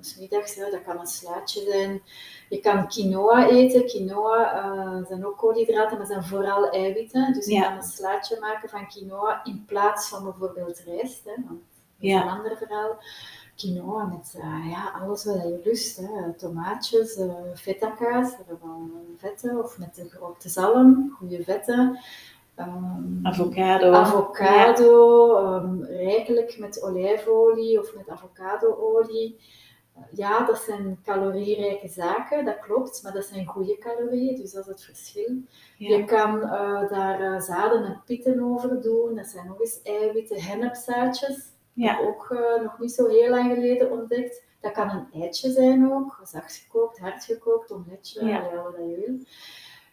's 0.00 0.16
middags, 0.18 0.54
hè, 0.54 0.70
dat 0.70 0.82
kan 0.82 0.98
een 1.00 1.06
slaatje 1.06 1.70
zijn. 1.70 2.02
Je 2.48 2.60
kan 2.60 2.88
quinoa 2.88 3.48
eten. 3.48 3.86
Quinoa 3.86 4.52
eh, 4.54 5.06
zijn 5.06 5.26
ook 5.26 5.36
koolhydraten, 5.36 5.98
maar 5.98 6.06
zijn 6.06 6.24
vooral 6.24 6.70
eiwitten. 6.70 7.32
Dus 7.32 7.46
je 7.46 7.52
Ja. 7.52 7.62
kan 7.62 7.76
een 7.76 7.82
slaatje 7.82 8.38
maken 8.40 8.68
van 8.68 8.86
quinoa 8.88 9.44
in 9.44 9.64
plaats 9.66 10.08
van 10.08 10.24
bijvoorbeeld 10.24 10.78
rijst. 10.78 11.24
Hè, 11.24 11.32
want 11.34 11.48
dat 11.48 11.58
is 11.98 12.10
Ja. 12.10 12.22
een 12.22 12.28
ander 12.28 12.56
verhaal. 12.56 12.98
Quinoa 13.56 14.04
met 14.04 14.34
eh, 14.38 14.70
ja, 14.70 14.92
alles 15.00 15.24
wat 15.24 15.34
je 15.34 15.60
lust. 15.64 15.96
Hè. 15.96 16.32
Tomaatjes, 16.36 17.16
eh 17.16 17.32
feta 17.54 17.90
kaas, 17.90 18.32
vetten. 19.16 19.58
Of 19.64 19.78
met 19.78 19.94
de 19.94 20.08
gerookte 20.08 20.48
zalm, 20.48 21.14
goede 21.18 21.42
vetten. 21.42 21.98
Ehm, 22.54 23.26
Avocado. 23.26 23.92
avocado, 23.92 25.36
ehm, 25.36 25.82
rijkelijk 25.82 26.58
met 26.58 26.82
olijfolie 26.82 27.78
of 27.80 27.94
met 27.96 28.08
avocadoolie. 28.08 29.36
Eh, 29.94 30.02
Ja, 30.10 30.46
dat 30.46 30.58
zijn 30.58 30.98
calorierijke 31.04 31.88
zaken, 31.88 32.44
dat 32.44 32.58
klopt, 32.58 33.02
maar 33.02 33.12
dat 33.12 33.24
zijn 33.24 33.46
goede 33.46 33.78
calorieën, 33.78 34.36
dus 34.36 34.52
dat 34.52 34.62
is 34.64 34.70
het 34.70 34.82
verschil. 34.84 35.34
Ja. 35.78 35.96
Je 35.96 36.04
kan 36.04 36.40
daar 36.90 37.42
zaden 37.42 37.84
en 37.84 38.02
pitten 38.06 38.42
over 38.42 38.82
doen, 38.82 39.14
dat 39.14 39.26
zijn 39.26 39.46
nog 39.46 39.60
eens 39.60 39.80
eiwitten, 39.82 40.42
hennepzaadjes. 40.42 41.52
Ja. 41.74 41.90
Heb 41.96 42.00
ik 42.00 42.06
ook 42.08 42.30
eh, 42.30 42.62
nog 42.62 42.78
niet 42.78 42.92
zo 42.92 43.06
heel 43.08 43.30
lang 43.30 43.54
geleden 43.54 43.90
ontdekt. 43.90 44.42
Dat 44.60 44.72
kan 44.72 44.90
een 44.90 45.22
eitje 45.22 45.50
zijn 45.50 45.92
ook, 45.92 46.20
zacht 46.24 46.56
gekookt, 46.56 46.98
hard 46.98 47.24
gekookt, 47.24 47.72
omeletje, 47.72 48.24
Ja. 48.24 48.28
ja. 48.52 48.62
wat 48.62 48.74
je 48.76 49.02
wil. 49.06 49.18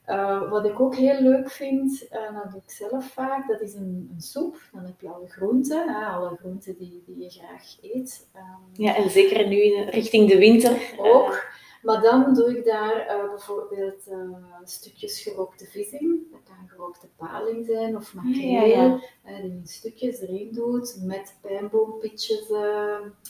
Eh, 0.06 0.50
wat 0.50 0.66
ik 0.66 0.80
ook 0.80 0.96
heel 0.96 1.22
leuk 1.22 1.50
vind, 1.52 2.08
en 2.10 2.34
dat 2.34 2.52
doe 2.52 2.62
ik 2.66 2.72
zelf 2.72 3.06
vaak, 3.06 3.48
dat 3.48 3.62
is 3.62 3.74
een, 3.74 4.10
een 4.16 4.22
soep. 4.22 4.58
Dan 4.74 4.84
heb 4.86 5.02
je 5.02 5.10
alle 5.10 5.28
groenten, 5.28 5.96
alle 5.96 6.36
groenten 6.40 6.76
die, 6.78 7.04
die 7.06 7.20
je 7.24 7.30
graag 7.30 7.78
eet. 7.82 8.28
Ehm, 8.34 8.84
ja, 8.84 8.96
en 8.96 9.10
zeker 9.10 9.48
nu 9.48 9.56
in- 9.62 9.90
richting 9.90 10.30
de 10.30 10.38
winter. 10.38 10.72
eh, 10.72 11.00
ook. 11.16 11.46
Maar 11.82 12.02
dan 12.02 12.34
doe 12.34 12.58
ik 12.58 12.66
daar 12.66 12.96
eh, 13.00 13.30
bijvoorbeeld 13.30 14.08
eh, 14.08 14.18
stukjes 14.64 15.22
gerookte 15.22 15.66
vis 15.66 15.92
in. 15.92 16.28
Dat 16.32 16.40
kan 16.44 16.68
gerookte 16.68 17.08
paling 17.16 17.66
zijn 17.66 17.96
of 17.96 18.14
makreel, 18.14 18.52
Ja, 18.52 18.64
ja. 18.64 19.00
eh, 19.24 19.36
die 19.36 19.46
je 19.46 19.50
in 19.58 19.68
stukjes 19.68 20.20
erin 20.20 20.50
doet 20.52 20.98
met 21.02 21.38
pijnboompitjes, 21.42 22.50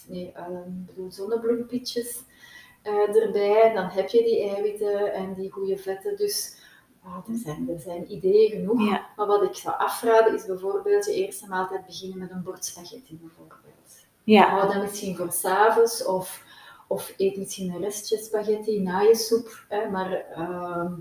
nee, 0.08 0.34
bedoel 0.64 1.12
zonnebloempitjes 1.12 2.24
erbij. 3.14 3.74
Dan 3.74 3.86
heb 3.86 4.10
je 4.10 4.24
die 4.24 4.50
eiwitten 4.50 5.14
en 5.14 5.34
die 5.34 5.52
goede 5.52 5.78
vetten. 5.78 6.18
Dus 6.18 6.56
ah, 7.04 7.18
er, 7.30 7.38
zijn, 7.38 7.70
er 7.70 7.80
zijn 7.80 8.12
ideeën 8.12 8.50
genoeg. 8.50 8.90
Ja. 8.90 9.10
Maar 9.16 9.28
wat 9.28 9.44
ik 9.44 9.56
zou 9.56 9.76
afraden 9.78 10.36
is 10.36 10.46
bijvoorbeeld 10.46 11.06
je 11.06 11.14
eerste 11.14 11.48
maaltijd 11.48 11.86
beginnen 11.86 12.18
met 12.20 12.32
een 12.32 12.44
bord 12.44 12.66
spaghetti 12.66 13.18
bijvoorbeeld. 13.22 14.06
ja. 14.24 14.50
Hou 14.50 14.74
dat 14.74 14.82
misschien 14.82 15.16
voor 15.16 15.32
s'avonds 15.32 16.06
of, 16.06 16.44
of 16.92 17.14
eet 17.18 17.38
misschien 17.38 17.74
een 17.74 17.82
restje 17.82 18.18
spaghetti 18.18 18.80
na 18.80 19.00
je 19.02 19.16
soep. 19.16 19.66
Hè, 19.70 19.90
maar 19.90 20.12
ehm, 20.36 20.94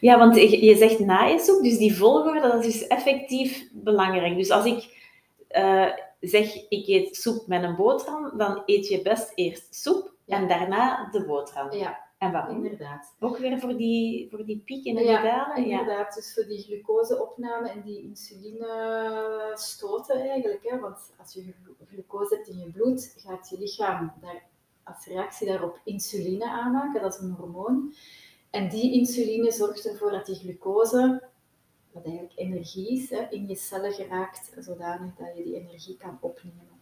Ja, 0.00 0.18
want 0.18 0.36
je 0.50 0.76
zegt 0.76 0.98
na 0.98 1.24
je 1.24 1.38
soep, 1.38 1.62
dus 1.62 1.78
die 1.78 1.96
volgorde, 1.96 2.40
dat 2.40 2.64
is 2.64 2.72
dus 2.78 2.86
effectief 2.86 3.68
belangrijk. 3.72 4.36
Dus 4.36 4.50
als 4.50 4.64
ik 4.64 5.02
eh, 5.48 5.90
zeg, 6.20 6.68
ik 6.68 6.86
eet 6.86 7.16
soep 7.16 7.46
met 7.46 7.62
een 7.62 7.76
boterham, 7.76 8.32
dan 8.38 8.62
eet 8.66 8.88
je 8.88 9.02
best 9.02 9.32
eerst 9.34 9.74
soep 9.74 10.12
Ja. 10.24 10.36
en 10.36 10.48
daarna 10.48 11.08
de 11.10 11.24
boterham. 11.24 11.72
ja, 11.72 11.98
En 12.18 12.32
waarom? 12.32 12.64
inderdaad. 12.64 13.14
Ook 13.20 13.38
weer 13.38 13.60
voor 13.60 13.76
die, 13.76 14.28
voor 14.30 14.44
die 14.44 14.62
Ja, 14.64 14.92
die 14.94 15.04
dalen? 15.30 15.68
Ja. 15.68 15.78
Inderdaad, 15.80 16.14
dus 16.14 16.34
voor 16.34 16.44
die 16.44 16.62
glucoseopname 16.62 17.68
en 17.70 17.82
die 17.82 18.02
insuline 18.02 19.50
stoten 19.54 20.20
eigenlijk. 20.20 20.60
Hè, 20.62 20.78
want 20.80 21.12
als 21.20 21.32
je 21.34 21.40
glu- 21.42 21.86
glucose 21.88 22.34
hebt 22.34 22.48
in 22.48 22.58
je 22.58 22.70
bloed, 22.70 23.14
gaat 23.18 23.48
je 23.50 23.58
lichaam 23.58 24.12
daar, 24.20 24.42
als 24.84 25.06
reactie 25.06 25.46
daarop 25.46 25.80
insuline 25.84 26.50
aanmaken. 26.50 27.02
Dat 27.02 27.14
is 27.14 27.20
een 27.20 27.34
hormoon. 27.38 27.94
En 28.50 28.68
die 28.68 28.92
insuline 28.92 29.50
zorgt 29.50 29.88
ervoor 29.88 30.10
dat 30.10 30.26
die 30.26 30.34
glucose, 30.34 31.22
wat 31.92 32.04
eigenlijk 32.04 32.38
energie 32.38 32.90
is, 32.90 33.10
hè, 33.10 33.26
in 33.30 33.48
je 33.48 33.56
cellen 33.56 33.92
geraakt, 33.92 34.52
zodanig 34.58 35.14
dat 35.14 35.36
je 35.36 35.42
die 35.42 35.60
energie 35.60 35.96
kan 35.96 36.18
opnemen. 36.20 36.80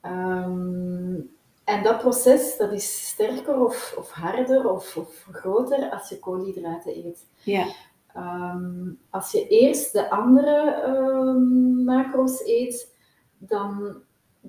Ehm, 0.00 1.20
en 1.64 1.82
dat 1.82 1.98
proces 1.98 2.56
dat 2.56 2.72
is 2.72 3.08
sterker 3.08 3.64
of, 3.64 3.94
of 3.98 4.10
harder 4.10 4.70
of, 4.70 4.96
of 4.96 5.28
groter 5.32 5.90
als 5.90 6.08
je 6.08 6.18
koolhydraten 6.18 6.96
eet. 6.96 7.26
Ja. 7.42 7.66
Ehm, 8.14 8.90
als 9.10 9.32
je 9.32 9.48
eerst 9.48 9.92
de 9.92 10.10
andere 10.10 10.70
ehm, 10.70 11.84
macro's 11.84 12.40
eet, 12.44 12.94
dan 13.38 14.02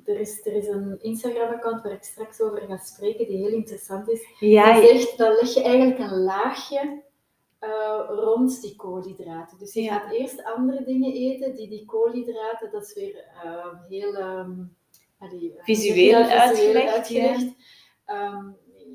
er 0.06 0.20
is, 0.20 0.46
er 0.46 0.54
is 0.54 0.68
een 0.68 0.98
Instagram-account 1.02 1.84
waar 1.84 1.92
ik 1.92 2.04
straks 2.04 2.42
over 2.42 2.62
ga 2.62 2.78
spreken, 2.78 3.28
die 3.28 3.38
heel 3.38 3.54
interessant 3.54 4.10
is. 4.10 4.26
Ja, 4.40 4.82
zegt, 4.82 5.18
dan 5.18 5.32
leg 5.32 5.54
je 5.54 5.64
eigenlijk 5.64 6.00
een 6.00 6.18
laagje 6.24 7.04
eh, 7.60 8.02
rond 8.08 8.62
die 8.62 8.76
koolhydraten. 8.76 9.58
Dus 9.58 9.74
je 9.74 9.82
Ja. 9.82 10.00
gaat 10.00 10.12
eerst 10.12 10.44
andere 10.44 10.84
dingen 10.84 11.14
eten 11.14 11.56
die 11.56 11.70
die 11.70 11.86
koolhydraten, 11.86 12.72
dat 12.72 12.84
is 12.84 12.94
weer 12.94 13.26
ehm, 13.44 13.76
heel 13.90 14.16
ehm, 14.16 14.52
allee, 15.20 15.54
eh, 15.58 15.64
Visueel 15.64 15.96
visueel 16.24 16.40
uitgelegd, 16.40 16.94
uitgelegd. 16.94 17.54
Ehm, 18.06 18.50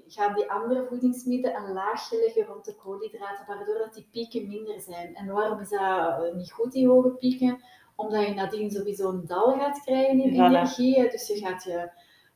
gaan 0.07 0.35
die 0.35 0.51
andere 0.51 0.87
voedingsmiddelen 0.89 1.57
een 1.63 1.73
laagje 1.73 2.19
leggen 2.19 2.45
rond 2.47 2.65
de 2.65 2.75
koolhydraten, 2.77 3.47
waardoor 3.47 3.79
dat 3.79 3.95
die 3.95 4.09
pieken 4.13 4.49
minder 4.49 4.81
zijn. 4.81 5.15
En 5.15 5.27
waarom 5.27 5.61
is 5.61 5.69
dat 5.69 5.81
eh, 5.81 6.35
niet 6.35 6.53
goed, 6.53 6.73
die 6.73 6.89
hoge 6.89 7.11
pieken? 7.11 7.65
Omdat 7.97 8.27
je 8.27 8.35
nadien 8.35 8.71
sowieso 8.71 9.09
een 9.09 9.27
dal 9.27 9.59
gaat 9.59 9.81
krijgen 9.85 10.21
in 10.21 10.31
Voilà. 10.31 10.35
energie. 10.35 11.11
Dus 11.11 11.27
je 11.27 11.37
gaat 11.37 11.65
je 11.65 11.91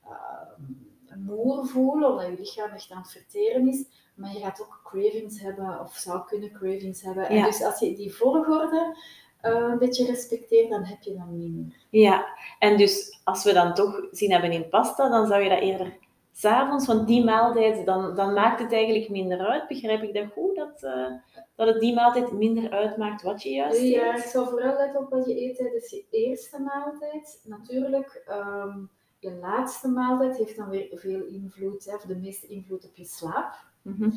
eh, 0.05 1.17
moer 1.17 1.67
voelen, 1.67 2.11
omdat 2.11 2.27
je 2.27 2.37
lichaam 2.39 2.71
echt 2.71 2.91
aan 2.91 3.03
het 3.03 3.11
verteren 3.11 3.69
is. 3.69 3.85
Maar 4.15 4.33
je 4.33 4.39
gaat 4.39 4.61
ook 4.61 4.81
cravings 4.85 5.41
hebben, 5.41 5.81
of 5.81 5.95
zou 5.95 6.25
kunnen 6.27 6.53
cravings 6.53 7.03
hebben. 7.03 7.29
En 7.29 7.43
dus 7.45 7.63
als 7.63 7.79
je 7.79 7.95
die 7.95 8.15
volgorde 8.15 8.97
eh, 9.41 9.53
een 9.53 9.79
beetje 9.79 10.07
respecteert, 10.07 10.71
dan 10.71 10.85
heb 10.85 11.03
je 11.03 11.15
dan 11.15 11.37
minder. 11.37 11.77
Ja, 11.91 12.27
en 12.59 12.77
dus 12.77 13.21
als 13.25 13.45
we 13.45 13.53
dan 13.53 13.75
toch 13.75 14.09
zin 14.11 14.31
hebben 14.33 14.53
in 14.53 14.69
pasta, 14.69 15.09
dan 15.09 15.27
zou 15.27 15.43
je 15.43 15.49
dat 15.49 15.61
eerder 15.61 15.97
s'avonds, 16.39 16.87
want 16.87 17.07
die 17.07 17.25
maaltijd, 17.25 17.87
dan, 17.87 18.15
dan 18.15 18.33
maakt 18.33 18.61
het 18.61 18.73
eigenlijk 18.73 19.09
minder 19.09 19.39
uit. 19.39 19.69
Begrijp 19.69 20.03
ik 20.03 20.15
dat 20.15 20.33
goed, 20.33 20.57
dat, 20.57 20.83
uh, 20.83 21.13
dat 21.55 21.69
het 21.69 21.81
die 21.81 21.95
maaltijd 21.95 22.33
minder 22.33 22.71
uitmaakt 22.71 23.23
wat 23.23 23.43
je 23.43 23.51
juist 23.51 23.81
eet? 23.81 23.95
Ja, 23.95 24.17
ik 24.17 24.23
zou 24.23 24.49
vooral 24.49 24.77
letten 24.77 25.01
op 25.01 25.11
wat 25.11 25.27
je 25.27 25.41
eet 25.41 25.57
tijdens 25.57 25.91
je 25.91 26.05
eerste 26.11 26.61
maaltijd. 26.61 27.41
Natuurlijk, 27.45 28.23
ehm, 28.27 28.79
je 29.19 29.33
laatste 29.33 29.89
maaltijd 29.89 30.37
heeft 30.37 30.57
dan 30.57 30.69
weer 30.69 30.89
veel 30.91 31.25
invloed, 31.25 31.85
hè, 31.85 31.95
of 31.95 32.03
de 32.03 32.17
meeste 32.17 32.47
invloed 32.47 32.85
op 32.85 32.97
je 32.97 33.05
slaap. 33.05 33.55
Mhm. 33.83 34.11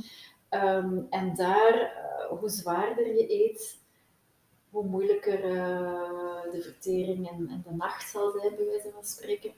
Ehm, 0.50 1.00
en 1.10 1.36
daar, 1.36 1.74
eh, 1.74 2.38
hoe 2.40 2.50
zwaarder 2.50 3.08
je 3.08 3.34
eet, 3.44 3.80
hoe 4.70 4.86
moeilijker 4.86 5.44
eh, 5.44 6.52
de 6.52 6.62
vertering 6.62 7.30
en, 7.30 7.48
en, 7.50 7.64
de 7.68 7.76
nacht 7.76 8.10
zal 8.10 8.32
zijn, 8.32 8.56
bij 8.56 8.66
wijze 8.66 8.90
van 8.94 9.04
spreken. 9.04 9.52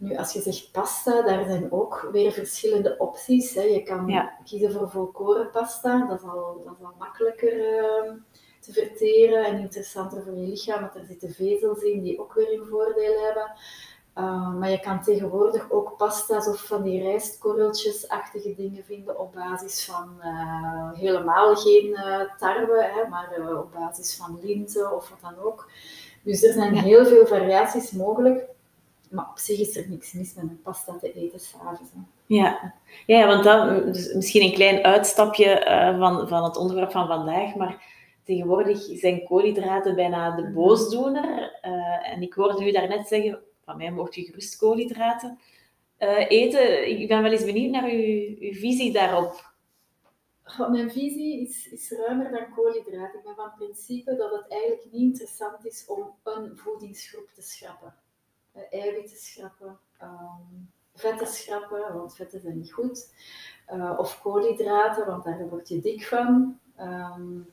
Nu, 0.00 0.16
als 0.16 0.32
je 0.32 0.40
zegt 0.40 0.72
pasta, 0.72 1.22
daar 1.22 1.44
zijn 1.44 1.72
ook 1.72 2.08
weer 2.12 2.32
verschillende 2.32 2.94
opties. 2.98 3.54
Hè. 3.54 3.62
Je 3.62 3.82
kan 3.82 4.30
kiezen 4.44 4.72
voor 4.72 4.90
volkoren 4.90 5.50
pasta, 5.50 6.06
dat 6.06 6.18
is 6.18 6.28
al, 6.28 6.62
dat 6.64 6.74
is 6.78 6.84
al 6.84 6.94
makkelijker 6.98 7.78
ehm, 7.78 8.16
te 8.60 8.72
verteren 8.72 9.44
en 9.44 9.58
interessanter 9.58 10.22
voor 10.22 10.34
je 10.34 10.46
lichaam, 10.46 10.80
want 10.80 10.94
er 10.94 11.04
zitten 11.04 11.30
vezels 11.30 11.82
in 11.82 12.02
die 12.02 12.20
ook 12.20 12.34
weer 12.34 12.52
een 12.52 12.66
voordeel 12.66 13.24
hebben. 13.24 13.52
Uh, 14.18 14.54
maar 14.54 14.70
je 14.70 14.80
kan 14.80 15.02
tegenwoordig 15.02 15.70
ook 15.70 15.96
pasta's 15.96 16.48
of 16.48 16.66
van 16.66 16.82
die 16.82 17.02
rijstkorreltjes-achtige 17.02 18.54
dingen 18.54 18.84
vinden 18.84 19.18
op 19.18 19.32
basis 19.32 19.84
van 19.84 20.20
uh, 20.20 20.92
helemaal 20.92 21.56
geen 21.56 21.86
uh, 21.86 22.20
tarwe, 22.38 22.82
hè, 22.82 23.08
maar 23.08 23.58
op 23.58 23.72
basis 23.72 24.16
van 24.16 24.38
linten 24.42 24.96
of 24.96 25.08
wat 25.08 25.20
dan 25.20 25.44
ook. 25.44 25.70
Dus 26.22 26.42
er 26.42 26.52
zijn 26.52 26.74
heel 26.74 27.04
veel 27.04 27.26
variaties 27.26 27.90
mogelijk. 27.90 28.48
Maar 29.10 29.28
op 29.30 29.38
zich 29.38 29.58
is 29.58 29.76
er 29.76 29.88
niks 29.88 30.12
mis 30.12 30.34
met 30.34 30.44
een 30.44 30.62
pasta 30.62 30.98
te 30.98 31.12
eten 31.12 31.40
s'avonds. 31.40 31.90
Ja. 32.26 32.74
ja, 33.06 33.26
want 33.26 33.44
dat 33.44 33.94
dus 33.94 34.14
misschien 34.14 34.42
een 34.42 34.52
klein 34.52 34.82
uitstapje 34.82 35.62
van, 35.98 36.28
van 36.28 36.44
het 36.44 36.56
onderwerp 36.56 36.90
van 36.90 37.06
vandaag, 37.06 37.54
maar 37.54 37.84
tegenwoordig 38.24 38.78
zijn 38.80 39.24
koolhydraten 39.24 39.94
bijna 39.94 40.36
de 40.36 40.42
boosdoener. 40.42 41.58
en 42.02 42.22
ik 42.22 42.32
hoorde 42.32 42.68
u 42.68 42.72
daarnet 42.72 43.08
zeggen, 43.08 43.38
van 43.64 43.76
mij 43.76 43.90
mocht 43.90 44.14
je 44.14 44.22
gerust 44.22 44.56
koolhydraten 44.56 45.38
uh, 46.00 46.30
eten. 46.30 46.88
Ik 47.00 47.08
ben 47.08 47.22
wel 47.22 47.32
eens 47.32 47.44
benieuwd 47.44 47.70
naar 47.70 47.84
uw, 47.84 48.36
uw 48.38 48.52
visie 48.52 48.92
daarop. 48.92 49.52
mijn 50.70 50.90
visie 50.90 51.40
is, 51.40 51.68
is 51.68 51.90
ruimer 51.90 52.30
dan 52.30 52.54
koolhydraten. 52.54 53.18
Ik 53.18 53.24
ben 53.24 53.34
van 53.34 53.52
principe 53.56 54.16
dat 54.16 54.30
het 54.32 54.48
eigenlijk 54.48 54.84
niet 54.92 55.02
interessant 55.02 55.66
is 55.66 55.84
om 55.86 56.14
een 56.24 56.56
voedingsgroep 56.56 57.30
te 57.34 57.42
schrappen. 57.42 57.94
Uh, 58.56 58.62
eiwitten 58.70 59.16
schrappen, 59.16 59.78
um, 60.02 60.70
vetten 60.94 61.26
schrappen, 61.26 61.94
want 61.94 62.14
vetten 62.14 62.40
zijn 62.40 62.56
niet 62.56 62.72
goed. 62.72 63.14
Uh, 63.72 63.94
of 63.98 64.20
koolhydraten, 64.22 65.06
want 65.06 65.24
daar 65.24 65.48
word 65.48 65.68
je 65.68 65.80
dik 65.80 66.06
van. 66.06 66.58
Um, 66.80 67.52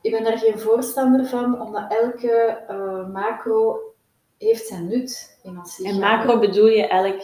ik 0.00 0.10
ben 0.10 0.24
daar 0.24 0.38
geen 0.38 0.58
voorstander 0.58 1.26
van, 1.26 1.60
omdat 1.60 1.92
elke 1.92 2.64
macro 3.12 3.90
heeft 4.38 4.66
zijn 4.66 4.88
nut 4.88 5.38
in 5.42 5.58
ons 5.58 5.78
lichaam. 5.78 5.94
En 5.94 6.00
macro 6.00 6.38
bedoel 6.38 6.66
je 6.66 6.86
elk 6.86 7.22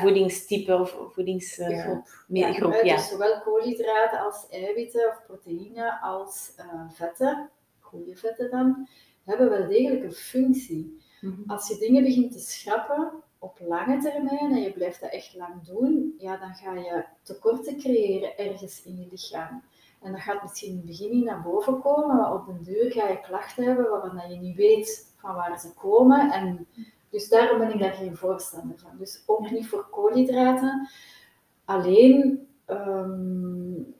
voedingstype 0.00 0.74
of 0.74 0.96
voedingsgroep? 1.08 2.06
Uh, 2.28 2.54
groep, 2.54 2.72
ja, 2.72 2.82
ja. 2.82 2.96
Dus 2.96 3.08
zowel 3.08 3.40
koolhydraten 3.40 4.20
als 4.20 4.46
eiwitten 4.50 5.08
of 5.08 5.22
proteïne 5.26 6.00
als 6.00 6.52
uh, 6.58 6.90
vetten, 6.90 7.50
goede 7.78 8.16
vetten 8.16 8.50
dan, 8.50 8.88
hebben 9.24 9.50
wel 9.50 9.68
degelijk 9.68 10.04
een 10.04 10.12
functie. 10.12 11.02
-hmm. 11.20 11.44
Als 11.46 11.68
je 11.68 11.78
dingen 11.78 12.04
begint 12.04 12.32
te 12.32 12.38
schrappen 12.38 13.10
op 13.38 13.58
lange 13.60 13.98
termijn 13.98 14.50
en 14.50 14.62
je 14.62 14.72
blijft 14.72 15.00
dat 15.00 15.10
echt 15.10 15.34
lang 15.34 15.66
doen, 15.66 16.14
ja, 16.18 16.36
dan 16.36 16.54
ga 16.54 16.74
je 16.74 17.04
tekorten 17.22 17.78
creëren 17.78 18.38
ergens 18.38 18.82
in 18.82 18.96
je 18.96 19.06
lichaam. 19.10 19.62
En 20.02 20.12
dat 20.12 20.20
gaat 20.20 20.42
misschien 20.42 20.70
in 20.70 20.76
het 20.76 20.86
begin 20.86 21.10
niet 21.10 21.24
naar 21.24 21.42
boven 21.42 21.80
komen, 21.80 22.16
maar 22.16 22.34
op 22.34 22.46
den 22.46 22.62
duur 22.62 22.92
ga 22.92 23.08
je 23.08 23.20
klachten 23.20 23.64
hebben 23.64 23.90
waarvan 23.90 24.30
je 24.30 24.40
niet 24.40 24.56
weet 24.56 25.14
van 25.16 25.34
waar 25.34 25.60
ze 25.60 25.74
komen. 25.74 26.32
En 26.32 26.66
dus 27.10 27.28
daarom 27.28 27.58
ben 27.58 27.72
ik 27.72 27.80
daar 27.80 27.92
geen 27.92 28.16
voorstander 28.16 28.78
van. 28.78 28.90
Dus 28.98 29.22
ook 29.26 29.50
niet 29.50 29.68
voor 29.68 29.88
koolhydraten. 29.90 30.88
Alleen 31.64 32.48
um, 32.66 33.94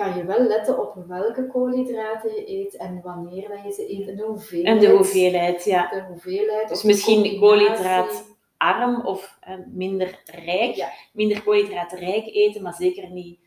kan 0.00 0.16
je 0.16 0.24
wel 0.24 0.42
letten 0.42 0.78
op 0.80 1.04
welke 1.06 1.46
koolhydraten 1.46 2.34
je 2.34 2.50
eet 2.50 2.76
en 2.76 3.00
wanneer 3.02 3.48
dat 3.48 3.62
je 3.64 3.72
ze 3.72 3.92
eet 3.92 4.08
en 4.08 4.16
de 4.16 4.22
hoeveelheid. 4.22 4.66
En 4.66 4.88
de 4.88 4.96
hoeveelheid, 4.96 5.64
ja. 5.64 5.88
De 5.88 6.04
hoeveelheid. 6.08 6.68
Dus 6.68 6.82
misschien 6.82 7.38
koolhydraatarm 7.38 9.06
of 9.06 9.38
uh, 9.48 9.54
minder 9.66 10.22
rijk, 10.24 10.74
ja. 10.74 10.88
minder 11.12 11.42
koolhydraatrijk 11.42 12.26
eten, 12.26 12.62
maar 12.62 12.74
zeker 12.74 13.10
niet 13.10 13.38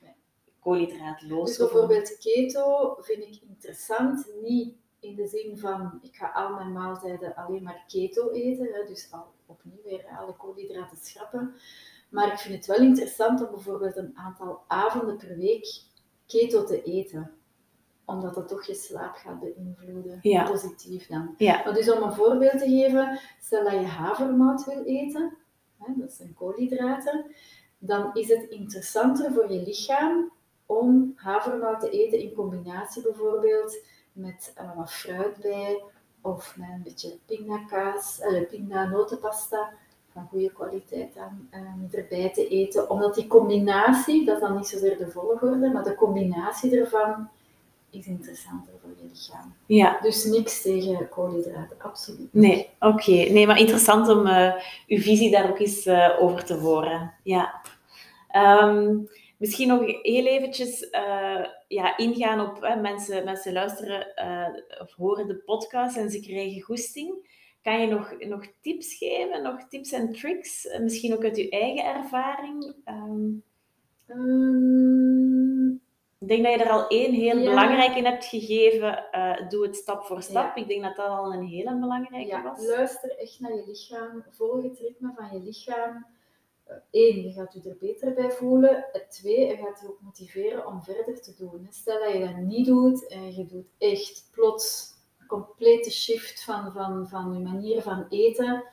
koolhydraatloos. 0.59 1.47
Dus 1.47 1.57
bijvoorbeeld 1.57 2.17
keto 2.17 2.95
vind 2.99 3.23
ik 3.23 3.41
interessant, 3.49 4.27
niet 4.41 4.75
in 4.99 5.15
de 5.15 5.27
zin 5.27 5.57
van, 5.57 5.99
ik 6.01 6.15
ga 6.15 6.31
al 6.33 6.53
mijn 6.53 6.71
maaltijden 6.71 7.35
alleen 7.35 7.63
maar 7.63 7.83
keto 7.87 8.31
eten, 8.31 8.69
hè, 8.73 8.85
dus 8.87 9.07
al, 9.11 9.25
opnieuw 9.45 9.83
weer 9.83 10.05
alle 10.19 10.35
koolhydraten 10.35 10.97
schrappen. 10.97 11.55
Maar 12.09 12.31
ik 12.31 12.39
vind 12.39 12.55
het 12.55 12.65
wel 12.65 12.87
interessant 12.87 13.41
om 13.45 13.51
bijvoorbeeld 13.51 13.97
een 13.97 14.17
aantal 14.17 14.63
avonden 14.67 15.17
per 15.17 15.37
week 15.37 15.91
keto 16.27 16.63
te 16.63 16.83
eten 16.83 17.31
omdat 18.05 18.33
dat 18.35 18.47
toch 18.47 18.65
je 18.65 18.73
slaap 18.73 19.15
gaat 19.15 19.39
beïnvloeden. 19.39 20.19
Ja. 20.21 20.43
Positief 20.43 21.07
dan. 21.07 21.33
Ja. 21.37 21.61
Maar 21.63 21.73
dus 21.73 21.91
om 21.91 22.03
een 22.03 22.13
voorbeeld 22.13 22.59
te 22.59 22.69
geven, 22.69 23.19
stel 23.39 23.63
dat 23.63 23.73
je 23.73 23.85
havermout 23.85 24.65
wil 24.65 24.83
eten, 24.83 25.37
hè, 25.77 25.93
dat 25.95 26.13
zijn 26.13 26.33
koolhydraten, 26.33 27.25
dan 27.77 28.09
is 28.13 28.27
het 28.27 28.49
interessanter 28.49 29.31
voor 29.31 29.51
je 29.51 29.61
lichaam 29.61 30.31
om 30.65 31.13
havermout 31.15 31.79
te 31.79 31.89
eten 31.89 32.19
in 32.19 32.33
combinatie 32.33 33.01
bijvoorbeeld 33.01 33.85
met 34.11 34.53
uh, 34.57 34.77
wat 34.77 34.91
fruit 34.91 35.37
bij 35.41 35.83
of 36.21 36.57
met 36.57 36.69
een 36.69 36.83
beetje 36.83 37.17
pindakaas, 37.25 38.19
uh, 38.19 38.47
pinda-notenpasta 38.47 39.73
van 40.13 40.27
goede 40.29 40.51
kwaliteit 40.51 41.17
aan 41.17 41.49
uh, 41.53 41.99
erbij 41.99 42.31
te 42.33 42.47
eten. 42.47 42.89
Omdat 42.89 43.15
die 43.15 43.27
combinatie, 43.27 44.25
dat 44.25 44.35
is 44.35 44.41
dan 44.41 44.55
niet 44.55 44.67
zozeer 44.67 44.97
de 44.97 45.11
volgorde, 45.11 45.69
maar 45.69 45.83
de 45.83 45.95
combinatie 45.95 46.79
ervan 46.79 47.29
is 47.89 48.07
interessanter 48.07 48.73
voor 48.81 48.89
je 49.01 49.09
lichaam. 49.11 49.53
Ja. 49.65 49.99
Dus 50.01 50.25
niks 50.25 50.61
tegen 50.61 51.09
koolhydraten, 51.09 51.77
absoluut. 51.77 52.33
Nee, 52.33 52.69
oké. 52.79 53.11
Nee, 53.11 53.47
maar 53.47 53.59
interessant 53.59 54.09
om 54.09 54.27
uh, 54.27 54.53
uw 54.87 54.99
visie 54.99 55.31
daar 55.31 55.49
ook 55.49 55.59
eens 55.59 55.85
uh, 55.85 56.17
over 56.19 56.43
te 56.43 56.53
horen. 56.53 57.13
Ja. 57.23 57.61
Um, 58.35 59.09
Misschien 59.37 59.67
nog 59.67 59.79
heel 59.85 60.25
eventjes 60.25 60.81
uh, 60.81 61.45
ja, 61.67 61.97
ingaan 61.97 62.39
op 62.39 62.77
mensen, 62.81 63.25
mensen 63.25 63.53
luisteren 63.53 64.07
of 64.81 64.93
horen 64.93 65.27
de 65.27 65.35
podcast 65.35 65.97
en 65.97 66.09
ze 66.09 66.19
krijgen 66.19 66.61
goesting. 66.61 67.31
Kan 67.63 67.81
je 67.81 67.87
nog, 67.87 68.17
nog 68.19 68.45
tips 68.61 68.97
geven, 68.97 69.43
nog 69.43 69.67
tips 69.67 69.91
en 69.91 70.11
tricks? 70.11 70.65
Uh, 70.65 70.79
misschien 70.79 71.13
ook 71.13 71.23
uit 71.23 71.37
je 71.37 71.49
eigen 71.49 71.85
ervaring? 71.85 72.75
Um, 72.85 73.43
um, 74.07 75.81
ik 76.19 76.27
denk 76.27 76.43
dat 76.43 76.53
je 76.53 76.63
er 76.63 76.71
al 76.71 76.87
één 76.87 77.13
heel 77.13 77.37
ja. 77.37 77.49
belangrijk 77.49 77.95
in 77.95 78.05
hebt 78.05 78.25
gegeven. 78.25 79.05
doe 79.49 79.65
het 79.65 79.75
stap 79.75 80.05
voor 80.05 80.21
stap. 80.21 80.55
Ja. 80.55 80.61
Ik 80.61 80.67
denk 80.67 80.83
dat 80.83 80.95
dat 80.95 81.07
al 81.07 81.33
een 81.33 81.45
hele 81.45 81.79
belangrijke 81.79 82.27
ja, 82.27 82.43
was. 82.43 82.67
Luister 82.67 83.17
echt 83.17 83.39
naar 83.39 83.55
je 83.55 83.63
lichaam. 83.67 84.23
Volg 84.29 84.63
het 84.63 84.79
ritme 84.79 85.13
van 85.15 85.37
je 85.37 85.43
lichaam 85.43 86.05
één, 86.89 87.21
je 87.21 87.31
gaat 87.31 87.53
je 87.53 87.69
er 87.69 87.77
beter 87.79 88.13
bij 88.13 88.31
voelen. 88.31 88.85
Twee, 89.09 89.47
je 89.47 89.55
gaat 89.55 89.79
je 89.79 89.87
ook 89.87 90.01
motiveren 90.01 90.67
om 90.67 90.81
verder 90.81 91.21
te 91.21 91.35
doen. 91.37 91.67
Stel 91.69 91.99
dat 91.99 92.13
je 92.13 92.19
dat 92.19 92.35
niet 92.35 92.65
doet 92.65 93.07
en 93.07 93.35
je 93.35 93.45
doet 93.45 93.67
echt 93.77 94.29
plots 94.31 94.92
complete 95.33 95.91
shift 95.91 96.43
van, 96.43 96.71
van, 96.71 97.07
van 97.07 97.33
je 97.33 97.39
manier 97.39 97.81
van 97.81 98.05
eten, 98.09 98.63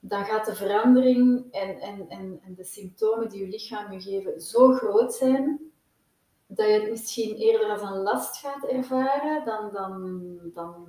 dan 0.00 0.24
gaat 0.24 0.46
de 0.46 0.54
verandering 0.54 1.52
en, 1.52 1.80
en, 1.80 2.08
en, 2.08 2.40
en 2.44 2.54
de 2.54 2.64
symptomen 2.64 3.28
die 3.28 3.40
je 3.40 3.48
lichaam 3.48 3.92
je 3.92 4.00
geven 4.00 4.40
zo 4.40 4.72
groot 4.72 5.14
zijn 5.14 5.60
dat 6.46 6.66
je 6.66 6.72
het 6.72 6.90
misschien 6.90 7.36
eerder 7.36 7.70
als 7.70 7.82
een 7.82 8.02
last 8.02 8.36
gaat 8.36 8.64
ervaren 8.64 9.44
dan, 9.44 9.70
dan, 9.72 10.38
dan 10.52 10.86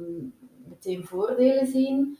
meteen 0.67 1.05
voordelen 1.05 1.67
zien 1.67 2.17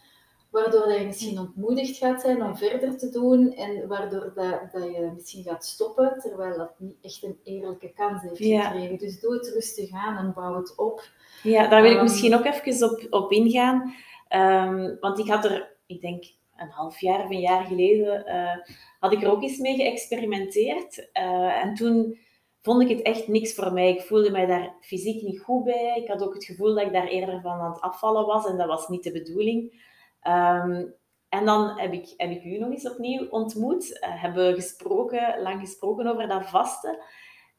waardoor 0.52 0.88
dat 0.88 1.00
je 1.00 1.06
misschien 1.06 1.40
ontmoedigd 1.40 1.98
gaat 1.98 2.22
zijn 2.22 2.44
om 2.44 2.56
verder 2.56 2.98
te 2.98 3.10
doen 3.10 3.54
en 3.54 3.88
waardoor 3.88 4.32
dat, 4.36 4.72
dat 4.72 4.84
je 4.84 5.12
misschien 5.14 5.44
gaat 5.44 5.66
stoppen, 5.66 6.20
terwijl 6.20 6.58
dat 6.58 6.74
niet 6.78 6.98
echt 7.02 7.24
een 7.24 7.40
eerlijke 7.44 7.94
kans 7.94 8.22
heeft 8.22 8.38
gekregen. 8.38 8.98
Dus 8.98 9.20
doe 9.20 9.34
het 9.34 9.52
rustig 9.54 9.92
aan 9.92 10.18
en 10.18 10.34
bouw 10.34 10.56
het 10.56 10.76
op. 10.76 11.10
Ja, 11.44 11.68
daar 11.68 11.82
wil 11.82 11.92
ik 11.92 11.98
um, 11.98 12.04
misschien 12.04 12.36
ook 12.36 12.46
even 12.46 12.92
op, 12.92 13.08
op 13.10 13.32
ingaan. 13.32 13.94
Um, 14.30 14.98
want 15.00 15.20
ik 15.20 15.28
had 15.28 15.46
er, 15.46 15.78
ik 15.86 16.02
denk 16.02 16.24
een 16.58 16.70
half 16.70 17.00
jaar 17.00 17.24
of 17.24 17.30
een 17.30 17.40
jaar 17.40 17.66
geleden, 17.66 18.24
uh, 18.28 18.74
had 19.00 19.12
ik 19.14 19.22
er 19.22 19.32
ook 19.32 19.42
eens 19.42 19.58
mee 19.58 19.76
geëxperimenteerd. 19.76 21.10
Uh, 21.14 21.64
en 21.64 21.74
toen 21.74 22.18
vond 22.62 22.82
ik 22.82 22.90
het 22.90 23.02
echt 23.02 23.28
niks 23.28 23.54
voor 23.54 23.74
mij. 23.74 23.90
Ik 23.90 24.02
voelde 24.02 24.32
mij 24.32 24.46
daar 24.46 24.76
fysiek 24.82 25.22
niet 25.22 25.42
goed 25.42 25.64
bij. 25.64 25.98
Ik 26.02 26.08
had 26.08 26.24
ook 26.24 26.34
het 26.34 26.46
gevoel 26.46 26.76
dat 26.76 26.86
ik 26.86 26.94
daar 26.94 27.08
eerder 27.08 27.42
van 27.42 27.60
aan 27.60 27.72
het 27.72 27.82
afvallen 27.82 28.26
was 28.26 28.46
en 28.46 28.58
dat 28.58 28.68
was 28.68 28.88
niet 28.88 29.04
de 29.04 29.12
bedoeling. 29.12 29.86
Ehm, 30.22 30.86
en 31.30 31.46
dan 31.46 31.80
heb 31.80 31.94
ik, 31.94 32.14
heb 32.18 32.30
ik 32.30 32.44
u 32.44 32.58
nog 32.58 32.72
eens 32.72 32.90
opnieuw 32.90 33.28
ontmoet. 33.30 33.90
Uh, 33.90 34.22
hebben 34.22 34.56
gesproken, 34.56 35.42
lang 35.42 35.60
gesproken 35.60 36.08
over 36.08 36.28
dat 36.28 36.50
vasten. 36.50 36.98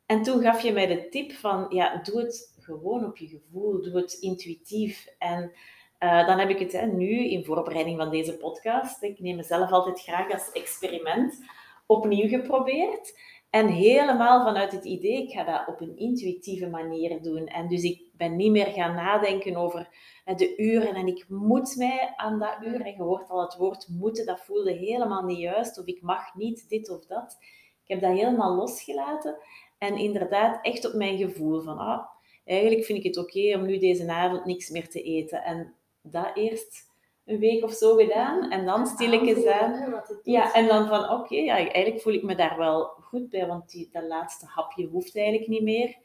En 0.07 0.23
toen 0.23 0.43
gaf 0.43 0.63
je 0.63 0.73
mij 0.73 0.87
de 0.87 1.09
tip 1.09 1.33
van, 1.33 1.67
ja, 1.69 2.01
doe 2.03 2.21
het 2.21 2.52
gewoon 2.65 3.05
op 3.05 3.17
je 3.17 3.27
gevoel. 3.27 3.83
Doe 3.83 3.97
het 3.97 4.13
intuïtief. 4.13 5.07
En 5.19 5.53
uh, 5.99 6.27
dan 6.27 6.39
heb 6.39 6.49
ik 6.49 6.59
het 6.59 6.73
hè, 6.73 6.87
nu 6.87 7.31
in 7.31 7.45
voorbereiding 7.45 7.99
van 7.99 8.11
deze 8.11 8.37
podcast. 8.37 9.03
Ik 9.03 9.21
neem 9.21 9.37
mezelf 9.37 9.71
altijd 9.71 10.01
graag 10.01 10.33
als 10.33 10.53
experiment 10.53 11.39
opnieuw 11.87 12.29
geprobeerd. 12.29 13.21
En 13.51 13.69
helemaal 13.69 14.45
vanuit 14.45 14.73
het 14.73 14.85
idee, 14.85 15.23
ik 15.23 15.31
ga 15.31 15.45
dat 15.45 15.67
op 15.67 15.81
een 15.81 15.97
intuïtieve 15.97 16.69
manier 16.69 17.23
doen. 17.23 17.47
En 17.47 17.69
dus 17.69 17.83
ik 17.83 18.03
ben 18.13 18.37
niet 18.37 18.51
meer 18.51 18.67
gaan 18.67 18.95
nadenken 18.95 19.57
over 19.57 19.89
de 20.37 20.57
uren 20.57 20.95
en 20.95 21.07
ik 21.07 21.25
moet 21.29 21.75
mij 21.77 22.13
aan 22.17 22.39
dat 22.39 22.57
uur. 22.63 22.81
En 22.81 22.93
je 22.93 23.03
hoort 23.03 23.29
al 23.29 23.41
het 23.41 23.57
woord 23.57 23.89
moeten, 23.89 24.27
dat 24.27 24.41
voelde 24.41 24.73
helemaal 24.73 25.23
niet 25.23 25.39
juist. 25.39 25.79
Of 25.79 25.87
ik 25.87 26.03
mag 26.03 26.35
niet 26.35 26.69
dit 26.69 26.91
of 26.91 27.07
dat. 27.07 27.37
Ik 27.83 27.89
heb 27.89 28.01
dat 28.01 28.19
helemaal 28.19 28.55
losgelaten. 28.55 29.37
En 29.79 29.97
inderdaad 29.97 30.59
echt 30.65 30.87
op 30.87 30.95
mijn 30.95 31.19
gevoel 31.19 31.61
van, 31.61 31.79
ah, 31.79 32.05
eigenlijk 32.45 32.85
vind 32.85 32.99
ik 32.99 33.05
het 33.05 33.17
oké 33.17 33.57
om 33.57 33.67
nu 33.67 33.79
deze 33.79 34.13
avond 34.13 34.45
niks 34.45 34.71
meer 34.71 34.89
te 34.89 35.03
eten. 35.03 35.43
En 35.43 35.75
dat 36.03 36.31
eerst 36.35 36.91
een 37.25 37.39
week 37.39 37.65
of 37.65 37.73
zo 37.73 37.97
gedaan. 37.97 38.51
En 38.51 38.67
dan 38.67 38.87
stilletjes 38.87 39.47
aan. 39.47 40.03
Ja, 40.23 40.53
en 40.53 40.67
dan 40.67 40.89
van 40.89 41.11
oké, 41.11 41.37
ja, 41.37 41.57
eigenlijk 41.57 42.01
voel 42.01 42.13
ik 42.13 42.23
me 42.23 42.35
daar 42.35 42.59
wel 42.59 42.85
goed 42.85 43.29
bij, 43.29 43.47
want 43.47 43.71
die, 43.71 43.89
dat 43.93 44.03
laatste 44.03 44.47
hapje 44.47 44.87
hoeft 44.87 45.17
eigenlijk 45.17 45.49
niet 45.49 45.63
meer. 45.63 45.97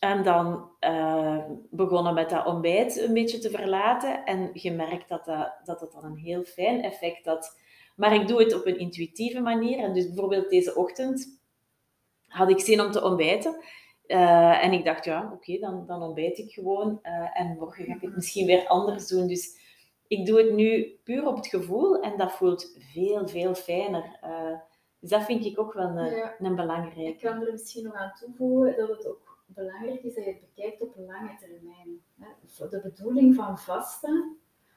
En 0.00 0.22
dan 0.22 0.70
uh, 0.80 1.44
begonnen 1.70 2.14
met 2.14 2.30
dat 2.30 2.46
ontbijt 2.46 2.96
een 2.98 3.12
beetje 3.12 3.38
te 3.38 3.50
verlaten. 3.50 4.24
En 4.24 4.50
gemerkt 4.52 5.08
dat, 5.08 5.24
dat, 5.24 5.52
dat 5.64 5.80
het 5.80 5.92
dan 5.92 6.04
een 6.04 6.16
heel 6.16 6.44
fijn 6.44 6.82
effect 6.82 7.26
had. 7.26 7.58
Maar 7.96 8.14
ik 8.14 8.28
doe 8.28 8.42
het 8.42 8.54
op 8.54 8.66
een 8.66 8.78
intuïtieve 8.78 9.40
manier. 9.40 9.78
En 9.78 9.94
dus 9.94 10.06
bijvoorbeeld 10.06 10.50
deze 10.50 10.74
ochtend 10.74 11.40
had 12.26 12.50
ik 12.50 12.60
zin 12.60 12.80
om 12.80 12.90
te 12.90 13.02
ontbijten. 13.02 13.56
Uh, 14.06 14.64
en 14.64 14.72
ik 14.72 14.84
dacht, 14.84 15.04
ja, 15.04 15.30
oké, 15.32 15.58
dan, 15.58 15.86
dan 15.86 16.02
ontbijt 16.02 16.38
ik 16.38 16.52
gewoon. 16.52 17.00
Uh, 17.02 17.40
en 17.40 17.56
morgen 17.58 17.84
ga 17.84 17.94
ik 17.94 18.00
het 18.00 18.14
misschien 18.14 18.46
weer 18.46 18.66
anders 18.66 19.08
doen. 19.08 19.26
Dus 19.26 19.58
ik 20.06 20.26
doe 20.26 20.38
het 20.38 20.52
nu 20.52 20.98
puur 21.04 21.26
op 21.26 21.36
het 21.36 21.46
gevoel 21.46 22.00
en 22.00 22.16
dat 22.16 22.32
voelt 22.32 22.76
veel, 22.92 23.28
veel 23.28 23.54
fijner. 23.54 24.18
Uh, 24.24 24.58
dus 25.00 25.10
dat 25.10 25.24
vind 25.24 25.44
ik 25.44 25.58
ook 25.58 25.72
wel 25.72 25.88
een, 25.88 26.16
ja. 26.16 26.34
een 26.38 26.56
belangrijke. 26.56 27.02
Ik 27.02 27.18
kan 27.18 27.42
er 27.42 27.52
misschien 27.52 27.84
nog 27.84 27.94
aan 27.94 28.12
toevoegen 28.20 28.76
dat 28.76 28.88
het 28.88 29.06
ook 29.06 29.44
belangrijk 29.46 30.02
is 30.02 30.14
dat 30.14 30.24
je 30.24 30.30
het 30.30 30.40
bekijkt 30.40 30.80
op 30.80 30.94
lange 30.96 31.36
termijn. 31.38 32.02
De 32.70 32.80
bedoeling 32.82 33.34
van 33.34 33.58
vasten, 33.58 34.36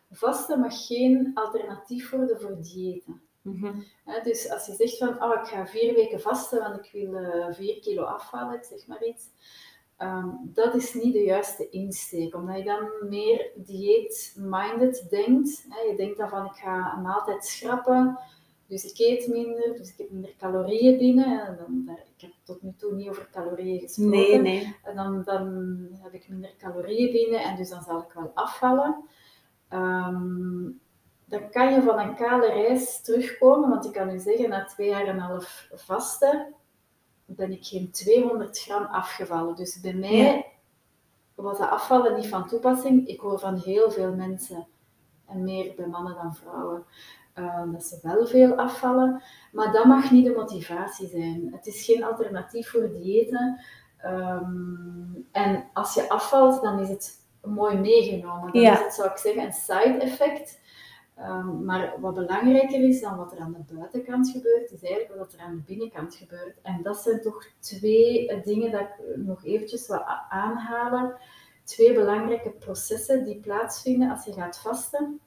vasten 0.09 0.59
mag 0.59 0.85
geen 0.87 1.31
alternatief 1.33 2.09
worden 2.09 2.39
voor 2.39 2.61
diëten. 2.61 3.26
Mm 3.47 3.63
-hmm. 3.63 3.83
Dus 4.23 4.51
als 4.51 4.65
je 4.65 4.73
zegt 4.73 4.97
van, 4.97 5.23
oh, 5.23 5.41
ik 5.41 5.47
ga 5.47 5.67
vier 5.67 5.93
weken 5.93 6.21
vasten, 6.21 6.59
want 6.59 6.85
ik 6.85 6.91
wil 6.91 7.13
uh, 7.13 7.45
vier 7.51 7.79
kilo 7.79 8.03
afvallen, 8.03 8.55
ik 8.55 8.63
zeg 8.63 8.87
maar 8.87 9.05
iets. 9.05 9.25
Um, 9.99 10.51
dat 10.53 10.75
is 10.75 10.93
niet 10.93 11.13
de 11.13 11.23
juiste 11.23 11.69
insteek, 11.69 12.35
omdat 12.35 12.57
je 12.57 12.63
dan 12.63 13.09
meer 13.09 13.51
dieet-minded 13.55 15.07
denkt. 15.09 15.65
Hè. 15.69 15.81
Je 15.81 15.95
denkt 15.95 16.17
dan 16.17 16.29
van, 16.29 16.45
ik 16.45 16.55
ga 16.55 16.93
een 16.95 17.01
maaltijd 17.01 17.45
schrappen, 17.45 18.19
dus 18.67 18.91
ik 18.91 18.99
eet 18.99 19.27
minder, 19.27 19.75
dus 19.77 19.89
ik 19.89 19.97
heb 19.97 20.11
minder 20.11 20.35
calorieën 20.37 20.97
binnen. 20.97 21.47
En 21.47 21.57
dan, 21.57 21.97
ik 22.15 22.21
heb 22.21 22.31
tot 22.43 22.61
nu 22.61 22.73
toe 22.77 22.93
niet 22.93 23.09
over 23.09 23.29
calorieën 23.31 23.79
gesproken. 23.79 24.11
Nee, 24.11 24.41
nee. 24.41 24.75
En 24.83 24.95
dan, 24.95 25.23
dan 25.23 25.77
heb 26.01 26.13
ik 26.13 26.29
minder 26.29 26.53
calorieën 26.57 27.11
binnen 27.11 27.43
en 27.43 27.55
dus 27.55 27.69
dan 27.69 27.81
zal 27.81 27.99
ik 27.99 28.11
wel 28.13 28.31
afvallen. 28.33 29.03
Um, 29.73 30.79
dan 31.29 31.49
kan 31.49 31.73
je 31.73 31.81
van 31.81 31.99
een 31.99 32.15
kale 32.15 32.47
reis 32.47 33.01
terugkomen, 33.01 33.69
want 33.69 33.85
ik 33.85 33.91
kan 33.91 34.09
u 34.09 34.19
zeggen, 34.19 34.49
na 34.49 34.65
twee 34.65 34.89
jaar 34.89 35.07
en 35.07 35.15
een 35.15 35.19
half 35.19 35.67
vasten 35.73 36.55
ben 37.25 37.51
ik 37.51 37.65
geen 37.65 37.91
200 37.91 38.59
gram 38.59 38.85
afgevallen. 38.85 39.55
Dus 39.55 39.79
bij 39.79 39.93
mij 39.93 40.45
was 41.35 41.57
dat 41.57 41.69
afvallen 41.69 42.15
niet 42.15 42.27
van 42.27 42.47
toepassing. 42.47 43.07
Ik 43.07 43.19
hoor 43.19 43.39
van 43.39 43.55
heel 43.55 43.91
veel 43.91 44.13
mensen, 44.13 44.67
en 45.25 45.43
meer 45.43 45.73
bij 45.75 45.87
mannen 45.87 46.15
dan 46.15 46.35
vrouwen, 46.35 46.85
uh, 47.35 47.71
dat 47.71 47.83
ze 47.83 47.99
wel 48.01 48.25
veel 48.25 48.55
afvallen. 48.55 49.23
Maar 49.51 49.71
dat 49.71 49.85
mag 49.85 50.11
niet 50.11 50.25
de 50.25 50.33
motivatie 50.35 51.07
zijn. 51.07 51.49
Het 51.51 51.67
is 51.67 51.85
geen 51.85 52.03
alternatief 52.03 52.69
voor 52.69 52.89
diëten. 52.91 53.59
Um, 54.05 55.27
en 55.31 55.69
als 55.73 55.93
je 55.93 56.09
afvalt, 56.09 56.61
dan 56.61 56.79
is 56.79 56.89
het 56.89 57.25
mooi 57.41 57.77
meegenomen. 57.77 58.53
Dan 58.53 58.61
is 58.61 58.79
het, 58.79 58.93
zou 58.93 59.09
ik 59.09 59.17
zeggen, 59.17 59.43
een 59.43 59.53
side 59.53 59.97
effect. 59.99 60.59
Um, 61.19 61.65
maar 61.65 61.93
wat 61.99 62.13
belangrijker 62.13 62.83
is 62.83 63.01
dan 63.01 63.17
wat 63.17 63.31
er 63.31 63.39
aan 63.39 63.65
de 63.67 63.73
buitenkant 63.73 64.29
gebeurt, 64.29 64.71
is 64.71 64.83
eigenlijk 64.83 65.19
wat 65.19 65.33
er 65.33 65.39
aan 65.39 65.55
de 65.55 65.61
binnenkant 65.65 66.15
gebeurt. 66.15 66.61
En 66.61 66.81
dat 66.83 66.97
zijn 66.97 67.21
toch 67.21 67.45
twee 67.59 68.41
dingen 68.43 68.71
dat 68.71 68.81
ik 68.81 69.15
nog 69.15 69.45
eventjes 69.45 69.87
wil 69.87 70.03
aanhalen. 70.29 71.15
Twee 71.63 71.93
belangrijke 71.93 72.49
processen 72.49 73.25
die 73.25 73.39
plaatsvinden 73.39 74.09
als 74.09 74.25
je 74.25 74.33
gaat 74.33 74.59
vasten. 74.59 75.19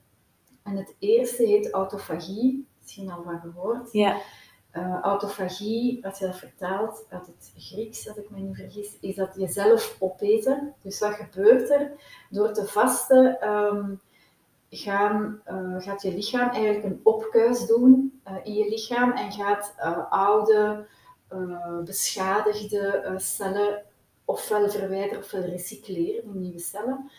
En 0.63 0.77
het 0.77 0.95
eerste 0.99 1.45
heet 1.45 1.71
autofagie, 1.71 2.67
misschien 2.79 3.11
al 3.11 3.23
van 3.23 3.41
gehoord. 3.41 3.93
Ja. 3.93 4.21
Uh, 4.73 5.01
autofagie, 5.01 6.07
als 6.07 6.19
je 6.19 6.27
dat 6.27 6.39
vertaalt 6.39 7.07
uit 7.09 7.27
het 7.27 7.53
Grieks, 7.57 8.09
als 8.09 8.17
ik 8.17 8.31
me 8.31 8.41
niet 8.41 8.57
vergis, 8.57 8.97
is 9.01 9.15
dat 9.15 9.35
jezelf 9.37 9.97
opeten. 9.99 10.75
Dus 10.83 11.01
wat 11.01 11.13
gebeurt 11.13 11.71
er? 11.71 11.93
Door 12.31 12.53
te 12.53 12.67
vasten 12.67 13.49
um, 13.49 14.01
gaan, 14.71 15.41
uh, 15.51 15.83
gaat 15.83 16.03
je 16.03 16.15
lichaam 16.15 16.49
eigenlijk 16.49 16.85
een 16.85 17.01
opkuis 17.03 17.67
doen 17.67 18.21
uh, 18.29 18.35
in 18.43 18.55
je 18.55 18.69
lichaam 18.69 19.13
en 19.13 19.33
gaat 19.33 19.75
oude, 20.09 20.87
beschadigde 21.85 23.15
cellen 23.17 23.83
ofwel 24.25 24.71
verwijderen 24.71 25.19
ofwel 25.19 25.43
recycleren 25.43 26.25
in 26.25 26.41
nieuwe 26.41 26.59
cellen. 26.59 27.11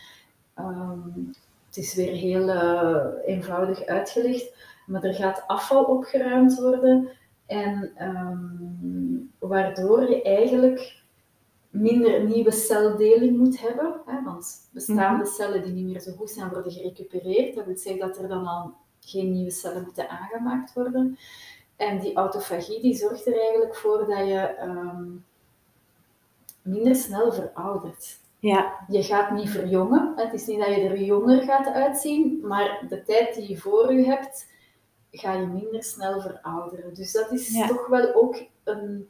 Um, 0.60 1.32
het 1.66 1.78
is 1.78 1.96
weer 1.96 2.14
heel 2.14 2.50
eenvoudig 3.26 3.86
uitgelegd, 3.86 4.54
maar 4.86 5.04
er 5.04 5.14
gaat 5.14 5.44
afval 5.48 5.84
opgeruimd 5.84 6.60
worden 6.60 7.10
en 7.46 7.92
um, 8.08 9.32
waardoor 9.40 10.10
je 10.10 10.22
eigenlijk 10.22 11.01
minder 11.72 12.24
nieuwe 12.24 12.52
celdeling 12.52 13.38
moet 13.38 13.60
hebben, 13.60 14.02
hè, 14.06 14.24
want 14.24 14.70
bestaande 14.72 15.24
mhm. 15.24 15.34
cellen 15.34 15.64
die 15.64 15.74
niet 15.74 15.86
meer 15.86 16.00
zo 16.00 16.12
goed 16.12 16.30
zijn 16.30 16.50
worden 16.50 16.72
gerecupereerd. 16.72 17.56
Dat 17.56 17.66
wil 17.66 17.78
zeggen 17.78 18.08
dat 18.08 18.18
er 18.18 18.28
dan 18.28 18.46
al 18.48 18.74
geen 19.00 19.32
nieuwe 19.32 19.52
cellen 19.52 19.84
moeten 19.84 20.10
aangemaakt 20.10 20.74
worden. 20.74 21.18
En 21.76 22.00
die 22.00 22.16
autofagie 22.16 22.82
die 22.82 22.96
zorgt 22.96 23.28
er 23.28 23.40
eigenlijk 23.40 23.76
voor 23.76 23.98
dat 23.98 24.28
je 24.28 24.62
um, 24.62 25.26
minder 26.62 26.96
snel 26.96 27.32
veroudert. 27.32 28.20
Ja. 28.40 28.86
Je 28.88 29.04
gaat 29.04 29.32
niet 29.32 29.50
verjongen. 29.50 30.14
Het 30.16 30.34
is 30.34 30.46
niet 30.46 30.60
dat 30.60 30.68
je 30.68 30.82
er 30.82 31.02
jonger 31.02 31.42
gaat 31.42 31.68
uitzien, 31.68 32.40
maar 32.44 32.86
de 32.90 33.04
tijd 33.04 33.36
die 33.36 33.50
je 33.50 33.58
voor 33.58 33.94
je 33.94 34.06
hebt, 34.06 34.48
ga 35.12 35.34
je 35.34 35.48
minder 35.48 35.84
snel 35.84 36.22
verouderen. 36.22 36.94
Dus 36.94 37.12
dat 37.12 37.32
is 37.32 37.68
toch 37.68 37.88
wel 37.88 38.16
ook 38.16 38.44
een, 38.64 39.10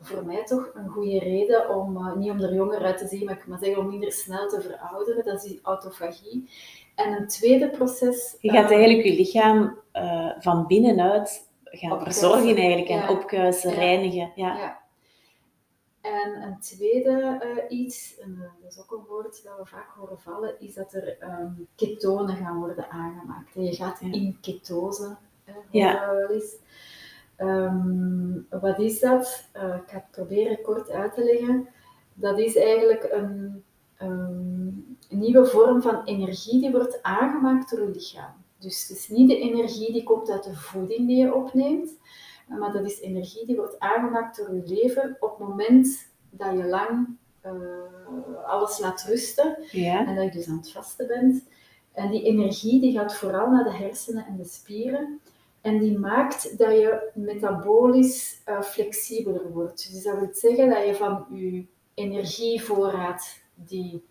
voor 0.00 0.24
mij 0.24 0.44
toch 0.44 0.70
een 0.74 0.88
goede 0.88 1.18
reden 1.18 1.76
om, 1.76 1.96
uh, 1.96 2.14
niet 2.14 2.30
om 2.30 2.40
er 2.40 2.54
jonger 2.54 2.84
uit 2.84 2.98
te 2.98 3.06
zien, 3.06 3.24
maar 3.24 3.36
ik 3.36 3.46
maar 3.46 3.58
zeggen 3.58 3.78
om 3.78 3.88
minder 3.88 4.12
snel 4.12 4.48
te 4.48 4.60
verouderen. 4.60 5.24
Dat 5.24 5.44
is 5.44 5.50
die 5.50 5.60
autofagie. 5.62 6.50
En 6.94 7.12
een 7.12 7.28
tweede 7.28 7.70
proces... 7.70 8.36
Je 8.40 8.50
gaat 8.50 8.70
uh, 8.70 8.76
eigenlijk 8.76 9.08
je 9.08 9.14
lichaam 9.14 9.78
uh, 9.92 10.30
van 10.38 10.66
binnenuit 10.66 11.48
gaan 11.64 12.02
verzorgen 12.02 12.56
eigenlijk 12.56 12.88
en 12.88 12.96
ja. 12.96 13.10
opkuisen, 13.10 13.74
reinigen. 13.74 14.32
ja. 14.34 14.78
En 16.00 16.42
een 16.42 16.60
tweede 16.60 17.66
iets, 17.68 18.18
en 18.18 18.52
dat 18.62 18.72
is 18.72 18.80
ook 18.80 18.92
een 18.92 19.04
woord 19.08 19.42
dat 19.44 19.58
we 19.58 19.66
vaak 19.66 19.88
horen 19.96 20.20
vallen, 20.20 20.60
is 20.60 20.74
dat 20.74 20.92
er 20.92 21.16
um, 21.22 21.68
ketonen 21.76 22.36
gaan 22.36 22.58
worden 22.58 22.90
aangemaakt. 22.90 23.56
En 23.56 23.62
je 23.62 23.74
gaat 23.74 23.98
ja. 24.00 24.12
in 24.12 24.38
ketose, 24.40 25.16
ja. 25.70 26.14
wel 26.14 26.28
eens. 26.28 26.56
Um, 27.40 28.46
wat 28.50 28.78
is 28.78 29.00
dat? 29.00 29.48
ik 29.52 29.60
ga 29.86 29.96
het 29.96 30.10
proberen 30.10 30.62
kort 30.62 30.90
uit 30.90 31.14
te 31.14 31.24
leggen. 31.24 31.68
Dat 32.14 32.38
is 32.38 32.56
eigenlijk 32.56 33.08
een, 33.12 33.64
um, 34.02 34.96
een 35.08 35.18
nieuwe 35.18 35.46
vorm 35.46 35.82
van 35.82 36.04
energie 36.04 36.60
die 36.60 36.70
wordt 36.70 37.02
aangemaakt 37.02 37.70
door 37.70 37.80
je 37.80 37.90
lichaam. 37.90 38.32
Dus 38.58 38.88
het 38.88 38.96
is 38.96 39.08
niet 39.08 39.28
de 39.28 39.38
energie 39.38 39.92
die 39.92 40.02
komt 40.02 40.30
uit 40.30 40.44
de 40.44 40.54
voeding 40.54 41.06
die 41.06 41.16
je 41.16 41.34
opneemt, 41.34 41.90
maar 42.58 42.72
dat 42.72 42.84
is 42.84 43.00
energie 43.00 43.46
die 43.46 43.56
wordt 43.56 43.78
aangemaakt 43.78 44.36
door 44.36 44.54
je 44.54 44.62
lever 44.66 45.16
op 45.20 45.38
het 45.38 45.48
moment 45.48 46.08
dat 46.30 46.52
je 46.52 46.64
lang 46.64 47.16
uh, 47.46 47.52
alles 48.44 48.78
laat 48.78 49.02
rusten 49.02 49.56
ja. 49.70 50.06
en 50.06 50.14
dat 50.14 50.24
je 50.24 50.30
dus 50.30 50.48
aan 50.48 50.56
het 50.56 50.70
vasten 50.70 51.06
bent. 51.06 51.44
En 51.92 52.10
die 52.10 52.22
energie 52.22 52.80
die 52.80 52.92
gaat 52.92 53.14
vooral 53.14 53.50
naar 53.50 53.64
de 53.64 53.72
hersenen 53.72 54.26
en 54.26 54.36
de 54.36 54.44
spieren. 54.44 55.20
En 55.60 55.78
die 55.78 55.98
maakt 55.98 56.58
dat 56.58 56.70
je 56.70 57.10
metabolisch 57.14 58.40
uh, 58.48 58.62
flexibeler 58.62 59.52
wordt. 59.52 59.92
Dus 59.92 60.02
dat 60.02 60.18
wil 60.18 60.28
zeggen 60.32 60.68
dat 60.68 60.86
je 60.86 60.94
van 60.94 61.26
je 61.30 61.64
energievoorraad 61.94 63.40
die 63.54 64.04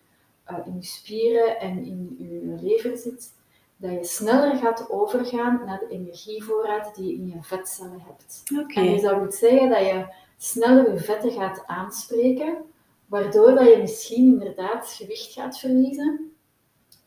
uh, 0.51 0.57
in 0.65 0.75
je 0.75 0.85
spieren 0.85 1.59
en 1.59 1.85
in 1.85 2.15
je 2.17 2.57
lever 2.61 2.97
zit, 2.97 3.33
dat 3.77 3.91
je 3.91 4.03
sneller 4.03 4.55
gaat 4.55 4.89
overgaan 4.89 5.61
naar 5.65 5.79
de 5.79 5.87
energievoorraad 5.87 6.95
die 6.95 7.05
je 7.05 7.13
in 7.13 7.27
je 7.27 7.41
vetcellen 7.41 8.01
hebt. 8.05 8.43
Okay. 8.63 8.85
En 8.87 8.93
dus 8.93 9.01
dat 9.01 9.19
wil 9.19 9.31
zeggen 9.31 9.69
dat 9.69 9.79
je 9.79 10.05
sneller 10.37 10.93
je 10.93 10.99
vetten 10.99 11.31
gaat 11.31 11.63
aanspreken, 11.65 12.57
waardoor 13.05 13.55
dat 13.55 13.67
je 13.67 13.77
misschien 13.77 14.25
inderdaad 14.25 14.87
gewicht 14.87 15.33
gaat 15.33 15.59
verliezen, 15.59 16.31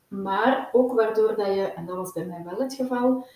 maar 0.09 0.69
ook 0.73 0.93
waardoor 0.93 1.37
dat 1.37 1.47
je, 1.47 1.63
en 1.63 1.87
dat 1.87 1.97
was 1.97 2.13
bij 2.13 2.25
mij 2.25 2.43
wel 2.45 2.59
het 2.59 2.75
geval, 2.75 3.27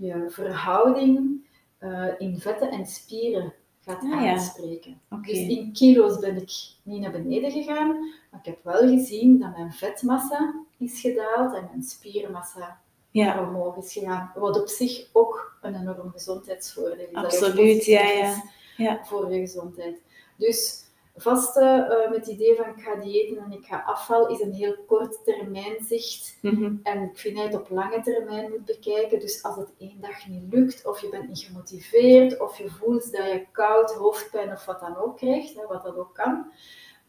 je 0.00 0.24
verhouding 0.28 1.46
uh, 1.80 2.08
in 2.18 2.38
vetten 2.38 2.70
en 2.70 2.86
spieren 2.86 3.52
gaat 3.84 4.02
Ah, 4.02 4.08
ja. 4.22 4.32
aanspreken. 4.32 5.00
Dus 5.22 5.38
in 5.38 5.72
kilo's 5.72 6.18
ben 6.18 6.36
ik 6.36 6.50
niet 6.82 7.00
naar 7.00 7.10
beneden 7.12 7.50
gegaan, 7.50 7.88
maar 8.30 8.40
ik 8.40 8.46
heb 8.46 8.58
wel 8.64 8.88
gezien 8.88 9.38
dat 9.38 9.56
mijn 9.56 9.72
vetmassa 9.72 10.54
is 10.78 11.00
gedaald 11.00 11.54
en 11.54 11.64
mijn 11.70 11.82
spiermassa 11.82 12.80
Ja, 13.10 13.34
naar 13.34 13.48
omhoog 13.48 13.76
is 13.76 13.92
gegaan. 13.92 14.32
Wat 14.34 14.60
op 14.60 14.68
zich 14.68 15.08
ook 15.12 15.58
een 15.62 15.74
enorm 15.74 16.10
gezondheidsvoordeel 16.10 17.06
is. 17.06 17.12
Dat 17.12 17.24
Absoluut, 17.24 17.54
positief 17.54 17.86
ja, 17.86 18.08
ja. 18.08 18.42
Ja. 18.76 19.04
Voor 19.04 19.32
je 19.32 19.40
gezondheid. 19.40 20.00
Dus 20.36 20.84
vasten 21.22 21.90
eh, 21.90 22.10
met 22.10 22.18
het 22.18 22.26
idee 22.26 22.56
van 22.56 22.64
ik 22.76 22.82
ga 22.82 22.94
diëten 22.94 23.44
en 23.44 23.52
ik 23.52 23.64
ga 23.64 23.82
afvallen 23.86 24.30
is 24.30 24.40
een 24.40 24.52
heel 24.52 24.76
kort 24.86 25.24
termijn 25.24 25.76
zicht. 25.84 26.38
Mhm. 26.40 26.74
En 26.82 27.02
ik 27.02 27.18
vind 27.18 27.36
dat 27.36 27.44
je 27.44 27.50
het 27.50 27.60
op 27.60 27.70
lange 27.70 28.00
termijn 28.00 28.50
moet 28.50 28.64
bekijken. 28.64 29.20
Dus 29.20 29.42
als 29.42 29.56
het 29.56 29.68
één 29.78 30.00
dag 30.00 30.26
niet 30.28 30.52
lukt, 30.52 30.86
of 30.86 31.00
je 31.00 31.08
bent 31.08 31.28
niet 31.28 31.38
gemotiveerd, 31.38 32.40
of 32.40 32.58
je 32.58 32.70
voelt 32.70 33.12
dat 33.12 33.26
je 33.26 33.46
koud, 33.52 33.94
hoofdpijn 33.94 34.52
of 34.52 34.64
wat 34.64 34.80
dan 34.80 34.96
ook 34.96 35.16
krijgt, 35.16 35.54
hè, 35.54 35.66
wat 35.66 35.82
dat 35.82 35.96
ook 35.96 36.14
kan, 36.14 36.46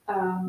ehm, 0.05 0.45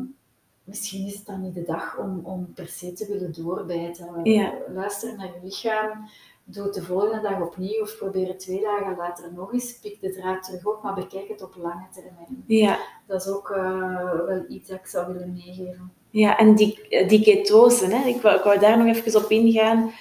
misschien 0.63 1.05
is 1.05 1.15
het 1.15 1.25
dan 1.25 1.41
niet 1.41 1.53
de 1.53 1.63
dag 1.63 1.97
om, 1.97 2.21
om 2.23 2.53
per 2.53 2.67
se 2.67 2.93
te 2.93 3.07
willen 3.07 3.33
doorbijten. 3.33 4.23
Ja. 4.23 4.53
Luister 4.73 5.17
naar 5.17 5.27
je 5.27 5.39
lichaam, 5.43 6.09
doe 6.45 6.63
het 6.63 6.73
de 6.73 6.81
volgende 6.81 7.21
dag 7.21 7.41
opnieuw, 7.41 7.81
of 7.81 7.97
probeer 7.97 8.27
het 8.27 8.39
twee 8.39 8.61
dagen 8.61 8.95
later 8.97 9.33
nog 9.33 9.53
eens, 9.53 9.79
pik 9.79 10.01
de 10.01 10.11
draad 10.11 10.43
terug 10.43 10.65
op, 10.65 10.83
maar 10.83 10.93
bekijk 10.93 11.27
het 11.27 11.41
op 11.41 11.55
lange 11.55 11.87
termijn. 11.93 12.43
ja. 12.47 12.79
Dat 13.07 13.21
is 13.21 13.27
ook 13.27 13.49
eh, 13.49 14.25
wel 14.25 14.45
iets 14.47 14.69
dat 14.69 14.79
ik 14.79 14.85
zou 14.85 15.13
willen 15.13 15.33
meegeven. 15.33 15.91
Ja, 16.09 16.37
en 16.37 16.55
die, 16.55 17.05
die 17.07 17.23
ketose, 17.23 17.85
hè? 17.85 18.07
Ik, 18.07 18.21
wou, 18.21 18.37
ik 18.37 18.43
wou 18.43 18.59
daar 18.59 18.77
nog 18.77 18.95
even 18.95 19.23
op 19.23 19.29
ingaan. 19.29 19.91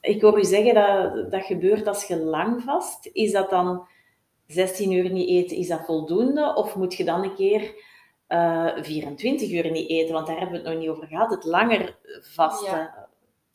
Ik 0.00 0.22
hoor 0.22 0.38
u 0.38 0.44
zeggen 0.44 0.74
dat 0.74 1.30
dat 1.30 1.44
gebeurt 1.44 1.86
als 1.86 2.04
je 2.04 2.16
lang 2.16 2.62
vast. 2.62 3.10
Is 3.12 3.32
dat 3.32 3.50
dan 3.50 3.86
16 4.46 4.92
uur 4.92 5.10
niet 5.10 5.28
eten, 5.28 5.56
is 5.56 5.68
dat 5.68 5.84
voldoende? 5.84 6.54
Of 6.54 6.76
moet 6.76 6.94
je 6.94 7.04
dan 7.04 7.22
een 7.22 7.34
keer 7.34 7.74
eh 8.26 8.70
24 8.76 9.50
uur 9.50 9.70
niet 9.70 9.90
eten? 9.90 10.14
Want 10.14 10.26
daar 10.26 10.38
hebben 10.38 10.54
we 10.54 10.68
het 10.68 10.72
nog 10.72 10.82
niet 10.82 10.90
over 10.90 11.06
gehad. 11.06 11.30
Het 11.30 11.44
langer 11.44 11.96
vasten. 12.20 13.03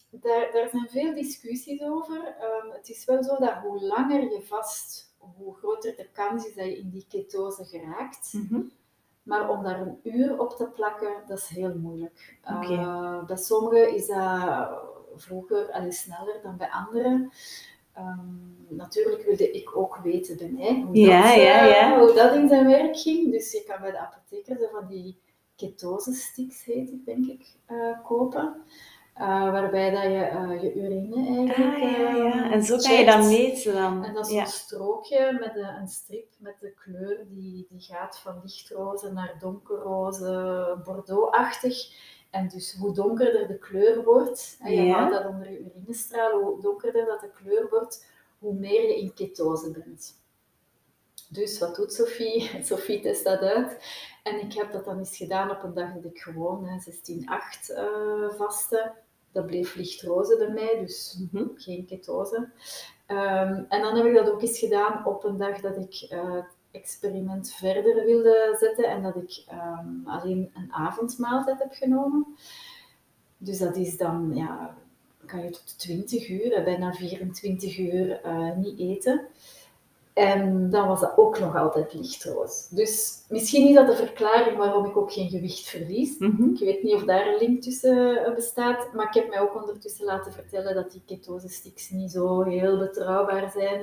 Daar, 0.09 0.49
daar 0.53 0.69
zijn 0.69 0.89
veel 0.89 1.13
discussies 1.13 1.81
over. 1.81 2.35
Ehm, 2.39 2.71
het 2.71 2.89
is 2.89 3.05
wel 3.05 3.23
zo 3.23 3.35
dat 3.35 3.53
hoe 3.53 3.81
langer 3.81 4.21
je 4.21 4.41
vast, 4.41 5.13
hoe 5.17 5.55
groter 5.55 5.95
de 5.95 6.07
kans 6.13 6.45
is 6.45 6.55
dat 6.55 6.65
je 6.65 6.77
in 6.77 6.89
die 6.89 7.05
ketose 7.09 7.65
geraakt. 7.65 8.33
Mhm. 8.33 8.61
Maar 9.23 9.49
om 9.49 9.63
daar 9.63 9.81
een 9.81 9.99
uur 10.03 10.39
op 10.39 10.49
te 10.55 10.65
plakken, 10.65 11.13
dat 11.27 11.37
is 11.37 11.47
heel 11.47 11.75
moeilijk. 11.77 12.37
Eh, 12.43 13.25
bij 13.25 13.37
sommigen 13.37 13.95
is 13.95 14.07
dat 14.07 14.69
vroeger 15.15 15.71
al 15.71 15.91
sneller 15.91 16.39
dan 16.43 16.57
bij 16.57 16.69
anderen. 16.69 17.31
Ehm, 17.93 18.75
natuurlijk 18.75 19.23
wilde 19.23 19.51
ik 19.51 19.77
ook 19.77 19.97
weten 19.97 20.37
bij 20.37 20.49
mij 20.49 20.83
hoe, 20.85 20.95
Ja, 20.95 21.21
dat, 21.21 21.31
eh, 21.31 21.69
ja, 21.69 21.99
hoe 21.99 22.13
dat 22.13 22.33
in 22.33 22.47
zijn 22.47 22.67
werk 22.67 22.97
ging. 22.97 23.31
Dus 23.31 23.51
je 23.51 23.63
kan 23.67 23.81
bij 23.81 23.91
de 23.91 23.97
apotheker 23.97 24.57
zo 24.57 24.67
van 24.71 24.87
die 24.87 25.19
ketose 25.55 26.13
sticks, 26.13 26.63
heet 26.65 26.89
het, 26.89 27.05
denk 27.05 27.25
ik, 27.25 27.55
eh, 27.65 28.03
kopen. 28.03 28.63
Eh, 29.19 29.51
waarbij 29.51 29.89
dat 29.91 30.03
je 30.03 30.23
eh, 30.23 30.61
je 30.61 30.73
urine 30.73 31.15
eigenlijk 31.27 31.83
Ah, 31.83 31.99
ja, 31.99 32.15
ja. 32.15 32.31
ehm, 32.31 32.51
En 32.51 32.63
zo 32.63 32.77
kan 32.77 32.93
je 32.93 33.05
dat 33.05 33.23
meten 33.25 33.73
dan. 33.73 34.03
En 34.03 34.13
dat 34.13 34.25
is 34.25 34.33
ja. 34.33 34.41
een 34.41 34.47
strookje 34.47 35.37
met 35.39 35.55
een, 35.55 35.75
een 35.75 35.87
strip 35.87 36.27
met 36.37 36.55
de 36.59 36.73
kleur 36.73 37.25
die, 37.27 37.67
die 37.69 37.81
gaat 37.81 38.19
van 38.19 38.39
lichtroze 38.43 39.11
naar 39.11 39.35
donkerroze, 39.39 40.81
bordeauxachtig. 40.83 41.91
En 42.29 42.47
dus 42.47 42.75
hoe 42.79 42.93
donkerder 42.93 43.47
de 43.47 43.57
kleur 43.57 44.03
wordt, 44.03 44.57
en 44.61 44.85
je 44.85 44.91
houdt 44.91 45.13
dat 45.13 45.25
onder 45.25 45.51
je 45.51 45.59
urinestraal, 45.59 46.41
hoe 46.41 46.61
donkerder 46.61 47.05
dat 47.05 47.19
de 47.19 47.29
kleur 47.43 47.67
wordt, 47.69 48.05
hoe 48.37 48.53
meer 48.53 48.81
je 48.87 48.99
in 48.99 49.13
ketose 49.13 49.71
bent. 49.71 50.17
Dus 51.29 51.59
wat 51.59 51.75
doet 51.75 51.93
Sophie? 51.93 52.49
Sophie 52.63 52.99
test 53.01 53.23
dat 53.23 53.39
uit. 53.39 53.77
En 54.23 54.39
ik 54.39 54.53
heb 54.53 54.71
dat 54.71 54.85
dan 54.85 54.97
eens 54.97 55.17
gedaan 55.17 55.51
op 55.51 55.63
een 55.63 55.73
dag 55.73 55.93
dat 55.93 56.05
ik 56.05 56.19
gewoon 56.19 56.65
hè, 56.65 56.79
16-8 56.79 57.75
eh 57.75 58.29
vastte. 58.37 58.93
Dat 59.31 59.45
bleef 59.45 59.75
lichtroze 59.75 60.37
bij 60.37 60.49
mij, 60.49 60.77
dus 60.79 61.19
Mhm. 61.31 61.45
geen 61.55 61.85
ketose. 61.85 62.49
Ehm, 63.05 63.63
en 63.69 63.81
dan 63.81 63.95
heb 63.95 64.05
ik 64.05 64.13
dat 64.13 64.29
ook 64.31 64.41
eens 64.41 64.59
gedaan 64.59 65.05
op 65.05 65.23
een 65.23 65.37
dag 65.37 65.59
dat 65.61 65.77
ik 65.77 66.07
eh, 66.09 66.33
het 66.33 66.57
experiment 66.71 67.51
verder 67.51 68.05
wilde 68.05 68.55
zetten 68.59 68.85
en 68.89 69.01
dat 69.03 69.15
ik 69.15 69.43
ehm, 69.47 69.87
alleen 70.05 70.51
een 70.53 70.73
avondmaaltijd 70.73 71.59
heb 71.59 71.71
genomen. 71.71 72.25
Dus 73.37 73.57
dat 73.57 73.75
is 73.75 73.97
dan, 73.97 74.31
ja, 74.33 74.77
kan 75.25 75.43
je 75.43 75.49
tot 75.49 75.79
20 75.79 76.29
uur, 76.29 76.53
eh, 76.53 76.63
bijna 76.63 76.93
24 76.93 77.77
uur 77.77 78.21
eh, 78.21 78.55
niet 78.55 78.79
eten. 78.79 79.27
En 80.19 80.69
dan 80.69 80.87
was 80.87 80.99
dat 80.99 81.17
ook 81.17 81.39
nog 81.39 81.55
altijd 81.55 81.93
lichtroos. 81.93 82.67
Dus 82.69 83.25
misschien 83.29 83.67
is 83.67 83.75
dat 83.75 83.87
de 83.87 83.95
verklaring 83.95 84.57
waarom 84.57 84.85
ik 84.85 84.97
ook 84.97 85.13
geen 85.13 85.29
gewicht 85.29 85.69
verlies. 85.69 86.17
Mhm. 86.17 86.43
Ik 86.53 86.59
weet 86.59 86.83
niet 86.83 86.95
of 86.95 87.03
daar 87.03 87.27
een 87.27 87.37
link 87.37 87.61
tussen 87.61 88.25
eh, 88.25 88.33
bestaat, 88.33 88.93
maar 88.93 89.07
ik 89.07 89.13
heb 89.13 89.29
mij 89.29 89.39
ook 89.41 89.55
ondertussen 89.55 90.05
laten 90.05 90.33
vertellen 90.33 90.75
dat 90.75 90.91
die 90.91 91.01
ketose-sticks 91.05 91.89
niet 91.89 92.11
zo 92.11 92.43
heel 92.43 92.77
betrouwbaar 92.77 93.51
zijn. 93.51 93.79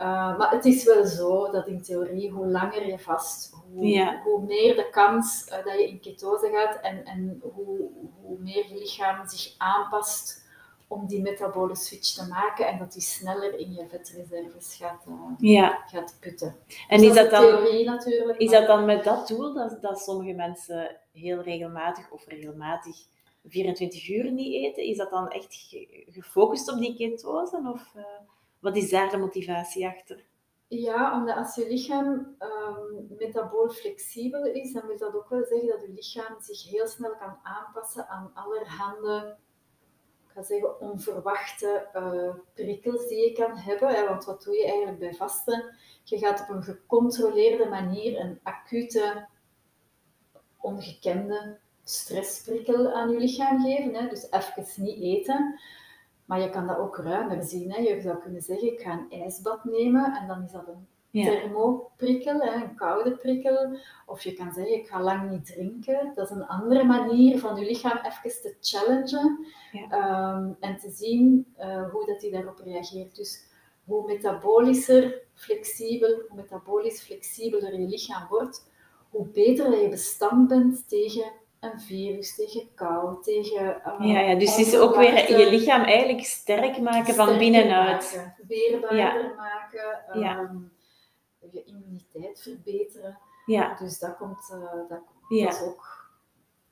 Uh, 0.00 0.38
maar 0.38 0.50
het 0.50 0.64
is 0.64 0.84
wel 0.84 1.04
zo 1.06 1.50
dat 1.50 1.66
in 1.66 1.82
theorie, 1.82 2.30
hoe 2.30 2.46
langer 2.46 2.86
je 2.86 2.98
vast, 2.98 3.52
hoe, 3.74 3.86
Ja. 3.86 4.20
hoe 4.24 4.42
meer 4.42 4.76
de 4.76 4.88
kans 4.90 5.46
uh, 5.48 5.64
dat 5.64 5.78
je 5.78 5.88
in 5.88 6.00
ketose 6.00 6.50
gaat 6.52 6.78
en, 6.82 7.04
en 7.04 7.40
hoe, 7.42 7.88
hoe 8.22 8.38
meer 8.38 8.66
je 8.68 8.78
lichaam 8.78 9.28
zich 9.28 9.54
aanpast 9.58 10.46
om 10.88 11.06
die 11.06 11.22
metabole 11.22 11.74
switch 11.76 12.14
te 12.14 12.26
maken 12.28 12.66
en 12.66 12.78
dat 12.78 12.92
die 12.92 13.02
sneller 13.02 13.58
in 13.58 13.72
je 13.72 13.86
vetreserves 13.88 14.74
gaat, 14.74 15.04
uh, 15.08 15.14
Ja. 15.38 15.82
gaat 15.86 16.16
putten. 16.20 16.56
En 16.88 16.98
Dus 16.98 17.08
is 17.08 17.14
dat 17.14 17.30
dan... 17.30 17.84
natuurlijk. 17.84 18.38
Is 18.38 18.50
maar- 18.50 18.58
dat 18.58 18.68
dan 18.68 18.84
met 18.84 19.04
dat 19.04 19.28
doel 19.28 19.54
dat, 19.54 19.78
dat 19.80 20.00
sommige 20.00 20.32
mensen 20.32 20.96
heel 21.12 21.40
regelmatig 21.42 22.10
of 22.10 22.26
regelmatig 22.26 22.96
24 23.46 24.08
uur 24.08 24.32
niet 24.32 24.54
eten? 24.54 24.82
Is 24.84 24.96
dat 24.96 25.10
dan 25.10 25.28
echt 25.30 25.54
ge- 25.54 26.04
gefocust 26.10 26.72
op 26.72 26.78
die 26.78 26.96
ketose? 26.96 27.70
Of 27.72 27.92
eh, 27.94 28.02
wat 28.58 28.76
is 28.76 28.90
daar 28.90 29.10
de 29.10 29.16
motivatie 29.16 29.86
achter? 29.86 30.24
Ja, 30.68 31.20
omdat 31.20 31.36
als 31.36 31.54
je 31.54 31.68
lichaam 31.68 32.36
um, 32.38 33.06
metabool 33.18 33.68
flexibel 33.68 34.44
is, 34.44 34.72
dan 34.72 34.86
wil 34.86 34.98
dat 34.98 35.14
ook 35.14 35.28
wel 35.28 35.44
zeggen 35.44 35.68
dat 35.68 35.80
je 35.80 35.92
lichaam 35.94 36.36
zich 36.40 36.70
heel 36.70 36.86
snel 36.86 37.16
kan 37.16 37.36
aanpassen 37.42 38.08
aan 38.08 38.30
allerhande, 38.34 39.36
ga 40.38 40.44
zeggen, 40.44 40.80
onverwachte 40.80 41.88
uh, 41.94 42.34
prikkels 42.54 43.08
die 43.08 43.28
je 43.28 43.32
kan 43.32 43.56
hebben. 43.56 43.88
Hè? 43.88 44.08
Want 44.08 44.24
wat 44.24 44.42
doe 44.42 44.56
je 44.56 44.64
eigenlijk 44.64 44.98
bij 44.98 45.14
vasten? 45.14 45.76
Je 46.04 46.18
gaat 46.18 46.40
op 46.40 46.48
een 46.48 46.62
gecontroleerde 46.62 47.68
manier 47.68 48.20
een 48.20 48.40
acute, 48.42 49.26
ongekende 50.56 51.58
stressprikkel 51.84 52.92
aan 52.92 53.10
je 53.10 53.18
lichaam 53.18 53.62
geven. 53.62 53.94
Hè? 53.94 54.08
Dus 54.08 54.30
even 54.30 54.82
niet 54.82 55.02
eten. 55.02 55.60
Maar 56.24 56.40
je 56.40 56.50
kan 56.50 56.66
dat 56.66 56.78
ook 56.78 56.96
ruimer 56.96 57.42
zien. 57.42 57.72
Hè? 57.72 57.78
Je 57.78 58.00
zou 58.00 58.18
kunnen 58.18 58.42
zeggen, 58.42 58.72
ik 58.72 58.80
ga 58.80 58.92
een 58.92 59.20
ijsbad 59.20 59.64
nemen 59.64 60.14
en 60.14 60.26
dan 60.26 60.42
is 60.42 60.52
dat 60.52 60.68
een 60.68 60.86
Ja. 61.18 61.30
thermoprikkel, 61.30 62.42
een 62.42 62.74
koude 62.74 63.10
prikkel. 63.16 63.76
Of 64.06 64.22
je 64.22 64.32
kan 64.32 64.52
zeggen, 64.52 64.74
ik 64.74 64.86
ga 64.88 65.00
lang 65.02 65.30
niet 65.30 65.46
drinken. 65.46 66.12
Dat 66.14 66.30
is 66.30 66.36
een 66.36 66.46
andere 66.46 66.84
manier 66.84 67.38
van 67.38 67.56
je 67.60 67.66
lichaam 67.66 67.98
even 67.98 68.40
te 68.42 68.56
challengen 68.60 69.46
Ja. 69.72 69.86
ehm, 69.90 70.52
en 70.60 70.76
te 70.76 70.90
zien 70.90 71.46
eh, 71.56 71.90
hoe 71.92 72.06
dat 72.06 72.20
hij 72.22 72.30
daarop 72.30 72.60
reageert. 72.64 73.16
Dus 73.16 73.46
hoe 73.84 74.06
metabolischer, 74.06 75.20
flexibel, 75.34 76.08
hoe 76.28 76.36
metabolisch 76.36 77.00
flexibeler 77.02 77.80
je 77.80 77.86
lichaam 77.86 78.26
wordt, 78.28 78.70
hoe 79.10 79.26
beter 79.26 79.70
dat 79.70 79.80
je 79.80 79.88
bestand 79.88 80.48
bent 80.48 80.88
tegen 80.88 81.32
een 81.60 81.80
virus, 81.80 82.34
tegen 82.36 82.68
kou, 82.74 83.22
tegen... 83.22 83.82
eh, 83.84 84.06
Ja, 84.06 84.20
ja, 84.20 84.34
dus 84.34 84.56
het 84.56 84.66
is 84.66 84.76
ook 84.78 84.96
weer 84.96 85.38
je 85.38 85.50
lichaam 85.50 85.82
eigenlijk 85.82 86.24
sterk 86.26 86.80
maken 86.80 87.14
van 87.14 87.38
binnenuit. 87.38 88.12
Maken, 88.16 88.34
weerbaarder 88.48 88.98
Ja. 88.98 89.32
maken, 89.36 90.20
Ja. 90.20 90.50
Je 91.52 91.64
immuniteit 91.64 92.42
verbeteren. 92.42 93.18
Ja, 93.46 93.74
Dus 93.78 93.98
dat, 93.98 94.16
komt, 94.16 94.50
eh, 94.52 94.88
dat, 94.88 95.00
Ja. 95.28 95.44
dat 95.44 95.54
is 95.54 95.62
ook 95.62 95.96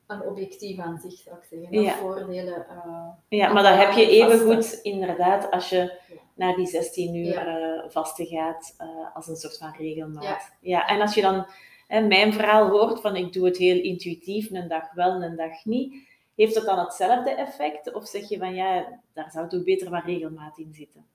een 0.07 0.21
objectief 0.21 0.79
aan 0.79 0.99
zich, 0.99 1.13
zou 1.19 1.35
ik 1.37 1.43
zeggen. 1.43 1.81
Ja. 1.81 1.93
Voordelen. 1.93 2.67
eh, 2.69 3.07
ja 3.27 3.53
maar 3.53 3.63
dat 3.63 3.75
heb 3.75 3.91
je 3.91 4.03
aan 4.03 4.09
even 4.09 4.39
vasten. 4.55 4.55
goed 4.77 4.83
inderdaad 4.83 5.51
als 5.51 5.69
je 5.69 5.99
naar 6.33 6.55
die 6.55 6.65
16 6.67 7.15
uur 7.15 7.83
vasten 7.87 8.25
gaat 8.25 8.75
als 9.13 9.27
een 9.27 9.35
soort 9.35 9.57
van 9.57 9.73
regelmaat. 9.77 10.23
Ja. 10.23 10.39
Ja, 10.61 10.87
en 10.87 11.01
als 11.01 11.13
je 11.13 11.21
dan 11.21 11.45
hè, 11.87 12.01
mijn 12.01 12.33
verhaal 12.33 12.69
hoort 12.69 13.01
van 13.01 13.15
ik 13.15 13.33
doe 13.33 13.45
het 13.45 13.57
heel 13.57 13.81
intuïtief, 13.83 14.51
een 14.51 14.67
dag 14.67 14.93
wel, 14.93 15.23
een 15.23 15.35
dag 15.35 15.65
niet, 15.65 16.07
heeft 16.35 16.53
dat 16.53 16.65
dan 16.65 16.79
hetzelfde 16.79 17.29
effect? 17.31 17.93
Of 17.93 18.07
zeg 18.07 18.29
je 18.29 18.37
van 18.37 18.55
ja, 18.55 18.99
daar 19.13 19.31
zou 19.31 19.49
toch 19.49 19.63
beter 19.63 19.89
wat 19.89 20.03
regelmaat 20.03 20.57
in 20.57 20.73
zitten? 20.73 21.05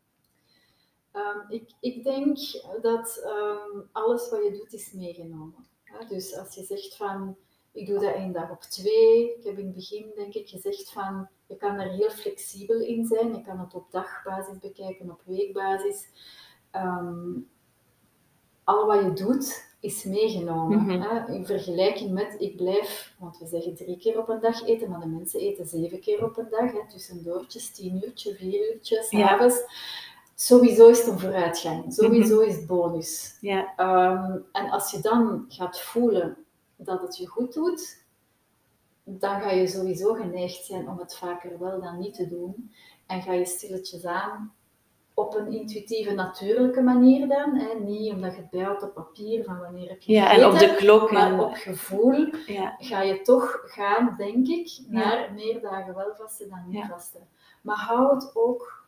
Ehm, 1.13 1.39
ik, 1.49 1.71
ik 1.81 2.05
denk 2.05 2.39
dat 2.83 3.23
ehm, 3.25 3.81
alles 3.93 4.31
wat 4.31 4.45
je 4.45 4.51
doet 4.51 4.73
is 4.73 4.93
meegenomen. 4.93 5.67
Dus 6.09 6.37
als 6.37 6.55
je 6.55 6.65
zegt 6.65 6.97
van, 6.97 7.37
ik 7.73 7.87
doe 7.87 7.99
dat 7.99 8.15
één 8.15 8.33
dag 8.33 8.51
op 8.51 8.61
twee. 8.61 9.35
Ik 9.37 9.45
heb 9.45 9.59
in 9.59 9.67
het 9.67 9.75
begin 9.75 10.13
denk 10.15 10.35
ik 10.35 10.49
gezegd 10.49 10.93
van, 10.93 11.29
je 11.47 11.57
kan 11.57 11.79
er 11.79 11.91
heel 11.91 12.11
flexibel 12.11 12.81
in 12.81 13.07
zijn. 13.07 13.35
Je 13.35 13.43
kan 13.43 13.59
het 13.59 13.75
op 13.75 13.91
dagbasis 13.91 14.59
bekijken, 14.59 15.11
op 15.11 15.21
weekbasis. 15.25 16.09
Ehm, 16.71 17.39
al 18.65 18.87
wat 18.87 19.03
je 19.03 19.13
doet 19.13 19.71
is 19.81 20.05
meegenomen. 20.05 20.79
Mhm. 20.79 21.01
hè? 21.01 21.33
In 21.33 21.47
vergelijking 21.47 22.11
met, 22.13 22.37
ik 22.39 22.57
blijf, 22.57 23.15
want 23.19 23.39
we 23.39 23.47
zeggen 23.47 23.75
drie 23.75 23.99
keer 23.99 24.19
op 24.19 24.29
een 24.29 24.41
dag 24.41 24.67
eten, 24.67 24.91
maar 24.91 25.01
de 25.01 25.07
mensen 25.07 25.41
eten 25.41 25.67
zeven 25.67 26.01
keer 26.01 26.25
op 26.25 26.37
een 26.39 26.49
dag. 26.51 26.73
Hè? 26.73 26.89
Tussendoortjes, 26.89 27.71
tien 27.71 28.03
uurtjes, 28.05 28.37
vier 28.37 28.73
uurtjes, 28.73 29.11
Ja. 29.11 29.51
Sowieso 30.47 30.88
is 30.88 30.99
het 30.99 31.07
een 31.07 31.18
vooruitgang. 31.18 31.93
Sowieso 31.95 32.40
is 32.40 32.55
het 32.57 32.66
bonus. 32.66 33.36
Ja, 33.40 33.72
Ehm, 33.76 34.38
en 34.53 34.70
als 34.70 34.90
je 34.90 35.01
dan 35.01 35.45
gaat 35.49 35.80
voelen 35.80 36.36
dat 36.76 37.01
het 37.03 37.16
je 37.16 37.26
goed 37.26 37.55
doet, 37.55 38.05
dan 39.05 39.40
ga 39.40 39.51
je 39.51 39.66
sowieso 39.66 40.14
geneigd 40.14 40.64
zijn 40.64 40.88
om 40.88 40.99
het 40.99 41.16
vaker 41.16 41.59
wel 41.59 41.80
dan 41.80 41.99
niet 41.99 42.14
te 42.14 42.28
doen. 42.28 42.72
En 43.07 43.22
ga 43.22 43.32
je 43.32 43.45
stilletjes 43.47 44.05
aan 44.05 44.53
op 45.14 45.34
een 45.34 45.53
intuïtieve, 45.53 46.12
natuurlijke 46.14 46.80
manier 46.82 47.28
dan. 47.28 47.55
Hè? 47.55 47.74
Niet 47.78 48.12
omdat 48.12 48.34
je 48.34 48.40
het 48.40 48.51
bijhoudt 48.51 48.82
op 48.82 48.95
papier 48.95 49.45
van 49.45 49.59
wanneer 49.59 49.88
heb 49.88 50.01
je 50.01 50.12
ja 50.12 50.32
en 50.32 50.47
op 50.47 50.59
de 50.59 50.74
klok. 50.76 51.12
maar 51.12 51.32
En, 51.32 51.40
op 51.40 51.55
gevoel 51.55 52.34
ja, 52.47 52.74
ga 52.78 53.03
je 53.03 53.20
toch 53.20 53.61
gaan, 53.64 54.14
denk 54.16 54.47
ik, 54.47 54.78
naar 54.88 55.32
meer 55.34 55.61
dagen 55.61 55.95
wel 55.95 56.14
vasten 56.14 56.49
dan 56.49 56.64
niet 56.66 56.78
Ja. 56.78 56.86
vasten. 56.88 57.28
Maar 57.62 57.76
hou 57.76 58.14
het 58.14 58.30
ook 58.34 58.82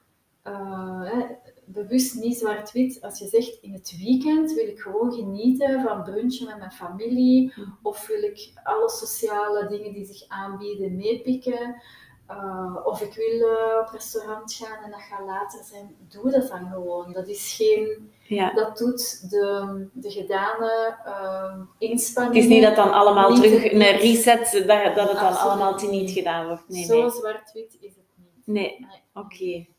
eh, 0.45 1.21
bewust 1.65 2.15
niet 2.15 2.37
zwart-wit. 2.39 2.99
Als 3.03 3.19
je 3.19 3.27
zegt 3.29 3.59
in 3.63 3.73
het 3.73 3.95
weekend 3.99 4.53
wil 4.53 4.67
ik 4.67 4.79
gewoon 4.81 5.13
genieten 5.13 5.83
van 5.83 6.03
brunchen 6.03 6.47
met 6.47 6.59
mijn 6.59 6.73
familie, 6.73 7.53
of 7.83 8.07
wil 8.07 8.23
ik 8.23 8.51
alle 8.63 8.91
sociale 8.91 9.67
dingen 9.69 9.93
die 9.93 10.05
zich 10.05 10.29
aanbieden 10.29 10.97
meepikken. 10.97 11.83
eh, 12.27 12.77
of 12.85 13.01
ik 13.01 13.15
wil 13.15 13.49
eh, 13.49 13.81
op 13.81 13.89
restaurant 13.93 14.53
gaan 14.55 14.85
en 14.85 14.91
dat 14.91 15.01
gaat 15.01 15.27
later 15.27 15.65
zijn. 15.65 15.97
Doe 16.09 16.31
dat 16.31 16.49
dan 16.49 16.69
gewoon. 16.71 17.13
Dat 17.13 17.29
is 17.29 17.55
geen... 17.57 18.13
ja. 18.29 18.53
Dat 18.53 18.79
doet 18.79 19.31
de, 19.31 19.87
de 19.93 20.11
gedane 20.11 20.97
eh 21.05 21.61
inspanning. 21.79 22.35
Het 22.35 22.45
is 22.45 22.51
niet 22.51 22.63
dat 22.63 22.77
dan 22.77 22.93
allemaal 22.93 23.31
niet 23.31 23.43
terug 23.43 23.63
te- 23.63 23.73
een 23.75 23.81
reset, 23.97 24.53
dat, 24.53 24.67
dat 24.67 24.85
het 24.87 24.95
dan 24.95 25.09
Absoluut 25.09 25.39
allemaal 25.39 25.91
niet. 25.91 26.11
gedaan 26.11 26.47
wordt. 26.47 26.69
Nee, 26.69 26.85
Zo 26.85 27.01
nee. 27.01 27.11
zwart-wit 27.11 27.77
is 27.81 27.95
het 27.97 28.05
niet. 28.17 28.47
Nee, 28.47 28.77
Nee. 28.81 29.03
oké. 29.25 29.73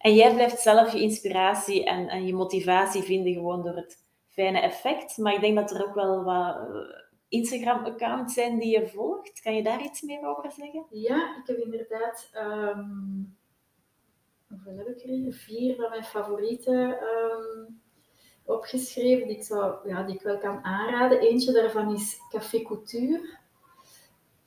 En 0.00 0.14
jij 0.14 0.34
blijft 0.34 0.60
zelf 0.60 0.92
je 0.92 1.00
inspiratie 1.00 1.84
en, 1.84 2.08
en 2.08 2.26
je 2.26 2.34
motivatie 2.34 3.02
vinden 3.02 3.32
gewoon 3.32 3.62
door 3.62 3.76
het 3.76 3.96
fijne 4.28 4.60
effect. 4.60 5.16
Maar 5.16 5.34
ik 5.34 5.40
denk 5.40 5.56
dat 5.56 5.70
er 5.70 5.86
ook 5.86 5.94
wel 5.94 6.24
wat 6.24 6.56
eh, 6.56 6.98
Instagram-accounts 7.28 8.34
zijn 8.34 8.58
die 8.58 8.80
je 8.80 8.88
volgt. 8.88 9.40
Kan 9.40 9.54
je 9.54 9.62
daar 9.62 9.82
iets 9.82 10.02
meer 10.02 10.26
over 10.26 10.52
zeggen? 10.52 10.86
Ja, 10.90 11.36
ik 11.36 11.46
heb 11.46 11.56
inderdaad. 11.56 12.30
ehm, 12.32 12.84
hoeveel 14.48 14.76
heb 14.76 14.86
ik 14.86 15.02
er? 15.02 15.32
Vier 15.32 15.76
van 15.76 15.90
mijn 15.90 16.04
favorieten 16.04 16.98
ehm, 17.00 17.72
opgeschreven, 18.44 19.26
die 19.26 19.36
ik, 19.36 19.42
zou, 19.42 19.88
ja, 19.88 20.02
die 20.02 20.14
ik 20.14 20.22
wel 20.22 20.38
kan 20.38 20.64
aanraden. 20.64 21.20
Eentje 21.20 21.52
daarvan 21.52 21.94
is 21.94 22.18
Café 22.28 22.62
Couture. 22.62 23.38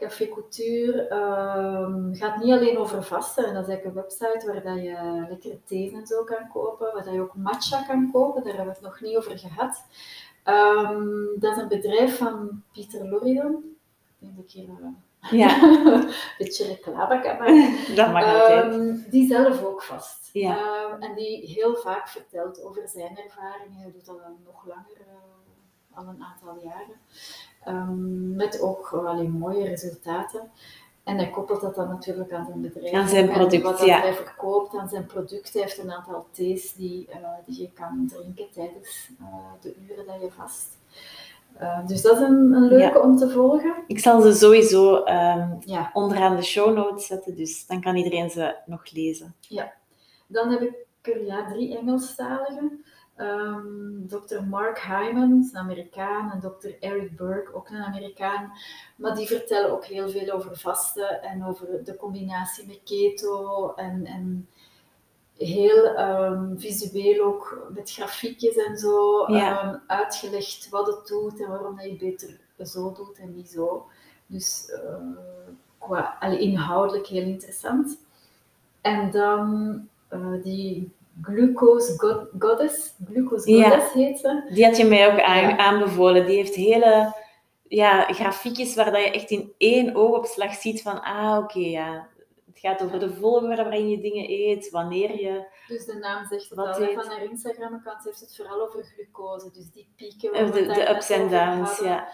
Café 0.04 0.28
Couture 0.28 1.08
ehm, 1.08 2.14
gaat 2.14 2.44
niet 2.44 2.54
alleen 2.54 2.78
over 2.78 3.04
vasten. 3.04 3.46
En 3.46 3.54
dat 3.54 3.64
is 3.64 3.70
eigenlijk 3.70 3.96
een 3.96 4.02
website 4.02 4.46
waar 4.48 4.64
dat 4.64 4.84
je 4.84 5.26
lekkere 5.30 5.60
thee 5.66 5.94
en 5.96 6.08
zo 6.08 6.24
kan 6.24 6.50
kopen. 6.54 6.94
Waar 6.94 7.04
dat 7.04 7.14
je 7.14 7.22
ook 7.22 7.36
matcha 7.36 7.84
kan 7.84 8.12
kopen. 8.12 8.44
Daar 8.44 8.56
hebben 8.56 8.74
we 8.74 8.80
het 8.80 8.90
nog 8.90 9.02
niet 9.02 9.18
over 9.18 9.38
gehad. 9.40 9.84
Ehm, 10.44 11.40
dat 11.40 11.56
is 11.56 11.62
een 11.62 11.68
bedrijf 11.68 12.18
van 12.18 12.64
Pieter 12.72 13.08
Loridon. 13.08 13.78
Ik 14.20 14.20
denk 14.20 14.36
dat 14.36 14.46
ik 14.46 14.52
hier 14.52 14.70
eh, 14.70 15.32
Ja, 15.32 15.64
een 15.64 16.12
beetje 16.38 16.66
reclame 16.66 17.22
kan 17.22 17.38
maken. 17.38 17.96
dat 17.96 18.12
mag. 18.12 18.50
Ehm, 18.50 18.98
die 19.10 19.28
zelf 19.28 19.64
ook 19.64 19.84
vast. 19.84 20.30
Ja. 20.34 20.58
Ehm, 20.58 21.02
en 21.02 21.16
die 21.16 21.48
heel 21.48 21.76
vaak 21.76 22.08
vertelt 22.08 22.64
over 22.64 22.88
zijn 22.88 23.18
ervaringen. 23.18 23.82
Hij 23.82 23.92
doet 23.92 24.06
dat 24.06 24.24
al 24.24 24.38
nog 24.46 24.66
langer, 24.66 24.98
eh, 25.00 25.34
al 25.96 26.04
een 26.04 26.24
aantal 26.24 26.64
jaren. 26.64 26.96
Ehm, 27.64 28.36
met 28.36 28.62
ook 28.62 28.90
wel 28.90 29.28
mooie 29.28 29.66
resultaten. 29.68 30.52
En 31.04 31.18
hij 31.18 31.30
koppelt 31.30 31.62
dat 31.62 31.76
dan 31.76 31.88
natuurlijk 31.88 32.32
aan 32.32 32.46
zijn 32.46 32.62
bedrijf. 32.62 32.94
Aan 32.94 33.08
zijn 33.08 33.30
en 33.30 33.34
product, 33.34 33.64
wat 33.64 33.86
ja. 33.86 34.00
hij 34.00 34.14
verkoopt, 34.14 34.76
aan 34.76 34.90
zijn 34.90 35.06
product. 35.06 35.54
Hij 35.54 35.62
heeft 35.62 35.78
een 35.78 35.92
aantal 35.92 36.26
thees 36.32 36.74
die, 36.74 37.08
eh, 37.10 37.18
die 37.46 37.62
je 37.62 37.70
kan 37.74 38.12
drinken 38.14 38.52
tijdens 38.52 39.10
eh, 39.20 39.26
de 39.62 39.76
uren 39.90 40.06
dat 40.06 40.22
je 40.22 40.32
vast. 40.32 40.78
Eh, 41.58 41.88
dus 41.88 42.02
dat 42.02 42.14
is 42.16 42.22
een, 42.22 42.54
een 42.54 42.68
leuke 42.68 43.02
om 43.02 43.18
te 43.18 43.30
volgen. 43.30 43.74
Ik 43.88 44.00
zal 44.00 44.22
ze 44.22 44.34
sowieso 44.34 45.04
ehm, 45.04 45.50
Ja. 45.60 45.90
onderaan 45.94 46.36
de 46.36 46.42
show 46.44 46.76
notes 46.76 47.06
zetten, 47.06 47.36
dus 47.36 47.68
dan 47.68 47.82
kan 47.82 47.96
iedereen 47.96 48.30
ze 48.30 48.56
nog 48.66 48.92
lezen. 48.92 49.36
Dan 50.28 50.50
heb 50.50 50.62
ik 50.62 50.76
er 51.02 51.26
ja, 51.26 51.48
drie 51.52 51.78
Engelstalige. 51.78 52.72
Ehm 53.16 54.08
Dr. 54.08 54.42
Mark 54.50 54.80
Hyman, 54.80 55.40
is 55.40 55.52
een 55.52 55.60
Amerikaan, 55.60 56.32
en 56.32 56.40
Dr. 56.40 56.70
Eric 56.80 57.16
Burke, 57.16 57.54
ook 57.54 57.70
een 57.70 57.84
Amerikaan. 57.84 58.52
Maar 58.96 59.16
die 59.16 59.28
vertellen 59.28 59.72
ook 59.72 59.86
heel 59.86 60.10
veel 60.10 60.32
over 60.32 60.58
vasten 60.58 61.22
en 61.22 61.46
over 61.46 61.84
de 61.84 61.96
combinatie 61.96 62.68
met 62.68 62.82
keto 62.84 63.74
en, 63.76 64.06
en 64.06 64.48
heel 65.38 65.86
ehm, 65.96 66.58
visueel 66.58 67.26
ook 67.26 67.68
met 67.74 67.92
grafiekjes 67.92 68.56
en 68.56 68.78
zo 68.78 69.26
Ja. 69.32 69.62
ehm, 69.62 69.78
uitgelegd 69.88 70.70
wat 70.70 70.88
het 70.88 71.08
doet 71.08 71.42
en 71.42 71.50
waarom 71.50 71.76
dat 71.76 71.86
je 71.86 71.96
beter 71.96 72.40
zo 72.66 72.92
doet 72.92 73.18
en 73.18 73.36
niet 73.36 73.50
zo. 73.50 73.88
Dus 74.26 74.72
eh, 74.72 74.96
qua, 75.78 76.22
inhoudelijk 76.22 77.08
heel 77.08 77.26
interessant. 77.26 77.98
En 78.82 79.12
dan 79.12 79.80
eh, 80.08 80.34
die 80.44 80.92
Glucose 81.22 82.00
God- 82.00 82.28
Goddess, 82.40 82.96
Glucose 83.06 83.52
Ja. 83.52 83.70
Goddess 83.70 83.94
heet 83.94 84.20
ze. 84.20 84.50
Die 84.54 84.66
had 84.66 84.78
je 84.78 84.86
mij 84.86 85.12
ook 85.14 85.22
aan- 85.22 85.42
Ja. 85.50 85.58
aanbevolen. 85.58 86.26
Die 86.26 86.36
heeft 86.36 86.56
hele 86.56 87.14
ja, 87.68 88.02
grafiekjes 88.14 88.76
waar 88.76 88.92
dat 88.92 89.02
je 89.04 89.12
echt 89.12 89.30
in 89.30 89.54
één 89.58 89.96
oogopslag 89.96 90.54
ziet 90.54 90.82
van, 90.82 91.02
ah, 91.04 91.38
oké, 91.44 91.60
ja. 91.60 92.08
Het 92.46 92.60
gaat 92.62 92.84
over 92.84 93.00
de 93.00 93.14
volgorde 93.14 93.56
waarin 93.56 93.90
je 93.90 94.02
dingen 94.02 94.26
eet, 94.30 94.70
wanneer 94.70 95.22
je... 95.22 95.46
Dus 95.68 95.86
de 95.86 95.94
naam 95.96 96.26
zegt 96.26 96.50
het 96.50 96.58
Wat 96.58 96.68
al. 96.80 96.94
Van 96.94 97.06
haar 97.06 97.24
Instagram-account 97.24 98.04
heeft 98.04 98.20
het 98.20 98.36
vooral 98.36 98.62
over 98.62 98.84
glucose. 98.84 99.52
Dus 99.52 99.72
die 99.72 99.94
pieken. 99.96 100.32
waar 100.32 100.52
De, 100.52 100.66
de 100.66 100.90
ups 100.90 101.10
en 101.10 101.30
downs, 101.30 101.70
hadden, 101.70 101.88
ja. 101.88 102.08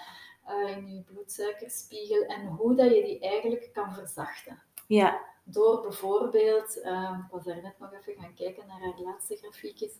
eh, 0.45 0.77
in 0.77 0.93
je 0.95 1.01
bloedsuikerspiegel. 1.01 2.23
En 2.23 2.45
hoe 2.47 2.75
dat 2.75 2.95
je 2.95 3.03
die 3.03 3.19
eigenlijk 3.19 3.69
kan 3.73 3.93
verzachten. 3.93 4.61
Ja, 4.87 5.19
Door 5.51 5.81
bijvoorbeeld, 5.81 6.81
eh, 6.81 7.19
ik 7.25 7.31
was 7.31 7.43
daar 7.43 7.61
net 7.61 7.79
nog 7.79 7.93
even 7.93 8.21
gaan 8.21 8.33
kijken 8.33 8.67
naar 8.67 8.79
haar 8.79 8.99
laatste 9.03 9.35
grafiekjes. 9.35 9.91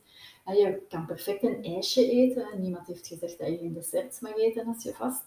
En 0.45 0.55
je 0.55 0.81
kan 0.89 1.05
perfect 1.05 1.43
een 1.43 1.63
ijsje 1.63 2.09
eten. 2.09 2.51
En 2.51 2.61
niemand 2.61 2.87
heeft 2.87 3.07
gezegd 3.07 3.39
dat 3.39 3.47
je 3.47 3.57
geen 3.57 3.73
desserts 3.73 4.19
mag 4.19 4.35
eten 4.35 4.67
als 4.67 4.83
je 4.83 4.93
vast. 4.93 5.23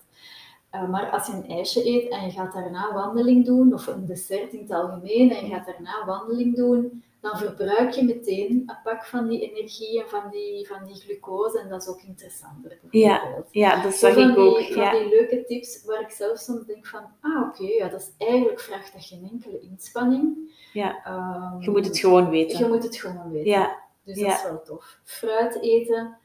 Eh, 0.70 0.88
maar 0.88 1.10
als 1.10 1.26
je 1.26 1.32
een 1.32 1.48
ijsje 1.48 1.86
eet 1.86 2.08
en 2.10 2.24
je 2.24 2.30
gaat 2.30 2.52
daarna 2.52 2.92
wandeling 2.92 3.44
doen, 3.44 3.74
of 3.74 3.86
een 3.86 4.06
dessert 4.06 4.52
in 4.52 4.60
het 4.60 4.70
algemeen, 4.70 5.30
en 5.30 5.46
je 5.46 5.54
gaat 5.54 5.66
daarna 5.66 6.04
wandeling 6.04 6.56
doen, 6.56 7.02
dan 7.22 7.36
verbruik 7.38 7.90
je 7.90 8.04
meteen 8.04 8.50
een 8.66 8.76
pak 8.84 9.04
van 9.06 9.28
die 9.28 9.50
energie 9.50 10.02
en 10.02 10.08
van 10.08 10.30
die, 10.30 10.66
van 10.66 10.84
die 10.86 10.94
glucose. 10.94 11.60
En 11.60 11.68
dat 11.68 11.82
is 11.82 11.88
ook 11.88 12.02
interessanter. 12.02 12.78
Ja, 12.90 13.18
bijvoorbeeld. 13.20 13.48
ja, 13.50 13.82
dat 13.82 13.94
zag 13.94 14.16
ik 14.16 14.38
ook. 14.38 14.58
Die, 14.58 14.72
van 14.72 14.82
Ja. 14.82 14.90
die 14.92 15.08
leuke 15.08 15.44
tips 15.44 15.84
waar 15.84 16.00
ik 16.00 16.10
zelf 16.10 16.38
soms 16.38 16.66
denk 16.66 16.86
van, 16.86 17.04
ah 17.20 17.48
oké, 17.48 17.64
ja, 17.64 17.88
dat 17.88 18.00
is 18.00 18.26
eigenlijk 18.26 18.60
vraagt 18.60 18.92
dat 18.92 19.04
geen 19.04 19.28
enkele 19.32 19.60
inspanning. 19.60 20.36
Ja. 20.72 21.04
Ehm, 21.04 21.60
Je 21.60 21.70
moet 21.70 21.86
het 21.86 21.98
gewoon 21.98 22.24
je 22.24 22.30
weten. 22.30 22.68
moet 22.68 22.82
het 22.82 22.96
gewoon 22.96 23.30
weten. 23.30 23.50
Ja, 23.50 23.78
Dus 24.04 24.18
ja. 24.18 24.26
dat 24.26 24.36
is 24.36 24.42
wel 24.42 24.62
tof. 24.62 24.98
Fruit 25.04 25.60
eten 25.60 26.16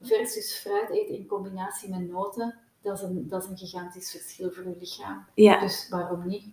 versus 0.00 0.54
fruit 0.58 0.90
eten 0.90 1.14
in 1.14 1.26
combinatie 1.26 1.90
met 1.90 2.08
noten, 2.10 2.58
dat 2.82 2.96
is 2.96 3.02
een, 3.02 3.28
dat 3.28 3.42
is 3.42 3.48
een 3.48 3.56
gigantisch 3.58 4.10
verschil 4.10 4.50
voor 4.50 4.64
je 4.64 4.76
lichaam. 4.78 5.26
ja, 5.34 5.60
Dus 5.60 5.88
waarom 5.88 6.26
niet? 6.26 6.44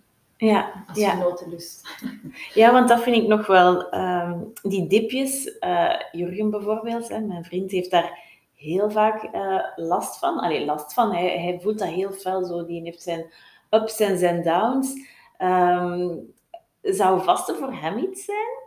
Ja. 0.46 0.84
Als 0.88 0.98
Ja. 0.98 1.12
je 1.12 1.18
noten 1.18 1.48
lust. 1.50 1.88
Ja, 2.54 2.72
want 2.72 2.88
dat 2.88 3.02
vind 3.02 3.16
ik 3.16 3.26
nog 3.28 3.46
wel. 3.46 3.88
ehm, 3.90 4.38
die 4.62 4.86
dipjes, 4.88 5.58
eh, 5.58 6.00
Jurgen 6.12 6.50
bijvoorbeeld, 6.50 7.08
hè, 7.08 7.20
mijn 7.20 7.44
vriend 7.44 7.70
heeft 7.70 7.90
daar 7.90 8.18
heel 8.54 8.90
vaak 8.90 9.22
eh, 9.22 9.60
last 9.76 10.18
van. 10.18 10.38
Allee, 10.38 10.64
last 10.64 10.94
van. 10.94 11.12
Hij, 11.14 11.38
hij 11.40 11.58
voelt 11.62 11.78
dat 11.78 11.88
heel 11.88 12.12
fel 12.12 12.44
zo. 12.44 12.64
Die 12.64 12.82
heeft 12.82 13.02
zijn 13.02 13.32
ups 13.70 14.00
en 14.00 14.18
zijn 14.18 14.42
downs. 14.42 14.94
Ehm, 15.36 16.16
zou 16.82 17.22
vasten 17.22 17.56
voor 17.56 17.72
hem 17.72 17.98
iets 17.98 18.24
zijn? 18.24 18.60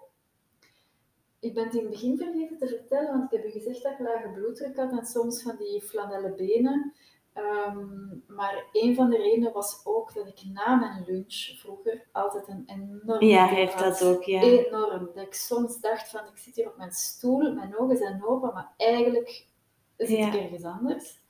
ik 1.40 1.54
ben 1.54 1.64
het 1.64 1.74
in 1.74 1.80
het 1.82 1.90
begin 1.90 2.18
vergeten 2.18 2.58
te 2.58 2.68
vertellen, 2.68 3.12
want 3.12 3.32
ik 3.34 3.38
heb 3.38 3.48
u 3.48 3.52
gezegd 3.52 3.84
dat 3.84 3.92
ik 3.92 4.00
lage 4.00 4.30
bloeddruk 4.30 4.76
had 4.78 4.92
en 4.92 5.06
soms 5.06 5.42
van 5.42 5.56
die 5.60 5.82
flanellen 5.82 6.36
benen. 6.36 6.94
Ehm, 7.36 8.08
maar 8.28 8.64
een 8.72 8.96
van 8.96 9.10
de 9.10 9.18
redenen 9.18 9.54
was 9.54 9.82
ook 9.84 10.14
dat 10.14 10.28
ik 10.28 10.42
na 10.54 10.76
mijn 10.76 11.04
lunch 11.08 11.34
vroeger 11.60 12.08
altijd 12.12 12.48
een 12.48 12.64
enorm 12.66 13.24
Ja, 13.26 13.46
heeft 13.46 13.80
dat 13.80 14.04
ook, 14.04 14.24
ja. 14.24 14.42
Enorm. 14.42 15.10
Dat 15.14 15.26
ik 15.26 15.34
soms 15.34 15.80
dacht 15.80 16.10
van, 16.10 16.20
ik 16.26 16.38
zit 16.38 16.56
hier 16.56 16.68
op 16.68 16.78
mijn 16.78 16.92
stoel, 16.92 17.54
mijn 17.54 17.78
ogen 17.78 17.98
zijn 17.98 18.26
open, 18.26 18.54
maar 18.54 18.72
eigenlijk 18.78 19.48
zit 19.98 20.18
Ja. 20.18 20.28
ik 20.34 20.42
ergens 20.42 20.64
anders. 20.64 21.24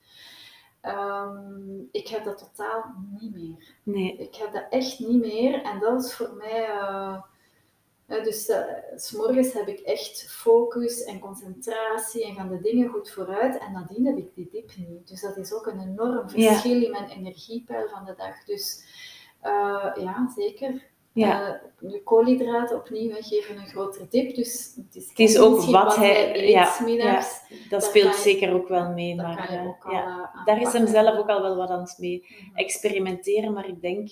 Ehm, 0.80 1.80
ik 1.92 2.08
heb 2.08 2.24
dat 2.24 2.38
totaal 2.38 2.84
niet 3.20 3.34
meer. 3.34 3.74
Nee. 3.82 4.16
Ik 4.16 4.34
heb 4.34 4.52
dat 4.52 4.66
echt 4.70 4.98
niet 4.98 5.20
meer. 5.20 5.62
En 5.62 5.80
dat 5.80 6.04
is 6.04 6.14
voor 6.14 6.34
mij... 6.36 6.68
eh, 6.68 7.22
ja, 8.08 8.20
dus 8.22 8.48
eh, 8.48 8.62
s 8.96 9.52
heb 9.52 9.68
ik 9.68 9.78
echt 9.80 10.26
focus 10.30 11.04
en 11.04 11.18
concentratie 11.18 12.24
en 12.26 12.34
gaan 12.34 12.48
de 12.48 12.60
dingen 12.60 12.88
goed 12.88 13.10
vooruit. 13.10 13.58
En 13.58 13.72
nadien 13.72 14.06
heb 14.06 14.16
ik 14.16 14.34
die 14.34 14.48
dip 14.52 14.70
niet. 14.76 15.08
Dus 15.08 15.20
dat 15.20 15.36
is 15.36 15.52
ook 15.52 15.66
een 15.66 15.80
enorm 15.80 16.28
Ja. 16.34 16.48
verschil 16.48 16.82
in 16.82 16.90
mijn 16.90 17.08
energiepeil 17.08 17.88
van 17.88 18.04
de 18.04 18.14
dag. 18.16 18.44
Dus 18.44 18.84
eh, 19.40 19.90
ja, 19.94 20.32
zeker. 20.36 20.82
Ja. 21.12 21.46
Eh, 21.80 21.90
de 21.90 22.02
koolhydraten 22.02 22.76
opnieuw 22.76 23.10
hè, 23.10 23.22
geven 23.22 23.56
een 23.56 23.66
grotere 23.66 24.06
dip. 24.10 24.34
Dus 24.34 24.72
het 24.76 24.96
is, 24.96 25.08
Het 25.08 25.18
is 25.18 25.38
ook 25.38 25.60
wat 25.60 25.96
hij- 25.96 26.36
eet 26.42 26.48
ja, 26.48 26.76
middags. 26.84 27.40
Dat 27.68 27.84
speelt 27.84 28.14
je- 28.16 28.20
zeker 28.22 28.52
ook 28.54 28.68
wel 28.68 28.92
mee, 28.92 29.16
Daar 29.16 29.26
maar 29.26 29.66
ook 29.66 29.92
ja. 29.92 30.30
daar 30.44 30.60
is 30.60 30.72
hem 30.72 30.86
zelf 30.86 31.18
ook 31.18 31.28
al 31.28 31.42
wel 31.42 31.56
wat 31.56 31.68
aan 31.70 31.80
het 31.80 31.96
mee 31.98 32.24
Mhm. 32.28 32.56
experimenteren, 32.56 33.52
maar 33.52 33.68
ik 33.68 33.80
denk 33.80 34.08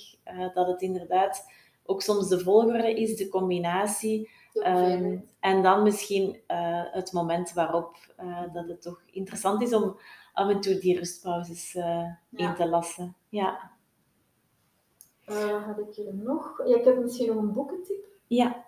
dat 0.55 0.67
het 0.67 0.83
inderdaad 0.83 1.45
ook 1.85 2.03
soms 2.03 2.29
de 2.29 2.41
volgorde 2.41 2.95
is, 2.95 3.17
de 3.17 3.29
combinatie, 3.29 4.31
ehm, 4.53 5.19
en 5.41 5.63
dan 5.63 5.83
misschien 5.83 6.41
eh, 6.47 6.83
het 6.93 7.13
moment 7.13 7.53
waarop 7.53 7.97
eh, 8.17 8.43
dat 8.53 8.69
het 8.69 8.83
toch 8.83 9.03
interessant 9.07 9.63
is 9.63 9.75
om 9.75 9.99
af 10.33 10.49
en 10.49 10.61
toe 10.61 10.79
die 10.79 10.99
rustpauzes 10.99 11.75
eh, 11.75 11.85
Ja. 11.85 12.49
in 12.49 12.55
te 12.55 12.69
lassen. 12.69 13.17
Ja, 13.29 13.73
had 15.67 15.79
ik 15.79 15.95
hier 15.95 16.15
nog? 16.15 16.63
Ja, 16.67 16.77
ik 16.77 16.85
heb 16.85 16.99
misschien 16.99 17.27
nog 17.27 17.37
een 17.37 17.53
boekentip. 17.53 18.05
ja, 18.27 18.65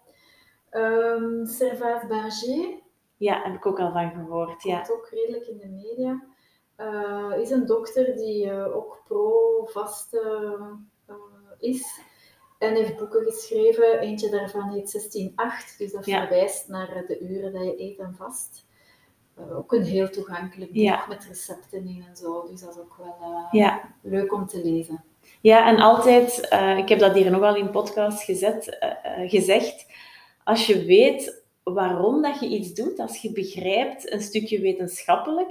Ehm 0.71 1.45
Servaas 1.47 2.07
Banger, 2.07 2.79
ja 3.17 3.43
heb 3.43 3.55
ik 3.55 3.67
ook 3.67 3.81
al 3.81 3.93
van 3.93 4.11
gehoord. 4.11 4.62
Ja, 4.62 4.77
komt 4.81 4.99
ook 4.99 5.09
redelijk 5.09 5.47
in 5.47 5.59
de 5.59 5.69
media. 5.69 6.25
Is 7.37 7.51
een 7.51 7.67
dokter 7.67 8.17
die 8.17 8.53
ook 8.53 9.03
pro-vaste 9.05 10.59
is. 11.59 12.01
En 12.59 12.75
heeft 12.75 12.97
boeken 12.97 13.25
geschreven. 13.25 14.01
Eentje 14.01 14.31
daarvan 14.31 14.71
heet 14.71 15.33
16-8. 15.75 15.77
Dus 15.79 15.93
dat 15.93 16.05
verwijst 16.05 16.69
naar 16.69 17.05
de 17.07 17.19
uren 17.21 17.53
dat 17.53 17.65
je 17.65 17.81
eet 17.81 17.99
en 17.99 18.15
vast. 18.17 18.65
Ook 19.53 19.73
een 19.73 19.85
heel 19.85 20.11
toegankelijk 20.11 20.73
boek 20.73 20.83
Ja. 20.83 21.05
met 21.09 21.25
recepten 21.25 21.79
in 21.89 22.05
en 22.09 22.17
zo. 22.17 22.49
Dus 22.51 22.61
dat 22.61 22.71
is 22.71 22.81
ook 22.81 22.97
wel 22.99 23.17
eh, 23.21 23.61
ja. 23.61 23.95
leuk 24.03 24.33
om 24.33 24.47
te 24.47 24.65
lezen. 24.65 25.05
Ja, 25.41 25.69
en 25.69 25.77
altijd, 25.77 26.49
eh, 26.49 26.79
ik 26.79 26.89
heb 26.89 26.99
dat 26.99 27.15
hier 27.15 27.31
nog 27.31 27.43
al 27.43 27.57
in 27.57 27.71
podcast 27.71 28.23
gezet, 28.23 28.79
eh, 28.79 29.31
gezegd, 29.31 29.87
als 30.45 30.67
je 30.67 30.85
weet 30.85 31.45
waarom 31.63 32.23
dat 32.23 32.41
je 32.41 32.49
iets 32.49 32.75
doet, 32.75 32.99
als 32.99 33.17
je 33.23 33.33
begrijpt, 33.33 34.13
een 34.13 34.23
stukje 34.23 34.61
wetenschappelijk, 34.61 35.51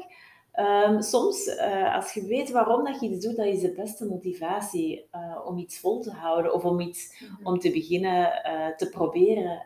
ehm, 0.56 1.01
soms 1.01 1.47
eh, 1.47 1.95
als 1.95 2.14
je 2.14 2.26
weet 2.26 2.49
waarom 2.51 2.84
dat 2.86 2.99
je 2.99 3.10
iets 3.10 3.26
doet, 3.26 3.36
dat 3.36 3.45
is 3.45 3.62
de 3.62 3.72
beste 3.74 4.06
motivatie 4.06 5.08
eh, 5.12 5.39
om 5.45 5.58
iets 5.58 5.80
vol 5.80 6.01
te 6.01 6.12
houden 6.12 6.53
of 6.53 6.66
om 6.66 6.80
iets 6.80 7.20
Mhm. 7.22 7.47
om 7.47 7.60
te 7.60 7.72
beginnen 7.72 8.43
eh, 8.43 8.68
te 8.76 8.89
proberen. 8.89 9.66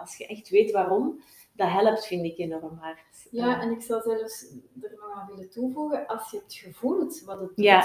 Als 0.00 0.16
je 0.16 0.26
echt 0.26 0.48
weet 0.48 0.70
waarom, 0.70 1.20
dat 1.52 1.68
helpt, 1.68 2.06
vind 2.06 2.24
ik 2.24 2.38
enorm 2.38 2.78
hard. 2.80 3.26
Ja, 3.30 3.60
en 3.60 3.70
ik 3.70 3.82
zou 3.82 4.02
zelfs 4.02 4.42
er 4.82 4.90
nog 4.96 5.12
aan 5.14 5.26
willen 5.28 5.50
toevoegen, 5.50 6.06
als 6.06 6.30
je 6.30 6.36
het 6.44 6.54
gevoelt 6.54 7.22
wat 7.24 7.40
het 7.40 7.48
doet, 7.56 7.64
Ja. 7.64 7.84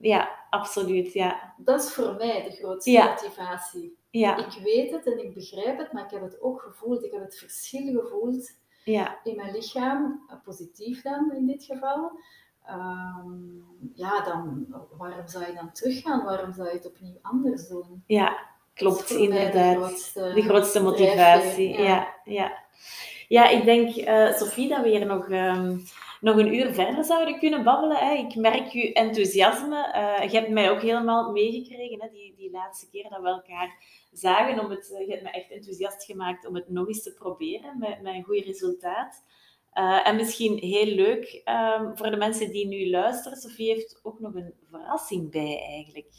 ja, 0.00 0.28
absoluut, 0.50 1.12
ja. 1.12 1.54
dat 1.56 1.82
is 1.82 1.92
voor 1.92 2.14
mij 2.14 2.42
de 2.44 2.50
grootste 2.50 2.90
Ja. 2.90 3.04
motivatie. 3.08 3.96
Ja, 4.10 4.36
Ik 4.46 4.62
weet 4.62 4.90
het 4.90 5.06
en 5.06 5.24
ik 5.24 5.34
begrijp 5.34 5.78
het, 5.78 5.92
maar 5.92 6.04
ik 6.04 6.10
heb 6.10 6.22
het 6.22 6.40
ook 6.40 6.60
gevoeld. 6.60 7.04
Ik 7.04 7.12
heb 7.12 7.22
het 7.22 7.38
verschil 7.38 8.00
gevoeld 8.00 8.50
ja, 8.84 9.18
in 9.24 9.36
mijn 9.36 9.52
lichaam, 9.52 10.24
eh, 10.28 10.36
positief 10.44 11.02
dan 11.02 11.32
in 11.32 11.46
dit 11.46 11.64
geval. 11.64 12.10
Ehm, 12.66 13.30
ja, 13.94 14.24
dan, 14.24 14.66
waarom 14.96 15.28
zou 15.28 15.46
je 15.46 15.52
dan 15.52 15.72
teruggaan? 15.72 16.24
Waarom 16.24 16.52
zou 16.52 16.68
je 16.68 16.74
het 16.74 16.86
opnieuw 16.86 17.18
anders 17.22 17.68
doen? 17.68 18.02
ja, 18.06 18.38
klopt, 18.74 19.10
inderdaad. 19.10 19.74
De 19.74 19.80
grootste, 19.80 20.32
De 20.34 20.42
grootste 20.42 20.78
drijfveer, 20.78 21.06
motivatie, 21.06 21.68
ja. 21.68 21.82
ja. 21.84 22.14
ja, 22.24 22.52
ja. 23.28 23.48
ik 23.48 23.64
denk, 23.64 23.96
eh 23.96 24.32
Sophie, 24.32 24.68
dat 24.68 24.82
we 24.82 24.88
hier 24.88 25.06
nog, 25.06 25.28
ehm, 25.28 25.78
nog 26.22 26.36
een 26.36 26.54
uur 26.54 26.74
verder 26.74 27.04
zouden 27.04 27.38
kunnen 27.38 27.64
babbelen. 27.64 28.18
Ik 28.18 28.34
merk 28.34 28.66
je 28.66 28.92
enthousiasme. 28.92 29.92
Eh, 29.92 30.30
je 30.30 30.38
hebt 30.38 30.50
mij 30.50 30.70
ook 30.70 30.80
helemaal 30.80 31.32
meegekregen, 31.32 32.00
hè, 32.00 32.08
die, 32.08 32.34
die 32.36 32.50
laatste 32.50 32.90
keer 32.90 33.08
dat 33.08 33.20
we 33.20 33.28
elkaar 33.28 33.84
zagen. 34.12 34.60
Om 34.60 34.70
het, 34.70 34.92
eh, 34.92 35.06
je 35.06 35.10
hebt 35.10 35.22
me 35.22 35.30
echt 35.30 35.50
enthousiast 35.50 36.04
gemaakt 36.04 36.46
om 36.46 36.54
het 36.54 36.68
nog 36.68 36.88
eens 36.88 37.02
te 37.02 37.14
proberen 37.14 37.78
met, 37.78 38.02
met 38.02 38.14
een 38.14 38.22
goed 38.22 38.44
resultaat. 38.44 39.24
Eh, 39.72 40.08
en 40.08 40.16
misschien 40.16 40.58
heel 40.58 40.94
leuk 40.94 41.40
ehm, 41.44 41.96
voor 41.96 42.10
de 42.10 42.16
mensen 42.16 42.50
die 42.50 42.66
nu 42.66 42.90
luisteren. 42.90 43.38
Sophie 43.38 43.68
heeft 43.68 44.00
ook 44.02 44.20
nog 44.20 44.34
een 44.34 44.54
verrassing 44.70 45.30
bij 45.30 45.62
eigenlijk. 45.68 46.12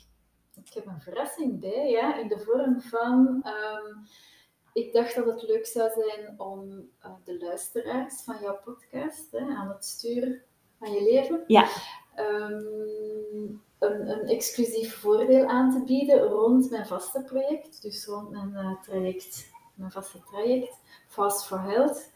Ik 0.66 0.74
heb 0.74 0.86
een 0.86 1.02
verrassing 1.02 1.60
bij, 1.60 1.90
ja, 1.90 2.20
in 2.20 2.28
de 2.28 2.40
vorm 2.40 2.82
van. 2.82 3.42
ehm, 3.44 3.96
ik 4.74 4.94
dacht 4.94 5.16
dat 5.16 5.26
het 5.26 5.42
leuk 5.42 5.66
zou 5.66 5.90
zijn 5.94 6.34
om 6.40 6.90
eh, 7.00 7.12
de 7.24 7.38
luisteraars 7.38 8.22
van 8.24 8.36
jouw 8.42 8.60
podcast 8.64 9.32
hè, 9.32 9.40
aan 9.40 9.68
het 9.68 9.86
sturen 9.86 10.42
van 10.80 10.92
je 10.92 11.04
leven 11.04 11.44
Ja. 11.48 11.68
ehm, 12.16 12.56
een, 13.80 14.10
een 14.10 14.28
exclusief 14.28 14.96
voordeel 14.96 15.46
aan 15.46 15.72
te 15.72 15.84
bieden 15.84 16.22
rond 16.22 16.70
mijn 16.70 16.88
vaste 16.88 17.22
project, 17.22 17.82
dus 17.82 18.06
rond 18.06 18.30
mijn 18.30 18.56
eh, 18.56 18.82
traject, 18.82 19.52
mijn 19.76 19.92
vaste 19.92 20.24
traject, 20.24 20.76
Fast 21.08 21.46
for 21.46 21.62
Health. 21.62 22.12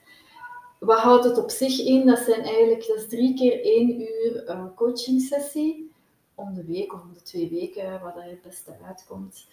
Wat 0.80 1.00
houdt 1.00 1.24
het 1.24 1.38
op 1.38 1.50
zich 1.50 1.80
in? 1.80 2.06
Dat 2.06 2.20
zijn 2.20 2.42
eigenlijk 2.42 2.88
dat 2.88 2.98
is 2.98 3.08
drie 3.08 3.34
keer 3.36 3.64
één 3.64 4.02
uur 4.02 4.46
eh, 4.46 4.66
coaching 4.76 5.22
sessie 5.22 5.92
om 6.36 6.54
de 6.54 6.64
week 6.66 6.94
of 6.94 7.02
om 7.02 7.14
de 7.14 7.22
twee 7.22 7.50
weken, 7.50 8.02
wat 8.02 8.16
er 8.16 8.24
het 8.24 8.42
beste 8.42 8.78
uitkomt. 8.86 9.48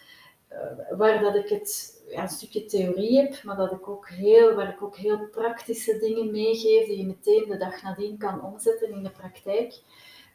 Eh, 0.55 0.97
waar 0.97 1.21
dat 1.21 1.35
ik 1.35 1.49
het, 1.49 2.03
een 2.09 2.29
stukje 2.29 2.65
theorie 2.65 3.17
heb, 3.17 3.43
maar 3.43 3.57
dat 3.57 3.73
ik 3.73 3.89
ook 3.89 4.09
heel, 4.09 4.55
waar 4.55 4.69
ik 4.69 4.83
ook 4.83 4.97
heel 4.97 5.29
praktische 5.29 5.99
dingen 5.99 6.31
meegeef 6.31 6.87
die 6.87 6.99
je 6.99 7.07
meteen 7.07 7.45
de 7.49 7.57
dag 7.57 7.83
nadien 7.83 8.19
kan 8.19 8.43
omzetten 8.43 8.91
in 8.91 9.03
de 9.03 9.11
praktijk. 9.11 9.81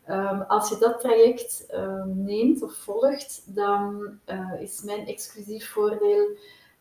Ehm, 0.06 0.42
als 0.42 0.70
je 0.70 0.78
dat 0.78 1.00
traject 1.00 1.66
ehm, 1.66 2.24
neemt 2.24 2.64
of 2.64 2.74
volgt, 2.74 3.56
dan 3.56 4.20
eh, 4.26 4.62
is 4.62 4.82
mijn 4.82 5.08
exclusief 5.08 5.72
voordeel 5.72 6.28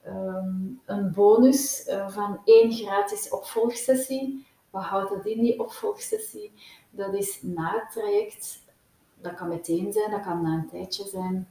ehm, 0.03 0.67
een 0.85 1.13
bonus 1.13 1.85
eh, 1.85 2.09
van 2.09 2.41
één 2.45 2.73
gratis 2.73 3.29
opvolgsessie. 3.31 4.47
Wat 4.71 4.83
houdt 4.83 5.11
dat 5.11 5.27
in, 5.27 5.43
die 5.43 5.61
opvolgsessie? 5.61 6.53
Dat 6.91 7.15
is 7.15 7.43
na 7.43 7.73
het 7.73 7.93
traject 7.93 8.63
dat 9.21 9.35
kan 9.35 9.49
meteen 9.49 9.93
zijn, 9.93 10.11
dat 10.11 10.23
kan 10.23 10.43
na 10.43 10.53
een 10.53 10.69
tijdje 10.69 11.05
zijn. 11.05 11.49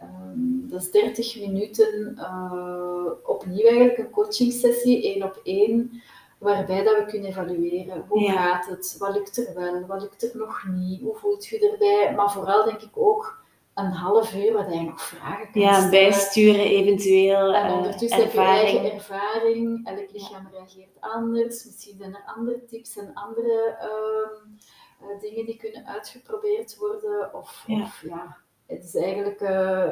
Ehm, 0.00 0.68
dat 0.68 0.80
is 0.82 0.90
30 0.90 1.40
minuten 1.40 2.14
eh, 2.18 3.06
opnieuw 3.24 3.66
eigenlijk 3.66 3.98
een 3.98 4.10
coachingsessie, 4.10 5.02
één 5.02 5.22
op 5.22 5.40
één, 5.44 6.02
waarbij 6.38 6.82
dat 6.84 6.96
we 6.96 7.04
kunnen 7.04 7.30
evalueren. 7.30 8.04
Hoe 8.08 8.20
Ja. 8.20 8.32
gaat 8.32 8.66
het? 8.66 8.96
Wat 8.98 9.14
lukt 9.14 9.36
er 9.48 9.54
wel? 9.54 9.86
Wat 9.86 10.00
lukt 10.02 10.22
er 10.22 10.38
nog 10.38 10.64
niet? 10.74 11.00
Hoe 11.00 11.14
voelt 11.14 11.46
je 11.46 11.70
erbij? 11.70 12.14
Maar 12.16 12.32
vooral 12.32 12.64
denk 12.64 12.80
ik 12.80 12.90
ook 12.94 13.38
een 13.74 13.90
half 13.90 14.34
uur 14.34 14.52
waar 14.52 14.74
je 14.74 14.80
nog 14.80 15.02
vragen 15.02 15.50
kan 15.52 15.62
Ja, 15.62 15.72
stellen. 15.72 15.90
bijsturen 15.90 16.64
eventueel, 16.66 17.54
En 17.54 17.66
eh, 17.66 17.76
ondertussen 17.76 18.20
heb 18.22 18.32
je 18.32 18.38
eigen 18.40 18.92
ervaring. 18.92 18.94
ervaring. 18.94 19.86
Elk 19.88 20.12
lichaam 20.12 20.48
reageert 20.52 20.96
anders. 21.00 21.64
Misschien 21.64 21.96
zijn 21.98 22.14
er 22.14 22.32
andere 22.36 22.64
tips 22.64 22.96
en 22.96 23.10
andere 23.14 23.76
ehm, 23.80 25.10
eh, 25.10 25.20
dingen 25.20 25.46
die 25.46 25.56
kunnen 25.56 25.86
uitgeprobeerd 25.86 26.76
worden. 26.76 27.34
Of 27.34 27.64
Ja. 27.66 27.82
of, 27.82 28.02
ja 28.08 28.36
het 28.70 28.84
is 28.84 28.94
eigenlijk 28.94 29.40
eh, 29.40 29.88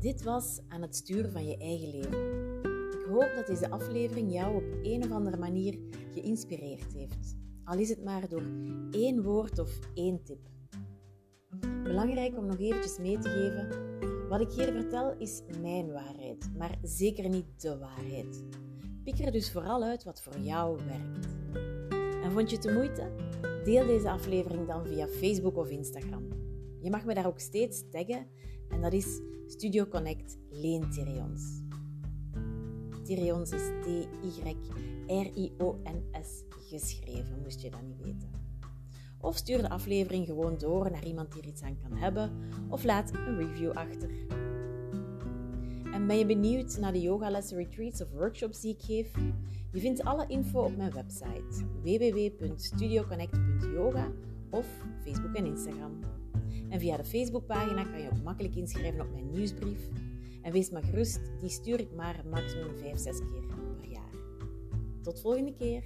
Dit 0.00 0.22
was 0.22 0.60
aan 0.68 0.82
het 0.82 0.96
sturen 0.96 1.32
van 1.32 1.46
je 1.46 1.56
eigen 1.56 1.90
leven 1.90 2.48
hoop 3.08 3.34
dat 3.34 3.46
deze 3.46 3.70
aflevering 3.70 4.32
jou 4.32 4.56
op 4.56 4.64
een 4.82 5.02
of 5.04 5.10
andere 5.10 5.36
manier 5.36 5.78
geïnspireerd 6.12 6.92
heeft. 6.92 7.36
Al 7.64 7.78
is 7.78 7.88
het 7.88 8.04
maar 8.04 8.28
door 8.28 8.42
één 8.90 9.22
woord 9.22 9.58
of 9.58 9.78
één 9.94 10.22
tip. 10.24 10.57
Belangrijk 11.82 12.36
om 12.36 12.46
nog 12.46 12.58
eventjes 12.58 12.98
mee 12.98 13.18
te 13.18 13.28
geven. 13.28 13.68
Wat 14.28 14.40
ik 14.40 14.50
hier 14.50 14.72
vertel 14.72 15.14
is 15.18 15.42
mijn 15.60 15.92
waarheid, 15.92 16.50
maar 16.56 16.78
zeker 16.82 17.28
niet 17.28 17.60
de 17.60 17.78
waarheid. 17.78 18.44
Pik 19.04 19.18
er 19.18 19.32
dus 19.32 19.52
vooral 19.52 19.82
uit 19.82 20.04
wat 20.04 20.22
voor 20.22 20.38
jou 20.38 20.78
werkt. 20.86 21.26
En 22.22 22.32
vond 22.32 22.50
je 22.50 22.56
het 22.56 22.64
de 22.64 22.72
moeite? 22.72 23.10
Deel 23.64 23.86
deze 23.86 24.10
aflevering 24.10 24.66
dan 24.66 24.86
via 24.86 25.06
Facebook 25.06 25.56
of 25.56 25.70
Instagram. 25.70 26.28
Je 26.80 26.90
mag 26.90 27.04
me 27.04 27.14
daar 27.14 27.26
ook 27.26 27.40
steeds 27.40 27.84
taggen 27.90 28.26
en 28.68 28.80
dat 28.80 28.92
is 28.92 29.20
Studio 29.46 29.86
Connect 29.86 30.38
Leen. 30.50 30.90
Tyrions 33.04 33.50
is 33.50 33.70
T-Y-R-I-O-N-S 33.82 34.84
geschreven, 36.48 37.40
moest 37.42 37.60
je 37.60 37.70
dat 37.70 37.82
niet 37.82 38.02
weten. 38.02 38.37
Of 39.20 39.36
stuur 39.36 39.58
de 39.58 39.68
aflevering 39.68 40.26
gewoon 40.26 40.58
door 40.58 40.90
naar 40.90 41.04
iemand 41.04 41.32
die 41.32 41.42
er 41.42 41.48
iets 41.48 41.62
aan 41.62 41.78
kan 41.82 41.96
hebben, 41.96 42.30
of 42.68 42.84
laat 42.84 43.12
een 43.14 43.36
review 43.36 43.70
achter. 43.70 44.10
En 45.92 46.06
ben 46.06 46.18
je 46.18 46.26
benieuwd 46.26 46.78
naar 46.78 46.92
de 46.92 47.00
yogalessen, 47.00 47.56
retreats 47.56 48.02
of 48.02 48.10
workshops 48.10 48.60
die 48.60 48.72
ik 48.72 48.80
geef? 48.80 49.10
Je 49.72 49.80
vindt 49.80 50.02
alle 50.02 50.26
info 50.26 50.62
op 50.62 50.76
mijn 50.76 50.92
website 50.92 51.64
www.studioconnect.yoga 51.82 54.12
of 54.50 54.66
Facebook 55.04 55.34
en 55.34 55.46
Instagram. 55.46 55.98
En 56.68 56.80
via 56.80 56.96
de 56.96 57.04
Facebookpagina 57.04 57.84
kan 57.84 58.00
je 58.00 58.10
ook 58.10 58.22
makkelijk 58.22 58.54
inschrijven 58.54 59.00
op 59.00 59.12
mijn 59.12 59.30
nieuwsbrief 59.30 59.88
en 60.42 60.52
wees 60.52 60.70
maar 60.70 60.82
gerust, 60.82 61.20
die 61.40 61.50
stuur 61.50 61.80
ik 61.80 61.94
maar 61.94 62.24
maximum 62.30 62.76
5, 62.76 62.98
6 62.98 63.18
keer 63.18 63.44
per 63.80 63.90
jaar. 63.90 64.12
Tot 65.02 65.20
volgende 65.20 65.54
keer. 65.54 65.84